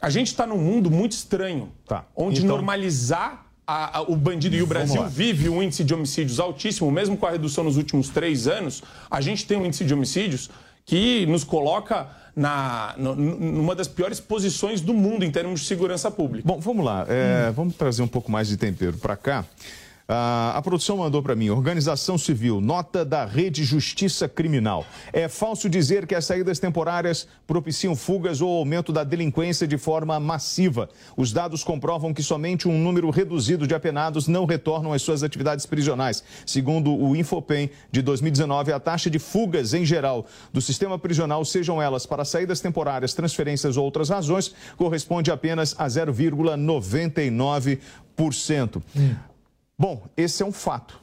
a 0.00 0.08
gente 0.10 0.28
está 0.28 0.46
num 0.46 0.58
mundo 0.58 0.90
muito 0.90 1.12
estranho, 1.12 1.72
Tá. 1.86 2.06
onde 2.16 2.38
Então- 2.38 2.56
normalizar 2.56 3.46
a- 3.68 3.98
a- 3.98 4.02
o 4.02 4.16
bandido 4.16 4.56
e 4.56 4.62
o 4.62 4.66
Brasil 4.66 5.06
vive 5.06 5.46
um 5.50 5.62
índice 5.62 5.84
de 5.84 5.92
homicídios 5.92 6.40
altíssimo, 6.40 6.90
mesmo 6.90 7.18
com 7.18 7.26
a 7.26 7.30
redução 7.30 7.62
nos 7.62 7.76
últimos 7.76 8.08
três 8.08 8.48
anos, 8.48 8.82
a 9.10 9.20
gente 9.20 9.44
tem 9.46 9.58
um 9.58 9.66
índice 9.66 9.84
de 9.84 9.92
homicídios 9.92 10.48
que 10.86 11.26
nos 11.26 11.44
coloca 11.44 12.08
na, 12.34 12.94
numa 12.96 13.74
das 13.74 13.86
piores 13.86 14.20
posições 14.20 14.80
do 14.80 14.94
mundo 14.94 15.22
em 15.24 15.30
termos 15.30 15.60
de 15.60 15.66
segurança 15.66 16.10
pública. 16.10 16.48
Bom, 16.48 16.58
vamos 16.58 16.82
lá. 16.84 17.04
é, 17.08 17.50
Vamos 17.54 17.74
trazer 17.76 18.00
um 18.00 18.06
pouco 18.08 18.30
mais 18.32 18.48
de 18.48 18.56
tempero 18.56 18.96
para 18.96 19.16
cá. 19.16 19.44
Ah, 20.10 20.54
a 20.56 20.62
produção 20.62 20.96
mandou 20.96 21.22
para 21.22 21.36
mim, 21.36 21.50
Organização 21.50 22.16
Civil, 22.16 22.62
nota 22.62 23.04
da 23.04 23.26
Rede 23.26 23.62
Justiça 23.62 24.26
Criminal. 24.26 24.86
É 25.12 25.28
falso 25.28 25.68
dizer 25.68 26.06
que 26.06 26.14
as 26.14 26.24
saídas 26.24 26.58
temporárias 26.58 27.28
propiciam 27.46 27.94
fugas 27.94 28.40
ou 28.40 28.56
aumento 28.56 28.90
da 28.90 29.04
delinquência 29.04 29.68
de 29.68 29.76
forma 29.76 30.18
massiva. 30.18 30.88
Os 31.14 31.30
dados 31.30 31.62
comprovam 31.62 32.14
que 32.14 32.22
somente 32.22 32.66
um 32.66 32.78
número 32.78 33.10
reduzido 33.10 33.66
de 33.66 33.74
apenados 33.74 34.26
não 34.26 34.46
retornam 34.46 34.94
às 34.94 35.02
suas 35.02 35.22
atividades 35.22 35.66
prisionais. 35.66 36.24
Segundo 36.46 36.90
o 36.90 37.14
Infopem 37.14 37.68
de 37.92 38.00
2019, 38.00 38.72
a 38.72 38.80
taxa 38.80 39.10
de 39.10 39.18
fugas 39.18 39.74
em 39.74 39.84
geral 39.84 40.24
do 40.50 40.62
sistema 40.62 40.98
prisional, 40.98 41.44
sejam 41.44 41.82
elas 41.82 42.06
para 42.06 42.24
saídas 42.24 42.62
temporárias, 42.62 43.12
transferências 43.12 43.76
ou 43.76 43.84
outras 43.84 44.08
razões, 44.08 44.54
corresponde 44.74 45.30
apenas 45.30 45.74
a 45.78 45.86
0,99%. 45.86 48.82
Bom, 49.78 50.02
esse 50.16 50.42
é 50.42 50.46
um 50.46 50.52
fato. 50.52 50.98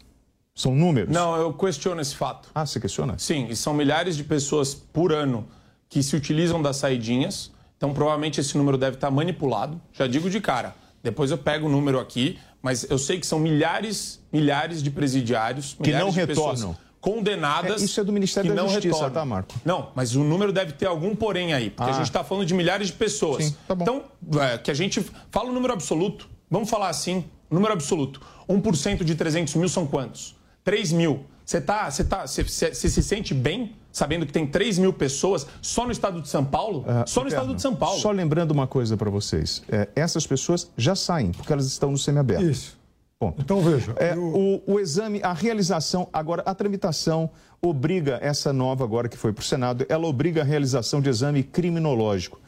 São 0.54 0.74
números. 0.74 1.14
Não, 1.14 1.36
eu 1.36 1.54
questiono 1.54 2.00
esse 2.02 2.16
fato. 2.16 2.50
Ah, 2.54 2.66
você 2.66 2.80
questiona? 2.80 3.18
Sim, 3.18 3.48
e 3.50 3.56
são 3.56 3.74
milhares 3.74 4.16
de 4.16 4.24
pessoas 4.24 4.74
por 4.74 5.12
ano 5.14 5.48
que 5.90 6.02
se 6.02 6.16
utilizam 6.16 6.62
das 6.62 6.78
saidinhas. 6.78 7.52
Então, 7.78 7.94
provavelmente 7.94 8.40
esse 8.40 8.58
número 8.58 8.78
deve 8.78 8.96
estar 8.96 9.12
manipulado. 9.12 9.80
Já 9.94 10.08
digo 10.08 10.30
de 10.30 10.40
cara. 10.40 10.74
Depois 11.04 11.30
eu 11.30 11.38
pego 11.38 11.68
o 11.68 11.70
número 11.70 12.00
aqui, 12.00 12.40
mas 12.62 12.90
eu 12.90 12.98
sei 12.98 13.20
que 13.20 13.28
são 13.28 13.38
milhares, 13.38 14.20
milhares 14.32 14.82
de 14.82 14.90
presidiários, 14.90 15.74
Que 15.74 15.84
milhares 15.90 16.06
não 16.08 16.14
de 16.14 16.26
pessoas 16.28 16.60
retornam. 16.62 16.78
condenadas. 17.02 17.82
É, 17.82 17.86
isso 17.86 18.00
é 18.00 18.04
do 18.04 18.12
Ministério 18.14 18.50
da 18.56 18.62
não 18.64 18.70
Justiça, 18.70 18.88
retornam. 18.96 19.12
tá, 19.14 19.26
Marco? 19.26 19.54
Não, 19.64 19.92
mas 19.94 20.16
o 20.16 20.24
número 20.24 20.52
deve 20.54 20.72
ter 20.72 20.86
algum 20.88 21.14
porém 21.16 21.54
aí, 21.54 21.70
porque 21.70 21.92
Ah. 21.92 21.94
a 21.94 21.98
gente 21.98 22.08
está 22.08 22.24
falando 22.24 22.46
de 22.46 22.54
milhares 22.54 22.88
de 22.88 22.94
pessoas. 22.94 23.44
Sim, 23.46 23.56
tá 23.68 23.76
bom. 23.76 23.84
Então, 23.84 24.42
é, 24.42 24.58
que 24.58 24.72
a 24.72 24.74
gente 24.74 25.06
fala 25.30 25.50
o 25.50 25.54
número 25.54 25.74
absoluto. 25.74 26.28
Vamos 26.50 26.70
falar 26.70 26.90
assim, 26.90 27.26
número 27.56 27.74
absoluto. 27.74 28.22
1% 28.48 29.04
de 29.04 29.16
300 29.16 29.56
mil 29.56 29.68
são 29.70 29.88
quantos? 29.88 30.36
3 30.64 30.92
mil. 30.92 31.26
Você 31.44 31.62
tá, 31.62 31.90
você 31.90 32.04
tá, 32.04 32.26
você, 32.28 32.44
você- 32.44 32.74
você 32.74 32.90
se 32.90 33.02
sente 33.04 33.34
bem 33.34 33.76
sabendo 33.92 34.26
que 34.26 34.34
tem 34.34 34.46
3 34.48 34.78
mil 34.78 34.92
pessoas 34.92 35.46
só 35.62 35.86
no 35.86 35.92
estado 35.92 36.22
de 36.22 36.28
São 36.28 36.44
Paulo? 36.44 36.84
Ah, 36.88 37.06
só 37.08 37.22
no 37.22 37.28
estado 37.28 37.54
de 37.56 37.62
São 37.62 37.76
Paulo. 37.76 38.00
Só 38.00 38.12
lembrando 38.12 38.52
uma 38.52 38.68
coisa 38.68 38.98
para 38.98 39.10
vocês. 39.10 39.64
É, 39.70 39.88
essas 39.96 40.26
pessoas 40.28 40.70
já 40.78 40.96
saem, 40.96 41.32
porque 41.32 41.54
elas 41.54 41.66
estão 41.66 41.92
no 41.92 41.98
semiaberto. 41.98 42.44
Isso. 42.46 42.78
Ponto. 43.18 43.42
Então 43.42 43.62
veja. 43.62 43.94
É, 43.98 44.16
o, 44.18 44.62
o 44.68 44.80
exame, 44.80 45.22
a 45.24 45.32
realização, 45.34 46.10
agora 46.12 46.44
a 46.46 46.54
tramitação 46.54 47.30
obriga 47.62 48.20
essa 48.22 48.52
nova 48.52 48.84
agora 48.84 49.08
que 49.08 49.16
foi 49.18 49.32
para 49.32 49.42
o 49.42 49.46
Senado, 49.46 49.86
ela 49.88 50.06
obriga 50.08 50.42
a 50.42 50.44
realização 50.44 51.00
de 51.00 51.10
exame 51.10 51.42
criminológico. 51.42 52.40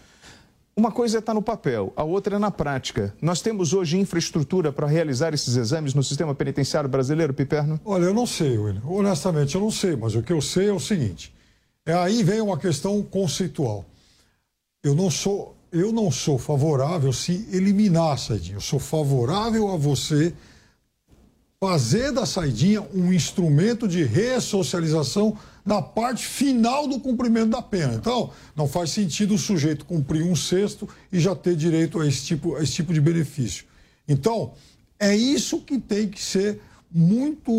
Uma 0.77 0.91
coisa 0.91 1.17
estar 1.17 1.33
no 1.33 1.41
papel, 1.41 1.91
a 1.95 2.03
outra 2.03 2.35
é 2.35 2.39
na 2.39 2.51
prática. 2.51 3.11
Nós 3.19 3.41
temos 3.41 3.73
hoje 3.73 3.97
infraestrutura 3.97 4.71
para 4.71 4.85
realizar 4.85 5.33
esses 5.33 5.55
exames 5.55 5.95
no 5.95 6.03
sistema 6.03 6.35
penitenciário 6.35 6.87
brasileiro, 6.87 7.33
Piperno? 7.33 7.79
Olha, 7.83 8.03
eu 8.03 8.13
não 8.13 8.27
sei, 8.27 8.59
William. 8.59 8.83
Honestamente, 8.85 9.55
eu 9.55 9.61
não 9.61 9.71
sei, 9.71 9.95
mas 9.95 10.13
o 10.13 10.21
que 10.21 10.31
eu 10.31 10.39
sei 10.39 10.69
é 10.69 10.71
o 10.71 10.79
seguinte: 10.79 11.33
é 11.83 11.95
aí 11.95 12.21
vem 12.21 12.41
uma 12.41 12.59
questão 12.59 13.01
conceitual. 13.01 13.85
Eu 14.83 14.93
não 14.93 15.09
sou, 15.09 15.57
eu 15.71 15.91
não 15.91 16.11
sou 16.11 16.37
favorável 16.37 17.11
se 17.11 17.49
eliminar 17.51 18.13
a 18.13 18.17
saidinha. 18.17 18.57
Eu 18.57 18.61
sou 18.61 18.77
favorável 18.77 19.71
a 19.71 19.77
você 19.77 20.31
fazer 21.59 22.11
da 22.11 22.27
saidinha 22.27 22.83
um 22.93 23.11
instrumento 23.11 23.87
de 23.87 24.03
ressocialização 24.03 25.35
na 25.67 25.81
parte 25.81 26.25
final 26.25 26.87
do 26.87 26.97
cumprimento 26.97 27.49
da 27.49 27.61
pena. 27.61 27.95
Então, 27.95 28.31
não 28.55 28.69
faz 28.69 28.89
sentido 28.89 29.35
o 29.35 29.37
sujeito 29.37 29.83
cumprir 29.83 30.23
um 30.23 30.33
sexto 30.33 30.87
e 31.11 31.19
já 31.19 31.35
ter 31.35 31.57
direito 31.57 31.99
a 31.99 32.07
esse 32.07 32.25
tipo, 32.25 32.55
a 32.55 32.63
esse 32.63 32.71
tipo 32.71 32.93
de 32.93 33.01
benefício. 33.01 33.65
Então, 34.07 34.53
é 34.97 35.13
isso 35.13 35.59
que 35.59 35.77
tem 35.77 36.07
que 36.07 36.23
ser 36.23 36.61
muito, 36.89 37.51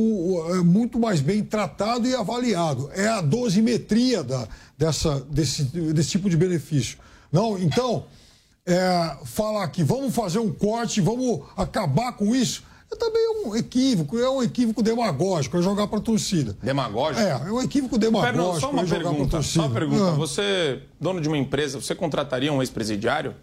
eh, 0.49 0.63
muito 0.63 0.99
mais 0.99 1.21
bem 1.21 1.45
tratado 1.45 2.09
e 2.09 2.15
avaliado. 2.15 2.91
É 2.95 3.07
a 3.07 3.21
dosimetria 3.21 4.25
da, 4.25 4.49
dessa, 4.79 5.21
desse, 5.31 5.65
desse 5.65 6.09
tipo 6.09 6.31
de 6.31 6.37
benefício. 6.39 6.97
Não, 7.31 7.59
então, 7.59 8.07
é, 8.65 9.19
falar 9.27 9.69
que 9.69 9.85
vamos 9.85 10.15
fazer 10.15 10.39
um 10.39 10.51
corte, 10.51 11.03
vamos 11.03 11.43
acabar 11.59 12.13
com 12.13 12.35
isso, 12.35 12.63
é 12.91 12.97
também 12.97 13.29
um 13.47 13.55
equívoco, 13.57 14.19
é 14.19 14.29
um 14.31 14.43
equívoco 14.43 14.83
demagógico, 14.83 15.57
é 15.59 15.63
jogar 15.63 15.87
para 15.89 15.99
a 15.99 16.03
torcida. 16.03 16.57
Demagógico? 16.63 17.21
É, 17.21 17.31
é 17.31 17.53
um 17.53 17.61
equívoco 17.63 17.99
Pera, 17.99 18.11
demagógico. 18.11 18.39
não, 18.39 18.61
só 18.61 18.71
uma 18.71 18.83
é 18.83 18.87
pergunta. 18.87 19.31
torcida. 19.31 19.63
Só 19.63 19.67
uma 19.69 19.75
pergunta. 19.75 20.09
Ah. 20.09 20.15
Você, 20.15 20.83
dono 21.01 21.21
de 21.21 21.29
uma 21.29 21.37
empresa, 21.39 21.81
você 21.81 21.95
contrataria 21.95 22.53
um 22.53 22.61
ex-presidiário? 22.63 23.35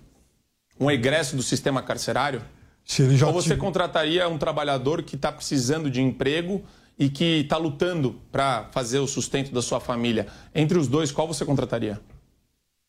Um 0.79 0.89
egresso 0.91 1.35
do 1.35 1.43
sistema 1.43 1.81
carcerário? 1.81 2.41
Se 2.83 3.01
ele 3.01 3.17
já 3.17 3.27
Ou 3.27 3.33
você 3.33 3.49
tive- 3.49 3.61
contrataria 3.61 4.27
um 4.27 4.37
trabalhador 4.37 5.01
que 5.03 5.15
está 5.15 5.31
precisando 5.31 5.89
de 5.89 6.01
emprego 6.01 6.61
e 6.99 7.09
que 7.09 7.41
está 7.41 7.57
lutando 7.57 8.15
para 8.31 8.67
fazer 8.71 8.99
o 8.99 9.07
sustento 9.07 9.51
da 9.51 9.61
sua 9.61 9.79
família? 9.79 10.27
Entre 10.53 10.77
os 10.77 10.87
dois, 10.87 11.11
qual 11.11 11.27
você 11.27 11.43
contrataria? 11.45 11.99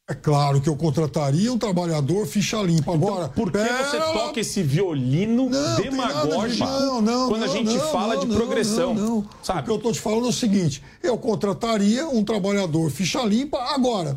É 0.09 0.15
claro 0.15 0.61
que 0.61 0.69
eu 0.69 0.77
contrataria 0.77 1.53
um 1.53 1.59
trabalhador 1.59 2.27
ficha 2.27 2.63
limpa. 2.63 2.95
Agora, 2.95 3.25
Então, 3.25 3.29
Por 3.31 3.51
que 3.51 3.59
pera 3.59 3.85
você 3.85 3.99
toca 3.99 4.39
esse 4.39 4.63
violino 4.63 5.51
Não, 5.51 5.77
demagógico 5.77 6.65
não, 6.65 7.03
não, 7.03 7.29
quando 7.29 7.43
a 7.43 7.49
gente 7.49 7.77
fala 7.91 8.17
de 8.17 8.27
progressão? 8.29 8.95
Não, 8.95 9.05
não. 9.05 9.19
O 9.19 9.63
que 9.65 9.71
eu 9.71 9.77
estou 9.77 9.93
te 9.93 10.01
falando 10.01 10.27
é 10.27 10.29
o 10.29 10.33
seguinte: 10.33 10.81
eu 11.03 11.19
contrataria 11.19 12.07
um 12.07 12.23
trabalhador 12.23 12.89
ficha 12.89 13.21
limpa 13.25 13.59
agora. 13.75 14.17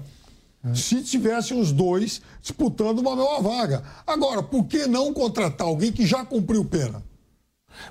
É. 0.63 0.75
Se 0.75 1.01
tivessem 1.01 1.59
os 1.59 1.71
dois 1.71 2.21
disputando 2.39 2.99
uma 2.99 3.15
mesma 3.15 3.41
vaga. 3.41 3.83
Agora, 4.05 4.43
por 4.43 4.65
que 4.65 4.85
não 4.85 5.11
contratar 5.11 5.65
alguém 5.65 5.91
que 5.91 6.05
já 6.05 6.23
cumpriu 6.23 6.63
pena? 6.65 7.01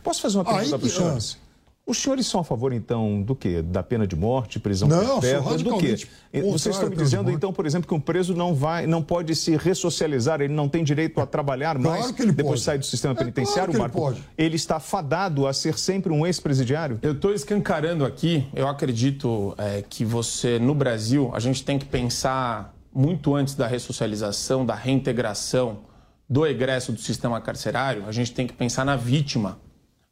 Posso 0.04 0.20
fazer 0.20 0.36
uma 0.38 0.44
pergunta 0.44 0.78
para 0.78 0.88
senhores? 0.88 1.36
Os 1.88 1.96
senhores 1.96 2.26
são 2.26 2.40
a 2.40 2.44
favor, 2.44 2.70
então, 2.74 3.22
do 3.22 3.34
quê? 3.34 3.62
Da 3.62 3.82
pena 3.82 4.06
de 4.06 4.14
morte, 4.14 4.60
prisão 4.60 4.86
Não, 4.86 5.06
sou 5.06 5.20
perpétua, 5.22 5.56
do 5.56 5.78
quê? 5.78 5.96
Vocês 6.42 6.74
estão 6.74 6.90
me 6.90 6.96
dizendo, 6.96 7.30
então, 7.30 7.50
por 7.50 7.64
exemplo, 7.64 7.88
que 7.88 7.94
um 7.94 8.00
preso 8.00 8.34
não 8.34 8.54
vai, 8.54 8.86
não 8.86 9.02
pode 9.02 9.34
se 9.34 9.56
ressocializar, 9.56 10.42
ele 10.42 10.52
não 10.52 10.68
tem 10.68 10.84
direito 10.84 11.18
a 11.18 11.24
trabalhar 11.26 11.78
Claro 11.80 12.00
mais 12.00 12.10
que 12.12 12.20
ele 12.20 12.32
depois 12.32 12.50
pode. 12.50 12.60
de 12.60 12.64
sair 12.66 12.78
do 12.78 12.84
sistema 12.84 13.12
É 13.12 13.16
claro 13.16 13.32
penitenciário, 13.32 13.70
que 13.70 13.76
ele 13.76 13.82
Marco? 13.82 13.98
pode. 13.98 14.22
Ele 14.36 14.56
está 14.56 14.78
fadado 14.78 15.46
a 15.46 15.52
ser 15.54 15.78
sempre 15.78 16.12
um 16.12 16.26
ex-presidiário? 16.26 16.98
Eu 17.00 17.12
estou 17.12 17.32
escancarando 17.32 18.04
aqui, 18.04 18.46
eu 18.54 18.68
acredito 18.68 19.54
é, 19.56 19.82
que 19.88 20.04
você, 20.04 20.58
no 20.58 20.74
Brasil, 20.74 21.30
a 21.32 21.40
gente 21.40 21.64
tem 21.64 21.78
que 21.78 21.86
pensar 21.86 22.74
muito 22.94 23.34
antes 23.34 23.54
da 23.54 23.66
ressocialização, 23.66 24.66
da 24.66 24.74
reintegração 24.74 25.78
do 26.28 26.46
egresso 26.46 26.92
do 26.92 27.00
sistema 27.00 27.40
carcerário, 27.40 28.04
a 28.06 28.12
gente 28.12 28.32
tem 28.32 28.46
que 28.46 28.52
pensar 28.52 28.84
na 28.84 28.96
vítima, 28.96 29.58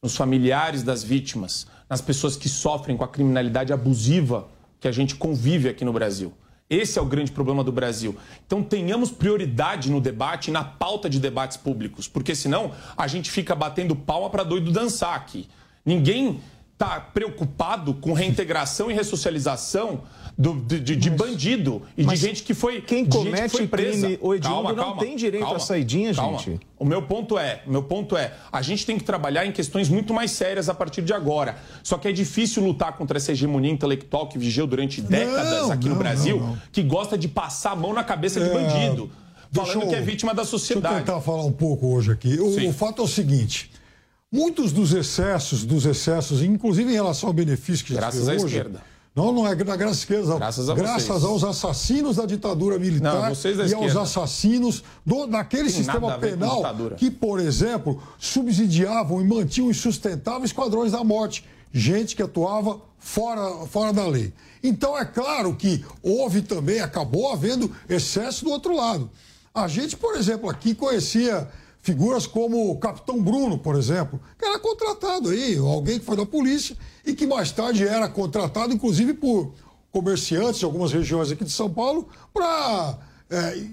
nos 0.07 0.17
familiares 0.17 0.85
das 0.85 1.03
vítimas, 1.03 1.67
nas 1.91 2.01
pessoas 2.01 2.37
que 2.37 2.49
sofrem 2.49 2.97
com 2.97 3.03
a 3.03 3.09
criminalidade 3.09 3.73
abusiva 3.73 4.47
que 4.79 4.87
a 4.87 4.93
gente 4.93 5.17
convive 5.17 5.69
aqui 5.69 5.85
no 5.85 5.93
Brasil. 5.93 6.33
Esse 6.71 6.97
é 6.97 7.03
o 7.03 7.05
grande 7.05 7.33
problema 7.33 7.65
do 7.65 7.73
Brasil. 7.73 8.17
Então 8.47 8.63
tenhamos 8.63 9.11
prioridade 9.11 9.91
no 9.91 10.01
debate 10.01 10.53
na 10.53 10.63
pauta 10.63 11.11
de 11.11 11.19
debates 11.19 11.57
públicos, 11.57 12.07
porque 12.07 12.37
senão 12.37 12.71
a 12.97 13.09
gente 13.09 13.33
fica 13.33 13.53
batendo 13.53 13.97
palma 13.97 14.31
para 14.31 14.45
doido 14.45 14.71
dançar 14.71 15.17
aqui. 15.17 15.49
Ninguém 15.85 16.39
está 16.79 17.01
preocupado 17.01 17.95
com 17.95 18.13
reintegração 18.13 18.91
e 18.91 18.95
ressocialização 18.95 20.03
do- 20.37 20.53
de, 20.61 20.79
de- 20.79 20.95
de 20.97 21.09
bandido 21.09 21.81
e 21.97 22.03
de 22.03 22.07
mas 22.07 22.19
gente 22.21 22.43
que 22.43 22.53
foi 22.53 22.83
quem 22.83 23.03
de 23.03 23.11
gente 23.17 23.25
que 23.25 23.31
comete 23.31 23.51
foi 23.51 23.67
presa. 23.67 24.01
crime, 24.09 24.19
ô, 24.21 24.35
Edmundo, 24.35 24.77
não 24.77 24.95
tem 24.99 25.17
direito 25.17 25.47
à 25.47 25.59
saidinha, 25.59 26.13
calma. 26.15 26.37
gente. 26.39 26.61
O 26.79 26.85
meu 26.85 27.01
ponto 27.01 27.39
é, 27.39 27.63
o 27.67 27.71
meu 27.71 27.83
ponto 27.83 28.15
é, 28.15 28.35
a 28.53 28.61
gente 28.61 28.85
tem 28.85 28.99
que 28.99 29.05
trabalhar 29.05 29.47
em 29.47 29.53
questões 29.53 29.89
muito 29.89 30.13
mais 30.13 30.33
sérias 30.33 30.69
a 30.69 30.75
partir 30.75 31.01
de 31.01 31.15
agora. 31.15 31.57
Só 31.83 31.97
que 31.97 32.07
é 32.09 32.13
difícil 32.13 32.63
lutar 32.63 32.93
contra 32.99 33.17
essa 33.17 33.33
hegemonia 33.33 33.71
intelectual 33.73 34.29
que 34.29 34.39
vigiou 34.39 34.67
durante 34.67 35.01
décadas 35.01 35.63
Não, 35.63 35.73
aqui 35.73 35.85
no 35.85 35.93
não, 35.95 35.99
Brasil, 35.99 36.39
não, 36.39 36.59
que 36.71 36.83
gosta 36.83 37.17
de 37.17 37.27
passar 37.29 37.71
a 37.71 37.77
mão 37.77 37.95
na 37.95 38.05
cabeça 38.05 38.39
de 38.39 38.51
É, 38.51 38.53
bandido, 38.53 39.11
deixa 39.51 39.73
falando 39.73 39.85
eu- 39.85 39.89
que 39.89 39.95
é 39.95 40.03
vítima 40.03 40.35
da 40.35 40.43
Deixa 40.43 40.55
eu 40.57 40.59
sociedade. 40.59 40.97
tentar 41.07 41.23
falar 41.23 41.47
um 41.47 41.53
pouco 41.53 41.87
hoje 41.87 42.13
aqui. 42.13 42.39
O, 42.39 42.69
o 42.69 42.73
fato 42.75 43.01
é 43.01 43.05
o 43.07 43.09
seguinte: 43.09 43.71
muitos 44.33 44.73
dos 44.73 44.93
excessos, 44.93 45.65
dos 45.65 45.87
excessos, 45.87 46.43
inclusive 46.43 46.91
em 46.91 46.95
relação 46.95 47.29
ao 47.29 47.33
benefício 47.33 47.85
que 47.85 47.93
a 47.93 47.97
gente 47.97 48.03
Graças 48.03 48.27
vê 48.27 48.33
à 48.33 48.35
hoje, 48.35 48.47
esquerda. 48.47 48.83
Não, 49.17 49.33
não 49.33 49.49
é 49.49 49.55
da 49.55 49.77
graça 49.77 49.95
esquerda. 49.95 50.37
Graças 50.37 50.69
a 50.69 50.75
Graças 50.75 51.07
vocês. 51.09 51.25
aos 51.25 51.43
assassinos 51.43 52.17
da 52.17 52.27
ditadura 52.27 52.79
militar 52.79 53.15
Não, 53.15 53.57
da 53.57 53.67
e 53.67 53.73
aos 53.73 53.97
assassinos 53.97 54.85
do, 55.07 55.27
daquele 55.27 55.71
Tem 55.71 55.73
sistema 55.73 56.19
penal 56.19 56.63
que, 56.99 57.11
por 57.11 57.41
exemplo, 57.41 58.03
subsidiavam 58.19 59.23
e 59.23 59.25
mantinham 59.25 59.71
insustentáveis 59.71 60.51
esquadrões 60.51 60.93
da 60.93 61.03
morte. 61.03 61.47
Gente 61.73 62.15
que 62.15 62.23
atuava 62.23 62.79
fora, 62.99 63.67
fora 63.67 63.91
da 63.91 64.07
lei. 64.07 64.35
Então, 64.63 64.99
é 64.99 65.05
claro 65.07 65.57
que 65.57 65.83
houve 66.03 66.43
também, 66.43 66.81
acabou 66.81 67.33
havendo 67.33 67.75
excesso 67.89 68.45
do 68.45 68.51
outro 68.51 68.77
lado. 68.77 69.11
A 69.55 69.67
gente, 69.67 69.97
por 69.97 70.15
exemplo, 70.15 70.51
aqui 70.51 70.75
conhecia 70.75 71.49
figuras 71.87 72.27
como 72.27 72.69
o 72.69 72.79
Capitão 72.79 73.23
Bruno, 73.23 73.57
por 73.57 73.77
exemplo, 73.77 74.21
que 74.37 74.45
era 74.45 74.59
contratado 74.59 75.29
aí, 75.29 75.57
alguém 75.57 76.01
que 76.01 76.05
foi 76.05 76.17
da 76.17 76.27
polícia 76.27 76.77
e 77.05 77.15
que 77.15 77.29
mais 77.29 77.53
tarde 77.53 77.87
era 77.87 78.09
contratado, 78.09 78.75
inclusive, 78.75 79.15
por 79.15 79.55
comerciantes 79.93 80.59
de 80.59 80.65
algumas 80.65 80.93
regiões 80.93 81.31
aqui 81.31 81.45
de 81.45 81.53
São 81.53 81.73
Paulo, 81.73 82.09
para 82.35 82.99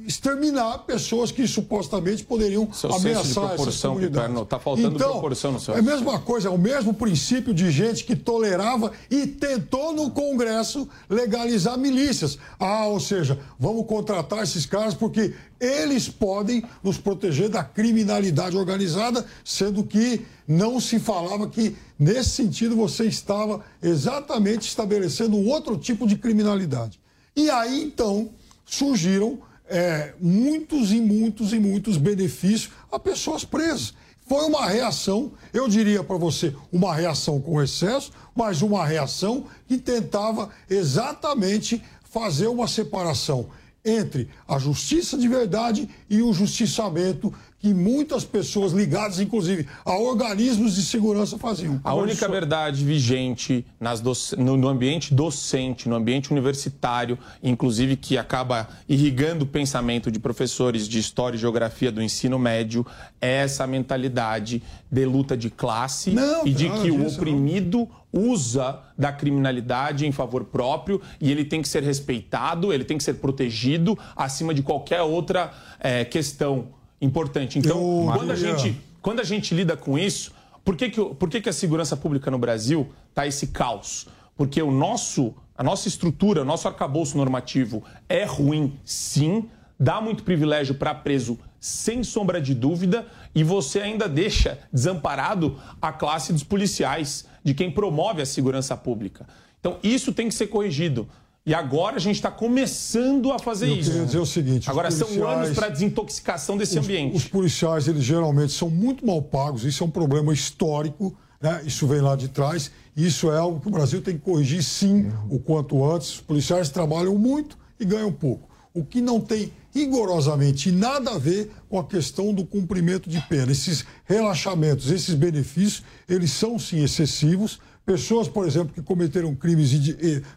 exterminar 0.08 0.80
pessoas 0.80 1.32
que 1.32 1.48
supostamente 1.48 2.24
poderiam 2.24 2.72
Seu 2.74 2.92
ameaçar 2.92 3.22
essas 3.22 3.34
proporção, 3.34 3.92
comunidades. 3.92 4.22
Piperno, 4.28 4.46
tá 4.48 4.58
faltando 4.58 4.96
então, 4.96 5.12
proporção 5.12 5.52
no 5.52 5.60
seu 5.60 5.76
É 5.76 5.80
a 5.80 5.82
mesma 5.82 6.20
coisa, 6.20 6.48
é 6.48 6.52
o 6.52 6.58
mesmo 6.58 6.92
princípio 6.92 7.54
de 7.54 7.70
gente 7.70 8.04
que 8.04 8.16
tolerava 8.16 8.92
e 9.12 9.28
tentou 9.28 9.94
no 9.94 10.10
Congresso 10.10 10.90
legalizar 11.08 11.78
milícias. 11.78 12.40
Ah, 12.60 12.88
ou 12.88 13.00
seja, 13.00 13.40
vamos 13.60 13.86
contratar 13.86 14.42
esses 14.42 14.66
caras 14.66 14.96
porque 14.96 15.36
eles 15.60 16.10
podem 16.10 16.64
nos 16.82 16.98
proteger 16.98 17.48
da 17.48 17.64
criminalidade 17.64 18.58
organizada, 18.58 19.24
sendo 19.46 19.84
que 19.84 20.26
não 20.48 20.80
se 20.80 21.00
falava 21.00 21.48
que, 21.48 21.76
nesse 21.98 22.32
sentido, 22.32 22.76
você 22.76 23.06
estava 23.06 23.64
exatamente 23.82 24.68
estabelecendo 24.68 25.38
um 25.38 25.48
outro 25.48 25.78
tipo 25.78 26.08
de 26.08 26.18
criminalidade. 26.18 27.00
E 27.36 27.50
aí, 27.50 27.84
então, 27.84 28.30
surgiram 28.66 29.40
é, 29.68 30.14
muitos 30.20 30.92
e 30.92 31.00
muitos 31.00 31.54
e 31.54 31.60
muitos 31.60 31.98
benefícios 31.98 32.72
a 32.92 33.00
pessoas 33.00 33.44
presas. 33.44 33.94
Foi 34.28 34.46
uma 34.46 34.66
reação, 34.66 35.34
eu 35.54 35.68
diria 35.68 36.04
para 36.04 36.18
você, 36.18 36.56
uma 36.72 36.96
reação 36.96 37.42
com 37.42 37.62
excesso, 37.62 38.12
mas 38.36 38.62
uma 38.62 38.86
reação 38.86 39.46
que 39.68 39.78
tentava 39.78 40.50
exatamente 40.70 41.84
fazer 42.04 42.48
uma 42.48 42.68
separação 42.68 43.50
entre 43.84 44.30
a 44.48 44.58
justiça 44.58 45.18
de 45.18 45.28
verdade 45.28 45.90
e 46.10 46.22
o 46.22 46.32
justiçamento 46.32 47.34
que 47.64 47.74
muitas 47.74 48.26
pessoas 48.26 48.74
ligadas, 48.74 49.22
inclusive, 49.22 49.66
a 49.86 49.94
organismos 49.98 50.76
de 50.76 50.82
segurança 50.82 51.38
faziam. 51.38 51.80
A 51.82 51.94
única 51.94 52.28
verdade 52.28 52.84
vigente 52.84 53.66
nas 53.80 54.02
doc- 54.02 54.34
no, 54.38 54.68
ambiente 54.68 55.14
docente, 55.14 55.88
no 55.88 55.96
ambiente 55.96 56.30
universitário, 56.30 57.18
inclusive 57.42 57.96
que 57.96 58.18
acaba 58.18 58.68
irrigando 58.90 59.46
o 59.46 59.48
pensamento 59.48 60.12
de 60.12 60.20
professores 60.20 60.90
de 60.90 61.00
História 61.00 61.38
e 61.38 61.40
Geografia 61.40 61.90
do 61.90 62.04
ensino 62.04 62.38
médio, 62.38 62.86
é 63.22 63.36
essa 63.44 63.66
mentalidade 63.66 64.62
de 64.92 65.06
luta 65.06 65.38
de 65.38 65.50
classe 65.50 66.12
Não, 66.12 66.46
e 66.46 66.52
de 66.54 66.68
nada 66.68 66.82
que 66.82 66.92
o 66.92 66.96
disso, 66.98 67.08
não. 67.08 67.14
oprimido 67.16 67.88
usa 68.12 68.78
da 68.98 69.14
criminalidade 69.14 70.06
em 70.06 70.12
favor 70.12 70.44
próprio 70.44 71.02
e 71.22 71.32
ele 71.32 71.46
tem 71.46 71.62
que 71.62 71.70
ser 71.70 71.82
respeitado, 71.82 72.74
ele 72.74 72.84
tem 72.84 72.98
que 72.98 73.06
ser 73.06 73.14
protegido 73.14 73.98
acima 74.18 74.54
de 74.54 74.62
qualquer 74.62 75.02
outra 75.02 75.54
eh, 75.80 76.04
questão 76.04 76.68
importante. 77.04 77.60
Então, 77.60 77.78
Eu- 77.78 78.12
quando 78.14 78.32
a 78.32 78.36
Maria. 78.36 78.58
gente 78.58 78.82
quando 79.02 79.20
a 79.20 79.24
gente 79.26 79.54
lida 79.54 79.76
com 79.76 80.00
isso, 80.00 80.32
por 80.64 80.78
que, 80.78 80.90
que, 80.90 81.02
por 81.16 81.30
que, 81.30 81.42
que 81.42 81.50
a 81.50 81.54
segurança 81.54 81.98
pública 81.98 82.32
no 82.32 82.38
Brasil 82.38 82.88
está 83.10 83.28
esse 83.28 83.48
caos? 83.48 84.08
Porque 84.34 84.62
o 84.62 84.72
nosso, 84.72 85.36
a 85.58 85.62
nossa 85.62 85.90
estrutura, 85.90 86.42
o 86.42 86.46
nosso 86.46 86.70
arcabouço 86.70 87.18
normativo 87.18 87.84
é 88.08 88.24
ruim, 88.24 88.80
sim, 88.86 89.50
dá 89.78 90.00
muito 90.00 90.24
privilégio 90.24 90.76
para 90.76 90.96
preso, 90.96 91.38
sem 91.60 92.02
sombra 92.02 92.40
de 92.42 92.54
dúvida, 92.56 93.06
e 93.36 93.44
você 93.44 93.82
ainda 93.82 94.08
deixa 94.08 94.58
desamparado 94.72 95.60
a 95.82 95.92
classe 95.92 96.32
dos 96.32 96.44
policiais, 96.44 97.26
de 97.44 97.54
quem 97.54 97.70
promove 97.70 98.22
a 98.22 98.26
segurança 98.26 98.78
pública. 98.78 99.28
Então, 99.60 99.80
isso 99.84 100.14
tem 100.14 100.30
que 100.30 100.34
ser 100.34 100.48
corrigido. 100.48 101.10
E 101.46 101.54
agora 101.54 101.98
a 101.98 102.00
gente 102.00 102.16
está 102.16 102.32
começando 102.32 103.30
a 103.32 103.38
fazer 103.38 103.68
Eu 103.68 103.76
isso. 103.76 103.92
queria 103.92 104.06
dizer 104.06 104.20
o 104.20 104.26
seguinte, 104.26 104.70
Agora 104.70 104.90
são 104.90 105.28
anos 105.28 105.50
para 105.50 105.68
desintoxicação 105.68 106.56
desse 106.56 106.80
os, 106.80 106.86
ambiente. 106.86 107.18
Os 107.18 107.26
policiais, 107.28 107.88
eles 107.88 108.04
geralmente 108.04 108.54
são 108.54 108.70
muito 108.70 109.06
mal 109.06 109.22
pagos, 109.22 109.66
isso 109.66 109.84
é 109.84 109.88
um 109.88 109.90
problema 109.90 110.32
histórico, 110.32 111.14
né? 111.42 111.62
isso 111.66 111.86
vem 111.86 112.00
lá 112.00 112.16
de 112.16 112.30
trás, 112.30 112.72
isso 112.96 113.30
é 113.30 113.38
algo 113.38 113.60
que 113.60 113.68
o 113.68 113.72
Brasil 113.72 114.02
tem 114.02 114.14
que 114.14 114.22
corrigir 114.22 114.64
sim 114.64 115.12
o 115.30 115.38
quanto 115.38 115.84
antes. 115.84 116.16
Os 116.16 116.22
policiais 116.22 116.70
trabalham 116.70 117.16
muito 117.18 117.58
e 117.78 117.84
ganham 117.84 118.12
pouco. 118.12 118.50
O 118.74 118.86
que 118.86 119.02
não 119.02 119.20
tem 119.20 119.52
rigorosamente 119.72 120.72
nada 120.72 121.12
a 121.12 121.18
ver 121.18 121.52
com 121.68 121.78
a 121.78 121.84
questão 121.84 122.34
do 122.34 122.46
cumprimento 122.46 123.10
de 123.10 123.20
pena. 123.28 123.52
Esses 123.52 123.84
relaxamentos, 124.06 124.90
esses 124.90 125.14
benefícios, 125.14 125.84
eles 126.08 126.32
são 126.32 126.58
sim 126.58 126.82
excessivos. 126.84 127.60
Pessoas, 127.86 128.28
por 128.30 128.48
exemplo, 128.48 128.74
que 128.74 128.82
cometeram 128.82 129.36
crimes, 129.36 129.72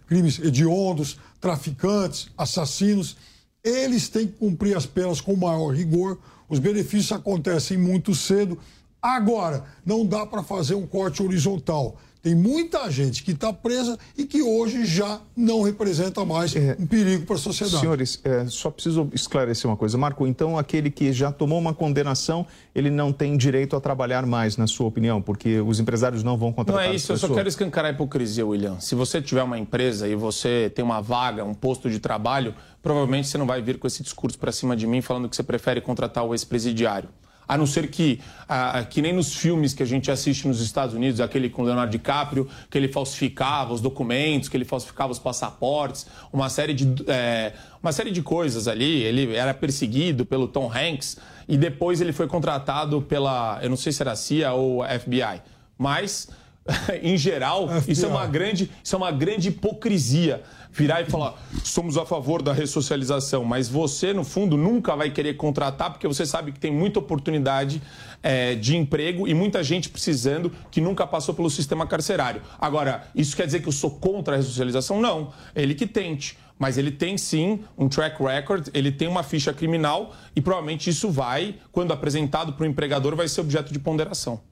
crimes 0.07 0.39
hediondos, 0.39 1.19
traficantes, 1.41 2.29
assassinos, 2.37 3.17
eles 3.63 4.09
têm 4.09 4.27
que 4.27 4.35
cumprir 4.35 4.77
as 4.77 4.87
penas 4.87 5.21
com 5.21 5.37
maior 5.37 5.69
rigor. 5.69 6.19
Os 6.49 6.59
benefícios 6.59 7.13
acontecem 7.13 7.77
muito 7.77 8.15
cedo. 8.15 8.59
Agora, 9.01 9.65
não 9.85 10.05
dá 10.05 10.27
para 10.27 10.43
fazer 10.43 10.75
um 10.75 10.87
corte 10.87 11.23
horizontal. 11.23 12.01
Tem 12.27 12.35
muita 12.35 12.91
gente 12.91 13.23
que 13.23 13.31
está 13.31 13.53
presa 13.53 13.97
e 14.19 14.27
que 14.27 14.43
hoje 14.43 14.85
já 14.85 15.21
não 15.37 15.63
representa 15.63 16.25
mais 16.25 16.53
um 16.77 16.85
perigo 16.85 17.25
para 17.25 17.37
a 17.37 17.39
sociedade. 17.39 17.79
Senhores, 17.79 18.21
é, 18.25 18.45
só 18.47 18.69
preciso 18.69 19.09
esclarecer 19.13 19.71
uma 19.71 19.77
coisa. 19.77 19.97
Marco, 19.97 20.27
então 20.27 20.59
aquele 20.59 20.91
que 20.91 21.13
já 21.13 21.31
tomou 21.31 21.57
uma 21.57 21.73
condenação, 21.73 22.45
ele 22.75 22.91
não 22.91 23.13
tem 23.13 23.37
direito 23.37 23.77
a 23.77 23.81
trabalhar 23.81 24.27
mais, 24.27 24.57
na 24.57 24.67
sua 24.67 24.89
opinião, 24.89 25.23
porque 25.23 25.61
os 25.61 25.79
empresários 25.79 26.25
não 26.25 26.37
vão 26.37 26.49
Não 26.49 26.55
contratar 26.57 26.87
é 26.87 26.89
essa 26.89 26.97
isso, 26.97 27.13
eu 27.13 27.17
só 27.17 27.29
quero 27.33 27.49
escancarar 27.49 27.93
a 27.93 27.95
hipocrisia, 27.95 28.45
William. 28.45 28.81
Se 28.81 28.97
você 28.97 29.23
tiver 29.23 29.45
uma 29.45 29.57
empresa 29.57 30.09
e 30.09 30.17
você 30.17 30.69
tem 30.75 30.85
uma 30.85 31.01
vaga, 31.01 31.45
um 31.45 31.55
posto 31.55 31.89
de 31.89 32.01
trabalho, 32.01 32.57
provavelmente 32.83 33.29
você 33.29 33.39
não 33.39 33.47
vai 33.47 33.63
vir 33.63 33.79
com 33.79 33.87
esse 33.87 34.03
discurso 34.03 34.37
para 34.37 34.51
cima 34.51 34.77
de 34.77 34.85
mim 34.85 35.01
falando 35.01 35.29
que 35.29 35.37
você 35.37 35.45
prefere 35.45 35.81
contratar 35.81 36.25
o 36.25 36.35
ex-presidiário. 36.35 37.09
A 37.49 37.57
não 37.57 37.67
ser 37.67 37.89
que, 37.89 38.21
ah, 38.49 38.85
que 38.85 39.01
nem 39.01 39.13
nos 39.13 39.35
filmes 39.35 39.73
que 39.73 39.83
a 39.83 39.87
gente 39.87 40.11
assiste 40.11 40.49
nos 40.49 40.61
Estados 40.61 40.95
Unidos, 40.95 41.21
aquele 41.21 41.49
com 41.49 41.63
Leonardo 41.63 41.91
DiCaprio, 41.91 42.49
que 42.71 42.77
ele 42.77 42.89
falsificava 42.89 43.73
os 43.73 43.81
documentos, 43.81 44.49
que 44.49 44.57
ele 44.57 44.65
falsificava 44.65 45.13
os 45.13 45.19
passaportes, 45.19 46.07
uma 46.33 46.49
série 46.49 46.75
de, 46.75 47.05
eh, 47.07 47.53
uma 47.83 47.93
série 47.93 48.11
de 48.11 48.23
coisas 48.23 48.67
ali. 48.67 49.03
Ele 49.03 49.35
era 49.35 49.55
perseguido 49.55 50.27
pelo 50.27 50.49
Tom 50.49 50.71
Hanks 50.73 51.19
e 51.49 51.57
depois 51.57 52.01
ele 52.01 52.13
foi 52.13 52.27
contratado 52.27 53.01
pela, 53.03 53.61
eu 53.63 53.71
não 53.71 53.77
sei 53.77 53.93
se 53.93 54.03
era 54.03 54.13
a 54.13 54.17
CIA 54.17 54.53
ou 54.53 54.83
FBI, 54.85 55.43
mas 55.79 56.29
em 57.03 57.17
geral, 57.17 57.69
isso 57.87 58.05
é 58.05 58.09
uma 58.09 58.27
grande, 58.27 58.71
isso 58.83 58.95
é 58.95 58.99
uma 58.99 59.13
grande 59.13 59.49
hipocrisia. 59.49 60.43
Virar 60.77 61.01
e 61.01 61.07
falar, 61.07 61.43
somos 61.65 61.97
a 61.97 62.05
favor 62.05 62.43
da 62.43 62.53
ressocialização, 62.53 63.43
mas 63.47 63.67
você, 63.67 64.13
no 64.13 64.23
fundo, 64.23 64.59
nunca 64.59 64.95
vai 64.95 65.09
querer 65.11 65.33
contratar, 65.33 65.91
porque 65.91 66.07
você 66.07 66.27
sabe 66.27 66.53
que 66.53 66.61
tem 66.61 66.71
muita 66.71 66.99
oportunidade 66.99 67.81
eh, 68.23 68.55
de 68.57 68.77
emprego 68.77 69.27
e 69.27 69.33
muita 69.33 69.65
gente 69.65 69.89
precisando 69.89 70.53
que 70.71 70.79
nunca 70.79 71.07
passou 71.07 71.35
pelo 71.35 71.49
sistema 71.49 71.87
carcerário. 71.87 72.43
Agora, 72.59 73.09
isso 73.15 73.35
quer 73.35 73.47
dizer 73.47 73.61
que 73.61 73.69
eu 73.69 73.73
sou 73.73 73.93
contra 73.93 74.35
a 74.35 74.37
ressocialização? 74.37 75.01
Não. 75.01 75.33
Ele 75.55 75.75
que 75.75 75.87
tente. 75.87 76.37
Mas 76.59 76.77
ele 76.77 76.91
tem 76.91 77.17
sim 77.17 77.61
um 77.77 77.89
track 77.89 78.23
record, 78.23 78.69
ele 78.75 78.93
tem 78.93 79.09
uma 79.09 79.23
ficha 79.23 79.55
criminal 79.55 80.15
e 80.35 80.43
provavelmente 80.43 80.91
isso 80.91 81.11
vai, 81.11 81.55
quando 81.73 81.93
apresentado 81.93 82.53
para 82.53 82.65
o 82.65 82.67
empregador, 82.67 83.17
vai 83.17 83.29
ser 83.29 83.41
objeto 83.41 83.73
de 83.73 83.79
ponderação. 83.79 84.43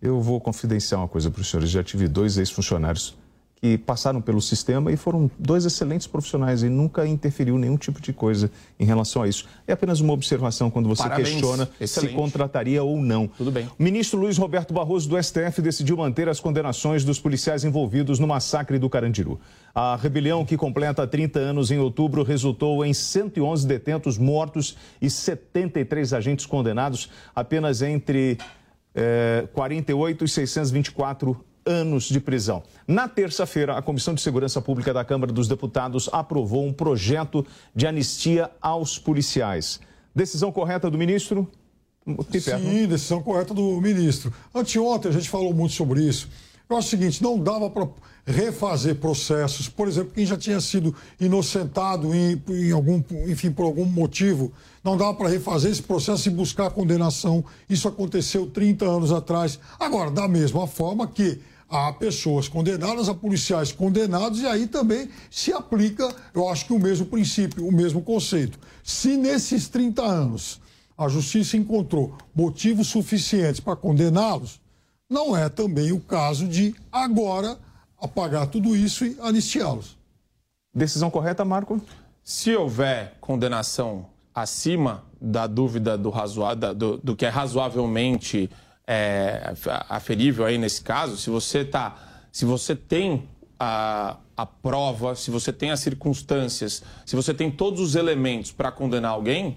Eu 0.00 0.22
vou 0.22 0.40
confidenciar 0.40 1.02
uma 1.02 1.08
coisa 1.08 1.30
para 1.30 1.42
os 1.42 1.50
senhores. 1.50 1.68
Já 1.68 1.84
tive 1.84 2.08
dois 2.08 2.38
ex-funcionários 2.38 3.14
que 3.56 3.78
passaram 3.78 4.20
pelo 4.20 4.40
sistema 4.40 4.92
e 4.92 4.96
foram 4.96 5.30
dois 5.38 5.64
excelentes 5.64 6.06
profissionais 6.06 6.62
e 6.62 6.68
nunca 6.68 7.06
interferiu 7.06 7.56
nenhum 7.56 7.76
tipo 7.76 8.00
de 8.00 8.12
coisa 8.12 8.50
em 8.78 8.84
relação 8.84 9.22
a 9.22 9.28
isso. 9.28 9.46
É 9.66 9.72
apenas 9.72 10.00
uma 10.00 10.12
observação 10.12 10.70
quando 10.70 10.88
você 10.88 11.02
Parabéns. 11.02 11.30
questiona 11.30 11.68
Excelente. 11.80 12.10
se 12.10 12.16
contrataria 12.16 12.82
ou 12.84 13.00
não. 13.00 13.26
Tudo 13.26 13.50
bem. 13.50 13.66
O 13.78 13.82
ministro 13.82 14.20
Luiz 14.20 14.36
Roberto 14.36 14.74
Barroso 14.74 15.08
do 15.08 15.20
STF 15.22 15.62
decidiu 15.62 15.96
manter 15.96 16.28
as 16.28 16.38
condenações 16.38 17.02
dos 17.02 17.18
policiais 17.18 17.64
envolvidos 17.64 18.18
no 18.18 18.26
massacre 18.26 18.78
do 18.78 18.90
Carandiru. 18.90 19.40
A 19.74 19.96
rebelião, 19.96 20.44
que 20.44 20.56
completa 20.56 21.06
30 21.06 21.38
anos 21.38 21.70
em 21.70 21.78
outubro, 21.78 22.22
resultou 22.22 22.84
em 22.84 22.92
111 22.92 23.66
detentos 23.66 24.18
mortos 24.18 24.76
e 25.00 25.08
73 25.08 26.12
agentes 26.12 26.44
condenados 26.44 27.08
apenas 27.34 27.80
entre 27.80 28.36
eh, 28.94 29.46
48 29.52 30.24
e 30.24 30.28
624 30.28 31.45
anos 31.66 32.04
de 32.04 32.20
prisão. 32.20 32.62
Na 32.86 33.08
terça-feira, 33.08 33.76
a 33.76 33.82
Comissão 33.82 34.14
de 34.14 34.22
Segurança 34.22 34.62
Pública 34.62 34.94
da 34.94 35.04
Câmara 35.04 35.32
dos 35.32 35.48
Deputados 35.48 36.08
aprovou 36.12 36.64
um 36.64 36.72
projeto 36.72 37.44
de 37.74 37.86
anistia 37.86 38.50
aos 38.60 38.98
policiais. 38.98 39.80
Decisão 40.14 40.52
correta 40.52 40.90
do 40.90 40.96
ministro? 40.96 41.50
Piperno? 42.30 42.70
Sim, 42.70 42.86
decisão 42.86 43.20
correta 43.20 43.52
do 43.52 43.80
ministro. 43.80 44.32
Anteontem 44.54 45.10
a 45.10 45.14
gente 45.14 45.28
falou 45.28 45.52
muito 45.52 45.74
sobre 45.74 46.02
isso. 46.02 46.28
Eu 46.68 46.76
acho 46.76 46.88
o 46.88 46.90
seguinte, 46.90 47.22
não 47.22 47.38
dava 47.38 47.70
para 47.70 47.86
refazer 48.24 48.96
processos. 48.96 49.68
Por 49.68 49.86
exemplo, 49.86 50.12
quem 50.12 50.26
já 50.26 50.36
tinha 50.36 50.60
sido 50.60 50.94
inocentado 51.20 52.12
em, 52.12 52.42
em 52.48 52.72
algum, 52.72 53.02
enfim, 53.28 53.52
por 53.52 53.64
algum 53.64 53.84
motivo, 53.84 54.52
não 54.82 54.96
dava 54.96 55.14
para 55.14 55.28
refazer 55.28 55.70
esse 55.70 55.82
processo 55.82 56.28
e 56.28 56.30
buscar 56.30 56.70
condenação. 56.70 57.44
Isso 57.70 57.86
aconteceu 57.86 58.46
30 58.46 58.84
anos 58.84 59.12
atrás. 59.12 59.60
Agora, 59.78 60.10
da 60.10 60.26
mesma 60.26 60.66
forma 60.66 61.06
que 61.06 61.40
há 61.68 61.92
pessoas 61.92 62.48
condenadas, 62.48 63.08
há 63.08 63.14
policiais 63.14 63.72
condenados, 63.72 64.40
e 64.40 64.46
aí 64.46 64.66
também 64.66 65.08
se 65.30 65.52
aplica, 65.52 66.08
eu 66.34 66.48
acho 66.48 66.66
que 66.66 66.72
o 66.72 66.78
mesmo 66.78 67.06
princípio, 67.06 67.66
o 67.66 67.72
mesmo 67.72 68.02
conceito. 68.02 68.58
Se 68.82 69.16
nesses 69.16 69.68
30 69.68 70.02
anos 70.02 70.60
a 70.96 71.08
justiça 71.08 71.56
encontrou 71.56 72.16
motivos 72.34 72.88
suficientes 72.88 73.60
para 73.60 73.76
condená-los, 73.76 74.60
não 75.08 75.36
é 75.36 75.48
também 75.48 75.92
o 75.92 76.00
caso 76.00 76.48
de 76.48 76.74
agora 76.90 77.58
apagar 77.98 78.46
tudo 78.46 78.74
isso 78.74 79.04
e 79.04 79.16
anistiá-los. 79.20 79.96
Decisão 80.74 81.10
correta, 81.10 81.44
Marco? 81.44 81.80
Se 82.22 82.54
houver 82.54 83.16
condenação 83.20 84.06
acima 84.34 85.04
da 85.20 85.46
dúvida 85.46 85.96
do, 85.96 86.10
razoável, 86.10 86.74
do, 86.74 86.98
do 86.98 87.16
que 87.16 87.24
é 87.24 87.28
razoavelmente 87.28 88.50
é, 88.86 89.52
aferível 89.88 90.44
aí 90.44 90.58
nesse 90.58 90.82
caso, 90.82 91.16
se 91.16 91.28
você 91.28 91.64
tá, 91.64 91.96
se 92.30 92.44
você 92.44 92.76
tem 92.76 93.28
a, 93.58 94.16
a 94.36 94.46
prova, 94.46 95.14
se 95.14 95.30
você 95.30 95.52
tem 95.52 95.70
as 95.70 95.80
circunstâncias, 95.80 96.82
se 97.04 97.16
você 97.16 97.34
tem 97.34 97.50
todos 97.50 97.80
os 97.80 97.94
elementos 97.94 98.52
para 98.52 98.70
condenar 98.70 99.12
alguém, 99.12 99.56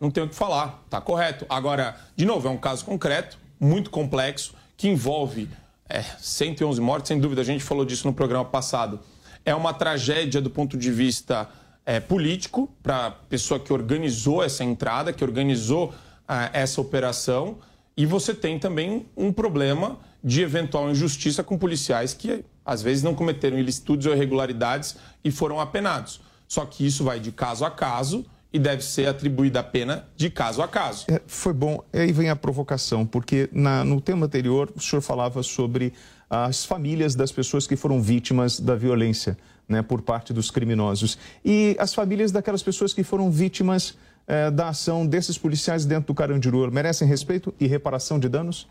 não 0.00 0.10
tem 0.10 0.22
o 0.22 0.28
que 0.28 0.34
falar, 0.34 0.84
tá 0.90 1.00
correto. 1.00 1.46
Agora, 1.48 1.96
de 2.16 2.24
novo, 2.24 2.48
é 2.48 2.50
um 2.50 2.58
caso 2.58 2.84
concreto, 2.84 3.38
muito 3.58 3.90
complexo, 3.90 4.54
que 4.76 4.88
envolve 4.88 5.48
é, 5.88 6.02
111 6.02 6.80
mortes, 6.80 7.08
sem 7.08 7.20
dúvida, 7.20 7.40
a 7.40 7.44
gente 7.44 7.62
falou 7.62 7.84
disso 7.84 8.06
no 8.06 8.14
programa 8.14 8.44
passado. 8.44 9.00
É 9.44 9.54
uma 9.54 9.74
tragédia 9.74 10.40
do 10.40 10.50
ponto 10.50 10.76
de 10.76 10.90
vista 10.90 11.48
é, 11.84 12.00
político 12.00 12.68
para 12.82 13.06
a 13.06 13.10
pessoa 13.10 13.60
que 13.60 13.72
organizou 13.72 14.42
essa 14.42 14.64
entrada, 14.64 15.12
que 15.12 15.22
organizou 15.22 15.92
ah, 16.26 16.50
essa 16.52 16.80
operação. 16.80 17.58
E 17.96 18.06
você 18.06 18.34
tem 18.34 18.58
também 18.58 19.06
um 19.16 19.32
problema 19.32 19.98
de 20.24 20.40
eventual 20.42 20.90
injustiça 20.90 21.42
com 21.42 21.58
policiais 21.58 22.14
que 22.14 22.44
às 22.64 22.80
vezes 22.82 23.02
não 23.02 23.14
cometeram 23.14 23.58
ilicitudes 23.58 24.06
ou 24.06 24.14
irregularidades 24.14 24.96
e 25.24 25.30
foram 25.30 25.60
apenados. 25.60 26.20
Só 26.46 26.64
que 26.64 26.86
isso 26.86 27.04
vai 27.04 27.18
de 27.18 27.32
caso 27.32 27.64
a 27.64 27.70
caso 27.70 28.24
e 28.52 28.58
deve 28.58 28.82
ser 28.82 29.08
atribuída 29.08 29.60
a 29.60 29.62
pena 29.62 30.06
de 30.16 30.28
caso 30.30 30.62
a 30.62 30.68
caso. 30.68 31.06
É, 31.08 31.20
foi 31.26 31.52
bom. 31.52 31.82
Aí 31.92 32.12
vem 32.12 32.28
a 32.28 32.36
provocação, 32.36 33.06
porque 33.06 33.48
na, 33.50 33.82
no 33.84 34.00
tema 34.00 34.26
anterior 34.26 34.70
o 34.76 34.80
senhor 34.80 35.00
falava 35.00 35.42
sobre 35.42 35.92
as 36.28 36.64
famílias 36.64 37.14
das 37.14 37.32
pessoas 37.32 37.66
que 37.66 37.76
foram 37.76 38.00
vítimas 38.00 38.60
da 38.60 38.74
violência 38.74 39.36
né, 39.68 39.82
por 39.82 40.02
parte 40.02 40.32
dos 40.32 40.50
criminosos. 40.50 41.18
E 41.44 41.76
as 41.78 41.94
famílias 41.94 42.30
daquelas 42.30 42.62
pessoas 42.62 42.92
que 42.92 43.02
foram 43.02 43.30
vítimas 43.30 43.96
é, 44.26 44.50
da 44.50 44.68
ação 44.68 45.06
desses 45.06 45.36
policiais 45.36 45.84
dentro 45.84 46.08
do 46.08 46.14
Carandiru 46.14 46.70
merecem 46.70 47.06
respeito 47.06 47.54
e 47.58 47.66
reparação 47.66 48.18
de 48.18 48.28
danos? 48.28 48.68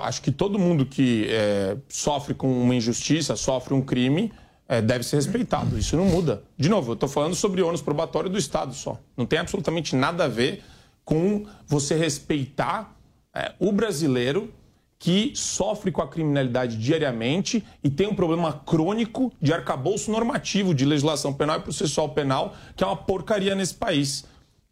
Acho 0.00 0.20
que 0.20 0.30
todo 0.30 0.58
mundo 0.58 0.84
que 0.84 1.26
é, 1.30 1.76
sofre 1.88 2.34
com 2.34 2.52
uma 2.62 2.74
injustiça, 2.74 3.34
sofre 3.34 3.72
um 3.72 3.80
crime, 3.80 4.30
é, 4.68 4.82
deve 4.82 5.04
ser 5.04 5.16
respeitado. 5.16 5.78
Isso 5.78 5.96
não 5.96 6.04
muda. 6.04 6.42
De 6.56 6.68
novo, 6.68 6.90
eu 6.90 6.94
estou 6.94 7.08
falando 7.08 7.34
sobre 7.34 7.62
ônus 7.62 7.80
probatório 7.80 8.28
do 8.28 8.36
Estado 8.36 8.74
só. 8.74 8.98
Não 9.16 9.24
tem 9.24 9.38
absolutamente 9.38 9.96
nada 9.96 10.24
a 10.24 10.28
ver 10.28 10.62
com 11.04 11.46
você 11.66 11.94
respeitar 11.94 12.94
é, 13.34 13.54
o 13.58 13.72
brasileiro 13.72 14.52
que 14.98 15.32
sofre 15.34 15.92
com 15.92 16.00
a 16.00 16.08
criminalidade 16.08 16.76
diariamente 16.78 17.62
e 17.84 17.90
tem 17.90 18.08
um 18.08 18.14
problema 18.14 18.52
crônico 18.52 19.32
de 19.40 19.52
arcabouço 19.52 20.10
normativo 20.10 20.74
de 20.74 20.84
legislação 20.84 21.32
penal 21.32 21.58
e 21.58 21.62
processual 21.62 22.08
penal, 22.08 22.54
que 22.74 22.82
é 22.82 22.86
uma 22.86 22.96
porcaria 22.96 23.54
nesse 23.54 23.74
país. 23.74 24.24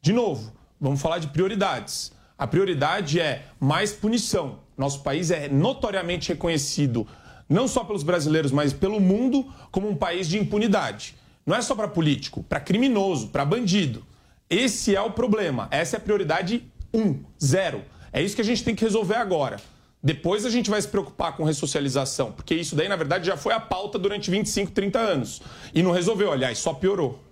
De 0.05 0.13
novo, 0.13 0.53
vamos 0.79 1.01
falar 1.01 1.19
de 1.19 1.29
prioridades. 1.29 2.13
A 2.37 2.47
prioridade 2.47 3.19
é 3.19 3.47
mais 3.59 3.91
punição. 3.91 4.59
Nosso 4.77 5.03
país 5.03 5.31
é 5.31 5.49
notoriamente 5.49 6.29
reconhecido 6.29 7.09
não 7.49 7.67
só 7.67 7.83
pelos 7.85 8.03
brasileiros, 8.03 8.53
mas 8.53 8.75
pelo 8.75 9.01
mundo, 9.01 9.51
como 9.71 9.89
um 9.89 9.97
país 9.97 10.29
de 10.29 10.39
impunidade. 10.39 11.15
Não 11.47 11.57
é 11.57 11.63
só 11.63 11.75
para 11.75 11.89
político, 11.89 12.43
para 12.43 12.61
criminoso, 12.61 13.29
para 13.29 13.47
bandido. 13.47 14.05
Esse 14.51 14.95
é 14.95 15.01
o 15.01 15.11
problema. 15.11 15.69
Essa 15.71 15.97
é 15.97 15.99
a 15.99 16.03
prioridade 16.03 16.71
1, 16.93 17.01
um, 17.01 17.25
0. 17.43 17.81
É 18.13 18.21
isso 18.21 18.35
que 18.35 18.43
a 18.43 18.45
gente 18.45 18.63
tem 18.63 18.75
que 18.75 18.85
resolver 18.85 19.17
agora. 19.17 19.57
Depois 20.03 20.45
a 20.45 20.51
gente 20.51 20.69
vai 20.69 20.83
se 20.83 20.89
preocupar 20.89 21.35
com 21.35 21.45
ressocialização, 21.45 22.31
porque 22.31 22.55
isso 22.55 22.77
daí, 22.77 22.91
na 22.91 22.97
verdade, 22.97 23.27
já 23.27 23.39
foi 23.39 23.55
a 23.55 23.61
pauta 23.61 23.99
durante 23.99 24.31
25, 24.31 24.71
30 24.71 24.99
anos. 24.99 25.41
E 25.73 25.83
não 25.83 25.93
resolveu, 25.93 26.31
aliás, 26.31 26.59
só 26.59 26.75
piorou. 26.75 27.25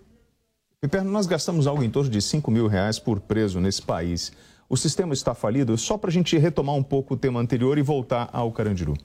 Piperno, 0.82 1.12
nós 1.12 1.28
gastamos 1.28 1.68
algo 1.68 1.84
em 1.84 1.88
torno 1.88 2.10
de 2.10 2.20
5 2.20 2.50
mil 2.50 2.66
reais 2.66 2.98
por 2.98 3.20
preso 3.20 3.60
nesse 3.60 3.80
país. 3.80 4.32
O 4.68 4.76
sistema 4.76 5.14
está 5.14 5.32
falido? 5.32 5.78
Só 5.78 5.96
para 5.96 6.10
a 6.10 6.12
gente 6.12 6.36
retomar 6.36 6.74
um 6.74 6.82
pouco 6.82 7.14
o 7.14 7.16
tema 7.16 7.38
anterior 7.38 7.78
e 7.78 7.82
voltar 7.82 8.28
ao 8.32 8.50
Carandiru. 8.50 8.96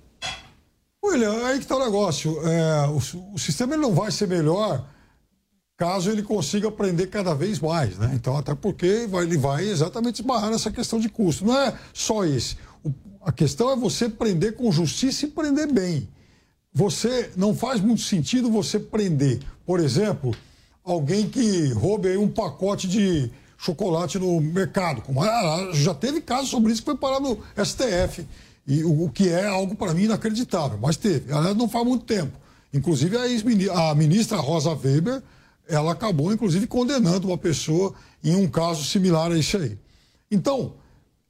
William, 1.05 1.45
aí 1.45 1.59
que 1.59 1.65
está 1.65 1.75
o 1.75 1.85
negócio. 1.85 2.35
É, 2.47 2.87
o, 2.87 3.35
o, 3.35 3.37
sistema 3.37 3.75
ele 3.75 3.83
não 3.83 3.93
vai 3.93 4.09
ser 4.09 4.27
melhor 4.27 4.89
caso 5.77 6.09
ele 6.09 6.23
consiga 6.23 6.67
aprender 6.67 7.07
cada 7.07 7.35
vez 7.35 7.59
mais, 7.59 7.95
né? 7.99 8.11
Então, 8.15 8.35
até 8.35 8.55
porque 8.55 9.05
vai, 9.05 9.25
ele 9.25 9.37
vai 9.37 9.63
exatamente 9.63 10.21
esbarrar 10.21 10.49
nessa 10.49 10.71
questão 10.71 10.99
de 10.99 11.09
custo. 11.09 11.45
Não 11.45 11.55
é 11.55 11.77
só 11.93 12.25
isso. 12.25 12.57
O, 12.83 12.91
a 13.21 13.31
questão 13.31 13.69
é 13.69 13.75
você 13.75 14.09
prender 14.09 14.55
com 14.55 14.71
justiça 14.71 15.25
e 15.25 15.29
prender 15.29 15.71
bem. 15.71 16.09
Você 16.73 17.31
não 17.37 17.53
faz 17.53 17.79
muito 17.79 18.01
sentido 18.01 18.49
você 18.49 18.79
prender, 18.79 19.41
por 19.63 19.79
exemplo, 19.79 20.35
alguém 20.87 21.27
que 21.27 21.67
roube 21.73 22.15
um 22.17 22.29
pacote 22.29 22.87
de 22.87 23.29
chocolate 23.57 24.17
no 24.17 24.39
mercado. 24.39 25.01
Como, 25.01 25.21
ah, 25.21 25.69
já 25.73 25.93
teve 25.93 26.21
caso 26.21 26.47
sobre 26.47 26.71
isso 26.71 26.81
que 26.81 26.85
foi 26.85 26.97
parar 26.97 27.19
no 27.19 27.37
STF. 27.63 28.25
E 28.65 28.83
o, 28.83 29.09
que 29.09 29.29
é 29.29 29.47
algo 29.47 29.75
para 29.75 29.93
mim 29.93 30.03
inacreditável, 30.03 30.77
mas 30.81 30.97
teve. 30.97 31.31
Aliás, 31.31 31.55
não 31.55 31.69
faz 31.69 31.85
muito 31.85 32.05
tempo. 32.05 32.37
Inclusive, 32.73 33.17
a, 33.17 33.89
a 33.89 33.95
ministra 33.95 34.37
Rosa 34.37 34.71
Weber, 34.71 35.23
ela 35.67 35.93
acabou, 35.93 36.33
inclusive, 36.33 36.67
condenando 36.67 37.27
uma 37.27 37.37
pessoa 37.37 37.93
em 38.23 38.35
um 38.35 38.47
caso 38.47 38.83
similar 38.83 39.31
a 39.31 39.37
esse 39.37 39.55
aí. 39.55 39.77
Então, 40.29 40.73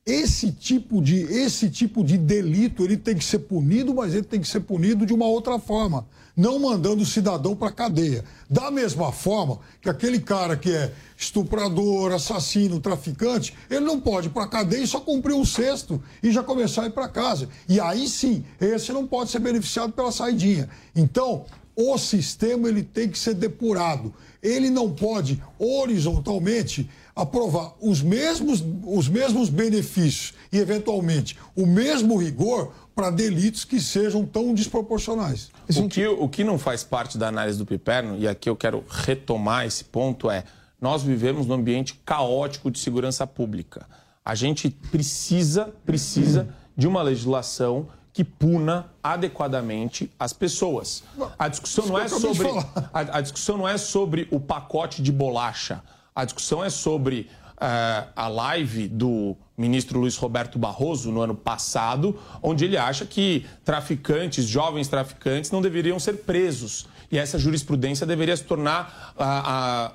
esse 0.07 0.53
tipo 0.53 1.01
de, 1.01 1.23
esse 1.23 1.69
tipo 1.69 2.01
de 2.01 2.17
delito 2.17 2.81
ele 2.81 2.95
tem 2.95 3.13
que 3.13 3.25
ser 3.25 3.39
punido, 3.39 3.93
mas 3.93 4.13
ele 4.13 4.23
tem 4.23 4.39
que 4.39 4.47
ser 4.47 4.61
punido 4.61 5.05
de 5.05 5.13
uma 5.13 5.25
outra 5.25 5.59
forma, 5.59 6.07
não 6.33 6.57
mandando 6.57 7.03
o 7.03 7.05
cidadão 7.05 7.53
para 7.53 7.73
cadeia. 7.73 8.23
Da 8.49 8.71
mesma 8.71 9.11
forma 9.11 9.59
que 9.81 9.89
aquele 9.89 10.21
cara 10.21 10.55
que 10.55 10.71
é 10.71 10.93
estuprador, 11.17 12.13
assassino, 12.13 12.79
traficante, 12.79 13.53
ele 13.69 13.81
não 13.81 13.99
pode 13.99 14.27
ir 14.27 14.31
para 14.31 14.47
cadeia 14.47 14.81
e 14.81 14.87
só 14.87 15.01
cumprir 15.01 15.33
um 15.33 15.43
sexto 15.43 16.01
e 16.23 16.31
já 16.31 16.41
começar 16.41 16.83
a 16.83 16.87
ir 16.87 16.91
para 16.91 17.09
casa. 17.09 17.49
E 17.67 17.77
aí 17.77 18.07
sim, 18.07 18.45
esse 18.61 18.93
não 18.93 19.05
pode 19.05 19.29
ser 19.29 19.39
beneficiado 19.39 19.91
pela 19.91 20.13
saidinha. 20.13 20.69
Então, 20.95 21.45
o 21.75 21.97
sistema 21.97 22.69
ele 22.69 22.81
tem 22.81 23.09
que 23.09 23.19
ser 23.19 23.33
depurado. 23.33 24.13
Ele 24.41 24.69
não 24.69 24.89
pode 24.89 25.43
horizontalmente 25.59 26.89
aprovar 27.17 27.73
os 27.81 28.01
mesmos, 28.01 28.63
os 28.85 29.09
mesmos 29.09 29.49
benefícios 29.49 30.33
e, 30.51 30.57
eventualmente, 30.57 31.37
o 31.55 31.65
mesmo 31.65 32.15
rigor 32.17 32.71
para 32.95 33.09
delitos 33.09 33.65
que 33.65 33.79
sejam 33.81 34.25
tão 34.25 34.53
desproporcionais. 34.53 35.49
O 35.75 35.87
que, 35.87 36.07
o 36.07 36.29
que 36.29 36.43
não 36.43 36.57
faz 36.57 36.83
parte 36.83 37.17
da 37.17 37.27
análise 37.27 37.57
do 37.57 37.65
Piperno, 37.65 38.17
e 38.17 38.27
aqui 38.27 38.49
eu 38.49 38.55
quero 38.55 38.83
retomar 38.87 39.65
esse 39.65 39.83
ponto, 39.83 40.29
é 40.29 40.43
nós 40.79 41.01
vivemos 41.01 41.47
num 41.47 41.55
ambiente 41.55 41.99
caótico 42.05 42.69
de 42.69 42.79
segurança 42.79 43.25
pública. 43.25 43.87
A 44.23 44.35
gente 44.35 44.69
precisa, 44.69 45.73
precisa 45.85 46.49
de 46.75 46.87
uma 46.87 47.01
legislação 47.01 47.87
que 48.13 48.23
puna 48.23 48.91
adequadamente 49.03 50.11
as 50.19 50.33
pessoas. 50.33 51.03
A 51.37 51.47
discussão 51.47 51.85
não 51.85 51.99
é 51.99 52.07
sobre 52.07 52.47
a, 52.91 53.17
a 53.17 53.21
discussão 53.21 53.57
não 53.59 53.67
é 53.67 53.77
sobre 53.77 54.27
o 54.31 54.39
pacote 54.39 55.03
de 55.03 55.11
bolacha. 55.11 55.83
A 56.17 56.25
discussão 56.25 56.65
é 56.65 56.69
sobre 56.71 57.29
uh, 57.57 58.09
a 58.15 58.27
live 58.27 58.87
do 58.87 59.37
ministro 59.55 59.99
Luiz 59.99 60.17
Roberto 60.17 60.57
Barroso 60.57 61.11
no 61.11 61.21
ano 61.21 61.35
passado, 61.35 62.19
onde 62.41 62.65
ele 62.65 62.75
acha 62.75 63.05
que 63.05 63.45
traficantes, 63.63 64.45
jovens 64.45 64.87
traficantes, 64.87 65.51
não 65.51 65.61
deveriam 65.61 65.99
ser 65.99 66.13
presos. 66.23 66.87
E 67.11 67.19
essa 67.19 67.37
jurisprudência 67.37 68.03
deveria 68.03 68.35
se 68.35 68.43
tornar 68.45 69.13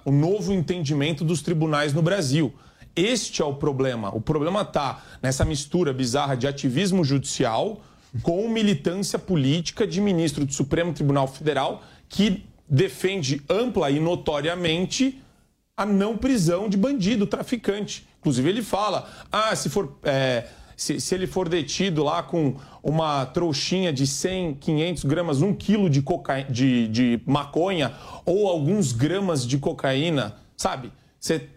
o 0.04 0.12
novo 0.12 0.52
entendimento 0.52 1.24
dos 1.24 1.42
tribunais 1.42 1.92
no 1.92 2.02
Brasil. 2.02 2.54
Este 2.94 3.42
é 3.42 3.44
o 3.44 3.54
problema. 3.54 4.14
O 4.14 4.20
problema 4.20 4.62
está 4.62 5.02
nessa 5.20 5.44
mistura 5.44 5.92
bizarra 5.92 6.36
de 6.36 6.46
ativismo 6.46 7.04
judicial 7.04 7.82
com 8.22 8.48
militância 8.48 9.18
política 9.18 9.88
de 9.88 10.00
ministro 10.00 10.46
do 10.46 10.52
Supremo 10.52 10.92
Tribunal 10.92 11.26
Federal 11.26 11.82
que 12.08 12.44
defende 12.68 13.42
ampla 13.50 13.90
e 13.90 13.98
notoriamente 13.98 15.20
a 15.82 15.86
não 15.86 16.16
prisão 16.16 16.68
de 16.68 16.76
bandido, 16.76 17.26
traficante. 17.26 18.06
Inclusive, 18.20 18.48
ele 18.48 18.62
fala: 18.62 19.08
ah, 19.30 19.54
se 19.56 19.68
for 19.68 19.98
é, 20.04 20.44
se, 20.76 21.00
se 21.00 21.14
ele 21.14 21.26
for 21.26 21.48
detido 21.48 22.02
lá 22.02 22.22
com 22.22 22.54
uma 22.82 23.26
trouxinha 23.26 23.92
de 23.92 24.06
100, 24.06 24.54
500 24.54 25.04
gramas, 25.04 25.42
um 25.42 25.52
quilo 25.54 25.88
de, 25.90 26.02
coca... 26.02 26.42
de, 26.42 26.88
de 26.88 27.20
maconha 27.26 27.92
ou 28.24 28.48
alguns 28.48 28.92
gramas 28.92 29.46
de 29.46 29.58
cocaína, 29.58 30.34
sabe? 30.56 30.92
Você 31.20 31.48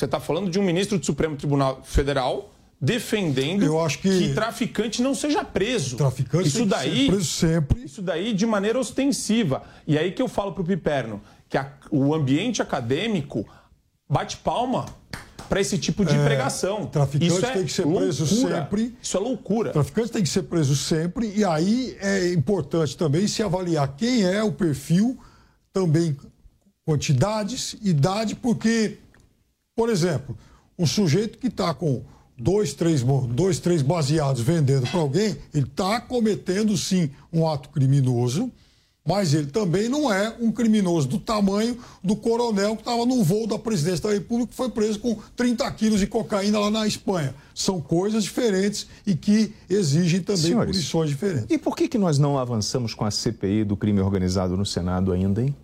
está 0.00 0.20
falando 0.20 0.48
de 0.50 0.58
um 0.60 0.62
ministro 0.62 0.98
do 0.98 1.04
Supremo 1.04 1.34
Tribunal 1.36 1.80
Federal 1.82 2.52
defendendo 2.80 3.64
Eu 3.64 3.84
acho 3.84 3.98
que- 3.98 4.32
traficante 4.34 5.02
não 5.02 5.12
seja 5.14 5.44
preso. 5.44 5.96
Traficante 5.96 6.46
isso 6.46 6.58
que 6.60 6.66
daí, 6.66 7.06
preso 7.08 7.24
sempre. 7.24 7.82
Isso 7.84 8.00
daí 8.00 8.32
de 8.32 8.46
maneira 8.46 8.78
ostensiva. 8.78 9.64
E 9.86 9.98
aí 9.98 10.12
que 10.12 10.22
eu 10.22 10.28
falo 10.28 10.52
pro 10.52 10.62
Piperno 10.62 11.20
que 11.48 11.58
a- 11.58 11.72
o 11.90 12.14
ambiente 12.14 12.62
acadêmico 12.62 13.44
bate 14.08 14.36
palma 14.38 14.86
para 15.48 15.60
esse 15.60 15.78
tipo 15.78 16.04
de 16.04 16.14
É, 16.14 16.24
pregação. 16.24 16.86
traficante 16.86 17.26
isso 17.32 17.44
é 17.46 17.52
tem 17.52 17.64
que 17.64 17.72
ser 17.72 17.86
preso 17.86 18.24
loucura. 18.24 18.60
sempre. 18.62 18.96
Isso 19.02 19.16
é 19.16 19.20
loucura. 19.20 19.72
Traficante 19.72 20.10
tem 20.12 20.22
que 20.22 20.28
ser 20.28 20.42
preso 20.44 20.76
sempre. 20.76 21.32
E 21.34 21.44
aí 21.44 21.96
é 22.00 22.32
importante 22.32 22.96
também 22.96 23.26
se 23.26 23.42
avaliar 23.42 23.94
quem 23.96 24.24
é 24.24 24.42
o 24.42 24.52
perfil, 24.52 25.18
também 25.72 26.16
quantidades, 26.84 27.76
idade, 27.82 28.34
porque, 28.34 28.98
por 29.76 29.88
exemplo, 29.90 30.36
um 30.78 30.86
sujeito 30.86 31.38
que 31.38 31.48
está 31.48 31.72
com 31.74 32.02
dois 32.36 32.72
três, 32.72 33.02
dois, 33.30 33.58
três 33.58 33.82
baseados 33.82 34.40
vendendo 34.42 34.86
para 34.86 35.00
alguém, 35.00 35.36
ele 35.52 35.66
está 35.66 36.00
cometendo 36.00 36.76
sim 36.76 37.10
um 37.32 37.48
ato 37.48 37.68
criminoso, 37.70 38.50
mas 39.08 39.32
ele 39.32 39.46
também 39.46 39.88
não 39.88 40.12
é 40.12 40.36
um 40.38 40.52
criminoso 40.52 41.08
do 41.08 41.18
tamanho 41.18 41.78
do 42.04 42.14
coronel 42.14 42.76
que 42.76 42.82
estava 42.82 43.06
no 43.06 43.24
voo 43.24 43.46
da 43.46 43.58
presidência 43.58 44.06
da 44.06 44.12
República 44.12 44.50
que 44.50 44.54
foi 44.54 44.68
preso 44.68 45.00
com 45.00 45.18
30 45.34 45.70
quilos 45.72 45.98
de 45.98 46.06
cocaína 46.06 46.58
lá 46.58 46.70
na 46.70 46.86
Espanha. 46.86 47.34
São 47.54 47.80
coisas 47.80 48.22
diferentes 48.22 48.86
e 49.06 49.16
que 49.16 49.54
exigem 49.66 50.20
também 50.20 50.42
Senhores, 50.42 50.76
punições 50.76 51.08
diferentes. 51.08 51.46
E 51.48 51.56
por 51.56 51.74
que, 51.74 51.88
que 51.88 51.96
nós 51.96 52.18
não 52.18 52.38
avançamos 52.38 52.92
com 52.92 53.06
a 53.06 53.10
CPI 53.10 53.64
do 53.64 53.78
crime 53.78 53.98
organizado 53.98 54.58
no 54.58 54.66
Senado 54.66 55.10
ainda, 55.10 55.42
hein? 55.42 55.56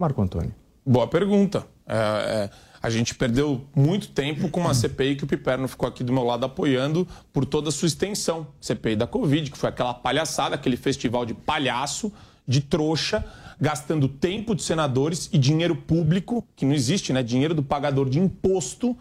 Marco 0.00 0.22
Antônio. 0.22 0.54
Boa 0.86 1.06
pergunta. 1.06 1.66
É, 1.86 1.96
é, 1.96 2.50
a 2.82 2.88
gente 2.88 3.14
perdeu 3.14 3.60
muito 3.76 4.08
tempo 4.08 4.48
com 4.48 4.60
uma 4.60 4.72
CPI 4.72 5.16
que 5.16 5.24
o 5.24 5.26
Piperno 5.26 5.68
ficou 5.68 5.86
aqui 5.86 6.02
do 6.02 6.14
meu 6.14 6.24
lado 6.24 6.46
apoiando 6.46 7.06
por 7.30 7.44
toda 7.44 7.68
a 7.68 7.72
sua 7.72 7.88
extensão. 7.88 8.46
CPI 8.58 8.96
da 8.96 9.06
Covid, 9.06 9.50
que 9.50 9.58
foi 9.58 9.68
aquela 9.68 9.92
palhaçada, 9.92 10.54
aquele 10.54 10.78
festival 10.78 11.26
de 11.26 11.34
palhaço, 11.34 12.10
de 12.46 12.60
trouxa, 12.60 13.24
gastando 13.60 14.08
tempo 14.08 14.54
de 14.54 14.62
senadores 14.62 15.28
e 15.32 15.38
dinheiro 15.38 15.74
público, 15.76 16.44
que 16.56 16.64
não 16.66 16.74
existe, 16.74 17.12
né? 17.12 17.22
Dinheiro 17.22 17.54
do 17.54 17.62
pagador 17.62 18.08
de 18.08 18.18
imposto, 18.18 18.96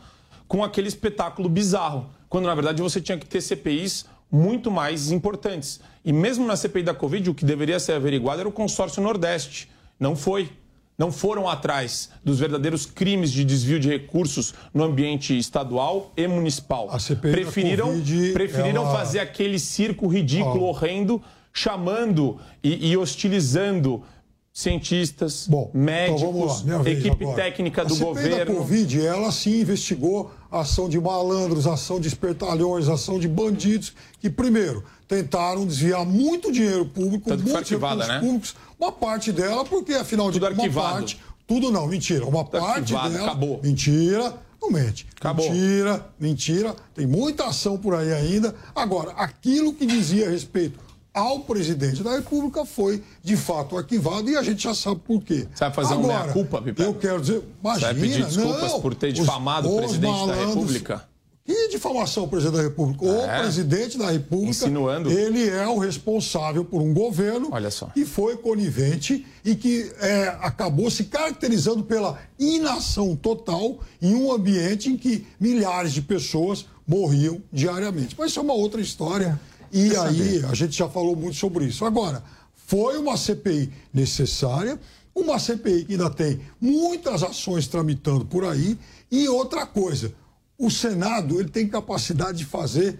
com 0.47 0.63
aquele 0.63 0.87
espetáculo 0.87 1.49
bizarro. 1.49 2.09
Quando, 2.29 2.45
na 2.45 2.55
verdade, 2.55 2.81
você 2.81 3.01
tinha 3.01 3.17
que 3.17 3.25
ter 3.25 3.41
CPIs 3.41 4.05
muito 4.31 4.71
mais 4.71 5.11
importantes. 5.11 5.79
E 6.03 6.11
mesmo 6.13 6.45
na 6.45 6.55
CPI 6.55 6.83
da 6.83 6.93
Covid, 6.93 7.29
o 7.29 7.33
que 7.33 7.45
deveria 7.45 7.79
ser 7.79 7.93
averiguado 7.93 8.39
era 8.39 8.49
o 8.49 8.51
consórcio 8.51 9.01
Nordeste. 9.01 9.69
Não 9.99 10.15
foi. 10.15 10.49
Não 10.97 11.11
foram 11.11 11.49
atrás 11.49 12.11
dos 12.23 12.39
verdadeiros 12.39 12.85
crimes 12.85 13.31
de 13.31 13.43
desvio 13.43 13.79
de 13.79 13.89
recursos 13.89 14.53
no 14.73 14.83
ambiente 14.83 15.35
estadual 15.37 16.11
e 16.15 16.27
municipal. 16.27 16.87
CPI 16.99 17.31
da 17.31 17.37
preferiram 17.37 17.87
Covid, 17.87 18.31
preferiram 18.33 18.83
ela- 18.83 18.91
fazer 18.95 19.19
aquele 19.19 19.57
circo 19.57 20.07
ridículo, 20.07 20.63
horrendo, 20.65 21.19
chamando 21.53 22.39
e, 22.63 22.89
e 22.91 22.97
hostilizando 22.97 24.03
cientistas, 24.51 25.47
Então 25.47 25.69
médicos, 25.73 26.21
vamos 26.21 26.63
lá, 26.63 26.89
equipe 26.89 27.23
agora. 27.23 27.35
técnica 27.35 27.83
do 27.85 27.95
a 27.95 27.97
governo. 27.97 28.37
da 28.37 28.45
Covid, 28.45 29.05
ela 29.05 29.31
sim 29.31 29.61
investigou 29.61 30.31
a 30.51 30.59
ação 30.59 30.87
de 30.87 30.99
malandros, 30.99 31.65
a 31.65 31.73
ação 31.73 31.99
de 31.99 32.07
espertalhões, 32.07 32.87
a 32.87 32.93
ação 32.93 33.19
de 33.19 33.27
bandidos, 33.27 33.93
que 34.19 34.29
primeiro 34.29 34.83
tentaram 35.07 35.65
desviar 35.65 36.05
muito 36.05 36.51
dinheiro 36.51 36.85
público, 36.85 37.29
Tanto 37.29 37.43
muitos 37.43 37.69
recursos 37.69 38.07
né? 38.07 38.19
públicos, 38.19 38.55
uma 38.79 38.91
parte 38.91 39.31
dela, 39.31 39.65
porque 39.65 39.93
afinal 39.93 40.31
de 40.31 40.39
Tudo 40.39 40.55
contas, 40.55 40.75
uma 40.75 40.81
parte. 40.83 41.21
Tudo 41.47 41.71
não, 41.71 41.87
mentira. 41.87 42.25
Uma 42.25 42.45
parte 42.45 42.79
arquivado, 42.79 43.13
dela. 43.13 43.25
acabou. 43.25 43.59
Mentira. 43.61 44.33
Não 44.61 44.71
mente. 44.71 45.05
Acabou. 45.19 45.49
Mentira, 45.51 46.05
mentira. 46.17 46.75
Tem 46.95 47.05
muita 47.05 47.45
ação 47.47 47.77
por 47.77 47.95
aí 47.95 48.13
ainda. 48.13 48.55
Agora, 48.73 49.11
aquilo 49.11 49.73
que 49.73 49.85
dizia 49.85 50.29
respeito 50.29 50.79
ao 51.13 51.41
presidente 51.41 52.01
da 52.01 52.15
República 52.15 52.65
foi, 52.65 53.03
de 53.23 53.37
fato, 53.37 53.77
arquivado 53.77 54.29
e 54.29 54.35
a 54.35 54.41
gente 54.43 54.63
já 54.63 54.73
sabe 54.73 54.99
por 55.05 55.21
quê. 55.21 55.47
Você 55.53 55.59
vai 55.65 55.71
fazer 55.73 55.93
Agora, 55.93 56.21
meia-culpa, 56.23 56.61
Piper? 56.61 56.85
Eu 56.85 56.93
quero 56.95 57.21
dizer, 57.21 57.39
Você 57.39 57.45
imagina, 57.61 57.87
vai 57.93 58.01
pedir 58.01 58.25
desculpas 58.25 58.71
não, 58.71 58.81
por 58.81 58.95
ter 58.95 59.07
os- 59.09 59.13
difamado 59.13 59.67
o 59.69 59.71
os 59.75 59.77
presidente 59.77 60.11
da 60.11 60.17
malandros- 60.17 60.47
República? 60.55 61.13
Que 61.45 61.67
difamação, 61.67 62.25
presidente 62.25 62.55
da 62.55 62.63
República? 62.63 63.05
É. 63.05 63.09
O 63.37 63.41
presidente 63.41 63.97
da 63.97 64.09
República, 64.09 64.49
Insinuando. 64.51 65.11
ele 65.11 65.49
é 65.49 65.67
o 65.67 65.77
responsável 65.77 66.63
por 66.63 66.81
um 66.81 66.93
governo 66.93 67.49
Olha 67.51 67.69
só. 67.69 67.87
que 67.87 68.05
foi 68.05 68.37
conivente 68.37 69.25
e 69.43 69.53
que 69.53 69.91
é, 69.99 70.29
acabou 70.41 70.89
se 70.89 71.03
caracterizando 71.03 71.83
pela 71.83 72.17
inação 72.39 73.13
total 73.13 73.77
em 74.01 74.15
um 74.15 74.31
ambiente 74.31 74.89
em 74.89 74.95
que 74.95 75.27
milhares 75.37 75.91
de 75.91 76.01
pessoas 76.01 76.65
morriam 76.87 77.41
diariamente. 77.51 78.15
Mas 78.17 78.31
isso 78.31 78.39
é 78.39 78.41
uma 78.41 78.53
outra 78.53 78.79
história 78.79 79.37
e 79.73 79.89
Quer 79.89 79.99
aí 79.99 80.39
saber? 80.39 80.45
a 80.45 80.53
gente 80.53 80.77
já 80.77 80.87
falou 80.87 81.15
muito 81.15 81.35
sobre 81.35 81.65
isso. 81.65 81.83
Agora, 81.83 82.23
foi 82.67 82.97
uma 82.97 83.17
CPI 83.17 83.71
necessária, 83.93 84.79
uma 85.15 85.39
CPI 85.39 85.85
que 85.85 85.93
ainda 85.93 86.09
tem 86.09 86.39
muitas 86.61 87.23
ações 87.23 87.67
tramitando 87.67 88.23
por 88.25 88.45
aí 88.45 88.77
e 89.11 89.27
outra 89.27 89.65
coisa, 89.65 90.13
o 90.57 90.69
Senado 90.69 91.39
ele 91.39 91.49
tem 91.49 91.67
capacidade 91.67 92.37
de 92.37 92.45
fazer 92.45 92.99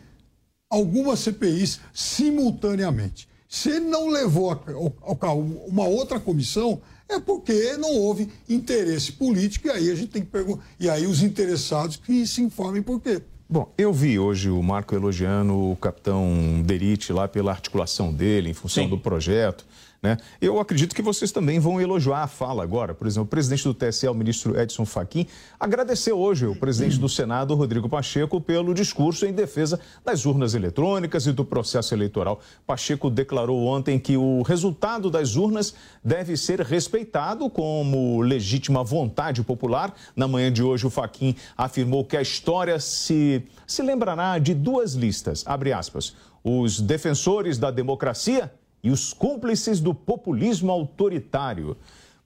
algumas 0.69 1.19
CPIs 1.19 1.79
simultaneamente. 1.93 3.27
Se 3.47 3.69
ele 3.69 3.85
não 3.85 4.09
levou 4.09 4.49
ao, 4.49 4.95
ao 5.01 5.15
cabo 5.15 5.41
uma 5.67 5.85
outra 5.85 6.19
comissão, 6.19 6.81
é 7.07 7.19
porque 7.19 7.77
não 7.77 7.95
houve 7.95 8.27
interesse 8.49 9.11
político, 9.11 9.67
e 9.67 9.71
aí 9.71 9.91
a 9.91 9.95
gente 9.95 10.09
tem 10.09 10.23
que 10.23 10.31
perguntar. 10.31 10.63
E 10.79 10.89
aí 10.89 11.05
os 11.05 11.21
interessados 11.21 11.97
que 11.97 12.25
se 12.25 12.41
informem 12.41 12.81
por 12.81 12.99
quê. 12.99 13.21
Bom, 13.53 13.71
eu 13.77 13.93
vi 13.93 14.17
hoje 14.17 14.49
o 14.49 14.63
Marco 14.63 14.95
elogiando 14.95 15.53
o 15.53 15.75
capitão 15.75 16.59
Derite 16.65 17.13
lá 17.13 17.27
pela 17.27 17.51
articulação 17.51 18.11
dele, 18.11 18.49
em 18.49 18.53
função 18.55 18.85
Sim. 18.85 18.89
do 18.89 18.97
projeto. 18.97 19.63
Né? 20.03 20.17
Eu 20.41 20.59
acredito 20.59 20.93
que 20.93 21.01
vocês 21.01 21.31
também 21.31 21.61
vão 21.61 21.79
elogiar 21.79 22.23
a 22.23 22.27
fala 22.27 22.61
agora. 22.61 22.93
Por 22.93 23.07
exemplo, 23.07 23.23
o 23.23 23.29
presidente 23.29 23.63
do 23.63 23.73
TSE, 23.73 24.05
o 24.09 24.13
ministro 24.13 24.59
Edson 24.59 24.85
Fachin, 24.85 25.25
agradeceu 25.57 26.19
hoje 26.19 26.45
o 26.45 26.53
presidente 26.53 26.99
do 26.99 27.07
Senado, 27.07 27.55
Rodrigo 27.55 27.87
Pacheco, 27.87 28.41
pelo 28.41 28.73
discurso 28.73 29.25
em 29.25 29.31
defesa 29.31 29.79
das 30.03 30.25
urnas 30.25 30.55
eletrônicas 30.55 31.25
e 31.25 31.31
do 31.31 31.45
processo 31.45 31.93
eleitoral. 31.93 32.41
Pacheco 32.67 33.09
declarou 33.09 33.65
ontem 33.65 33.97
que 33.97 34.17
o 34.17 34.41
resultado 34.41 35.09
das 35.09 35.37
urnas 35.37 35.73
deve 36.03 36.35
ser 36.35 36.59
respeitado 36.59 37.49
como 37.49 38.19
legítima 38.19 38.83
vontade 38.83 39.41
popular. 39.41 39.95
Na 40.17 40.27
manhã 40.27 40.51
de 40.51 40.61
hoje, 40.61 40.85
o 40.85 40.89
Fachin 40.89 41.33
afirmou 41.55 42.03
que 42.03 42.17
a 42.17 42.21
história 42.21 42.77
se, 42.77 43.41
se 43.65 43.81
lembrará 43.81 44.37
de 44.37 44.53
duas 44.53 44.95
listas, 44.95 45.45
abre 45.47 45.71
aspas, 45.71 46.13
os 46.43 46.81
defensores 46.81 47.57
da 47.57 47.71
democracia 47.71 48.51
e 48.83 48.91
os 48.91 49.13
cúmplices 49.13 49.79
do 49.79 49.93
populismo 49.93 50.71
autoritário. 50.71 51.77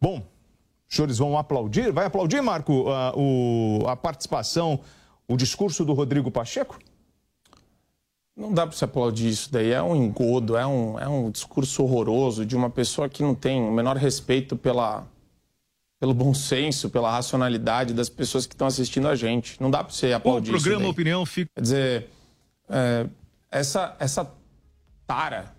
Bom, 0.02 0.24
os 0.90 0.96
senhores 0.96 1.18
vão 1.18 1.38
aplaudir? 1.38 1.92
Vai 1.92 2.06
aplaudir, 2.08 2.42
Marco, 2.42 2.90
a, 2.90 3.14
o- 3.16 3.84
a 3.88 3.96
participação, 3.96 4.80
o 5.28 5.38
discurso 5.38 5.86
do 5.86 5.94
Rodrigo 5.94 6.32
Pacheco? 6.32 6.80
Não 8.36 8.54
dá 8.54 8.66
para 8.68 8.76
se 8.76 8.84
aplaudir 8.84 9.30
isso 9.30 9.52
daí. 9.52 9.72
É 9.72 9.82
um 9.82 9.96
engodo, 9.96 10.56
é 10.56 10.66
um, 10.66 11.00
é 11.00 11.08
um 11.08 11.30
discurso 11.32 11.84
horroroso 11.84 12.46
de 12.46 12.56
uma 12.56 12.70
pessoa 12.70 13.10
que 13.10 13.24
não 13.24 13.34
tem 13.36 13.62
o 13.62 13.72
menor 13.72 13.98
respeito 13.98 14.56
pela, 14.56 15.08
pelo 16.00 16.14
bom 16.14 16.34
senso, 16.36 16.90
pela 16.90 17.12
racionalidade 17.12 17.94
das 17.96 18.10
pessoas 18.10 18.46
que 18.46 18.54
estão 18.54 18.68
assistindo 18.68 19.08
a 19.08 19.16
gente. 19.16 19.60
Não 19.62 19.72
dá 19.72 19.84
para 19.84 19.92
você 19.94 20.14
aplaudir 20.14 20.52
isso 20.54 20.62
programa 20.64 20.84
daí. 20.84 20.92
Opinião 20.92 21.26
fica. 21.26 21.50
Quer 21.56 21.62
dizer, 21.62 22.10
é, 22.70 23.08
essa, 23.52 23.96
essa 24.00 24.32
tara 25.08 25.56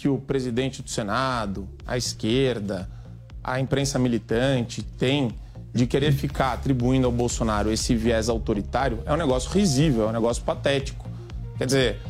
que 0.00 0.08
o 0.08 0.16
presidente 0.16 0.80
do 0.80 0.88
Senado, 0.88 1.68
a 1.86 1.98
esquerda, 1.98 2.88
a 3.44 3.60
imprensa 3.60 3.98
militante 3.98 4.82
tem 4.82 5.34
de 5.74 5.86
querer 5.86 6.12
ficar 6.12 6.54
atribuindo 6.54 7.06
ao 7.06 7.12
Bolsonaro 7.12 7.70
esse 7.70 7.94
viés 7.94 8.30
autoritário 8.30 9.00
é 9.04 9.12
um 9.12 9.16
negócio 9.16 9.50
risível, 9.50 10.04
é 10.04 10.08
um 10.08 10.12
negócio 10.12 10.42
patético. 10.42 11.06
Quer 11.58 11.66
dizer, 11.66 12.00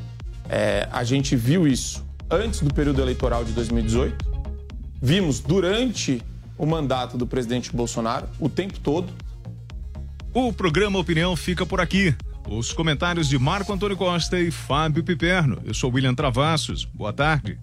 é, 0.48 0.88
a 0.92 1.02
gente 1.02 1.34
viu 1.34 1.66
isso 1.66 2.04
antes 2.30 2.60
do 2.60 2.72
período 2.72 3.02
eleitoral 3.02 3.44
de 3.44 3.50
2018, 3.52 4.24
vimos 5.02 5.40
durante 5.40 6.22
o 6.56 6.64
mandato 6.64 7.18
do 7.18 7.26
presidente 7.26 7.74
Bolsonaro, 7.74 8.28
o 8.38 8.48
tempo 8.48 8.78
todo, 8.78 9.12
O 10.32 10.52
programa 10.52 10.96
Opinião 10.96 11.34
fica 11.34 11.66
por 11.66 11.80
aqui. 11.80 12.14
Os 12.48 12.72
comentários 12.72 13.28
de 13.28 13.36
Marco 13.36 13.72
Antônio 13.72 13.96
Costa 13.96 14.38
e 14.38 14.52
Fábio 14.52 15.02
Piperno. 15.02 15.58
Eu 15.64 15.74
sou 15.74 15.92
William 15.92 16.14
Travassos. 16.14 16.84
Boa 16.84 17.12
tarde. 17.12 17.58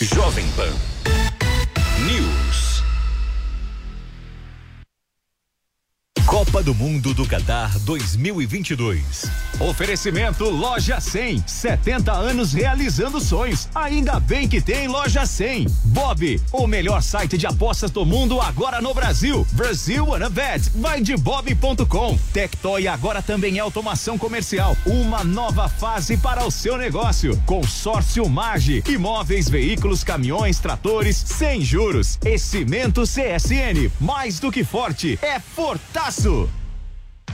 Jovem 0.00 0.46
Pan 0.54 0.72
News. 2.06 2.77
Copa 6.38 6.62
do 6.62 6.72
Mundo 6.72 7.12
do 7.12 7.26
Qatar 7.26 7.76
2022. 7.80 9.28
Oferecimento 9.58 10.48
Loja 10.48 11.00
100, 11.00 11.42
70 11.44 12.12
anos 12.12 12.52
realizando 12.52 13.20
sonhos. 13.20 13.68
Ainda 13.74 14.20
bem 14.20 14.46
que 14.46 14.60
tem 14.60 14.86
Loja 14.86 15.26
100. 15.26 15.66
Bob, 15.86 16.40
o 16.52 16.68
melhor 16.68 17.02
site 17.02 17.36
de 17.36 17.44
apostas 17.44 17.90
do 17.90 18.06
mundo 18.06 18.40
agora 18.40 18.80
no 18.80 18.94
Brasil. 18.94 19.44
Brasil 19.50 20.06
Wanna 20.06 20.30
Bet. 20.30 20.70
Vai 20.76 21.00
de 21.00 21.16
bob.com. 21.16 22.16
Tectoy 22.32 22.86
agora 22.86 23.20
também 23.20 23.58
é 23.58 23.60
automação 23.60 24.16
comercial. 24.16 24.76
Uma 24.86 25.24
nova 25.24 25.68
fase 25.68 26.16
para 26.16 26.46
o 26.46 26.52
seu 26.52 26.78
negócio. 26.78 27.36
Consórcio 27.46 28.28
Mage. 28.28 28.84
Imóveis, 28.86 29.48
veículos, 29.48 30.04
caminhões, 30.04 30.60
tratores, 30.60 31.16
sem 31.16 31.62
juros. 31.62 32.16
E 32.24 32.38
Cimento 32.38 33.02
CSN. 33.02 33.90
Mais 34.00 34.38
do 34.38 34.52
que 34.52 34.62
forte, 34.62 35.18
é 35.20 35.40
fortaço. 35.40 36.27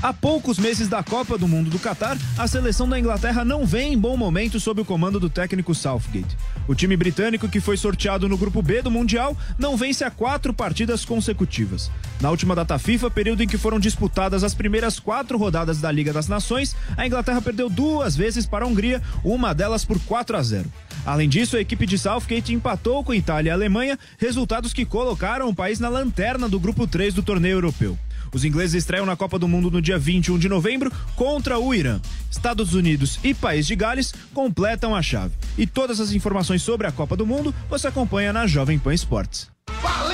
Há 0.05 0.13
poucos 0.13 0.59
meses 0.59 0.87
da 0.87 1.03
Copa 1.03 1.39
do 1.39 1.49
Mundo 1.49 1.71
do 1.71 1.79
Catar, 1.79 2.19
a 2.37 2.47
seleção 2.47 2.87
da 2.87 2.99
Inglaterra 2.99 3.45
não 3.45 3.65
vem 3.65 3.95
em 3.95 3.99
bom 3.99 4.17
momento 4.19 4.61
sob 4.61 4.83
o 4.83 4.85
comando 4.85 5.19
do 5.19 5.31
técnico 5.31 5.75
Southgate. 5.75 6.37
O 6.69 6.75
time 6.75 6.95
britânico, 6.97 7.49
que 7.49 7.59
foi 7.59 7.77
sorteado 7.77 8.29
no 8.29 8.37
grupo 8.37 8.61
B 8.61 8.83
do 8.83 8.91
Mundial, 8.91 9.35
não 9.59 9.79
vence 9.79 10.05
há 10.05 10.11
quatro 10.11 10.53
partidas 10.53 11.05
consecutivas. 11.07 11.91
Na 12.21 12.31
última 12.31 12.55
data 12.55 12.79
FIFA, 12.79 13.11
período 13.11 13.43
em 13.43 13.49
que 13.49 13.57
foram 13.57 13.81
disputadas 13.81 14.45
as 14.45 14.55
primeiras 14.55 15.01
quatro 15.01 15.39
rodadas 15.39 15.81
da 15.81 15.91
Liga 15.91 16.13
das 16.13 16.29
Nações, 16.29 16.77
a 16.97 17.07
Inglaterra 17.07 17.41
perdeu 17.41 17.71
duas 17.71 18.15
vezes 18.15 18.45
para 18.45 18.65
a 18.65 18.69
Hungria, 18.69 19.03
uma 19.25 19.55
delas 19.55 19.85
por 19.85 19.99
4 20.01 20.37
a 20.37 20.43
0. 20.43 20.71
Além 21.07 21.29
disso, 21.29 21.57
a 21.57 21.61
equipe 21.61 21.87
de 21.87 21.99
Southgate 21.99 22.53
empatou 22.53 23.03
com 23.03 23.15
Itália 23.15 23.51
e 23.51 23.53
Alemanha, 23.53 23.99
resultados 24.19 24.73
que 24.73 24.85
colocaram 24.85 25.49
o 25.49 25.55
país 25.55 25.81
na 25.81 25.89
lanterna 25.89 26.49
do 26.49 26.61
grupo 26.61 26.87
3 26.87 27.15
do 27.15 27.23
torneio 27.23 27.57
europeu. 27.57 27.99
Os 28.35 28.45
ingleses 28.45 28.75
estreiam 28.75 29.07
na 29.07 29.15
Copa 29.15 29.39
do 29.39 29.47
Mundo 29.47 29.71
no 29.71 29.81
dia 29.81 29.97
21 29.97 30.39
de 30.39 30.49
novembro 30.49 30.93
contra 31.15 31.59
o 31.59 31.73
Irã. 31.73 32.01
Estados 32.29 32.75
Unidos 32.75 33.21
e 33.23 33.33
País 33.33 33.65
de 33.65 33.77
Gales 33.77 34.13
completam 34.35 34.95
a 34.95 35.01
chave. 35.01 35.33
E 35.57 35.67
todas 35.67 36.01
as 36.01 36.13
informações 36.13 36.61
sobre 36.61 36.87
a 36.87 36.93
Copa 36.93 37.17
do 37.17 37.25
Mundo 37.25 37.55
você 37.71 37.87
acompanha 37.87 38.33
na 38.33 38.47
Jovem 38.47 38.79
Pan 38.79 38.93
Esportes. 38.93 39.49
Valeu, 39.81 40.14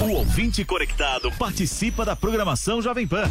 O 0.00 0.10
ouvinte 0.12 0.64
conectado 0.64 1.30
participa 1.32 2.04
da 2.04 2.16
programação 2.16 2.82
Jovem 2.82 3.06
Pan. 3.06 3.24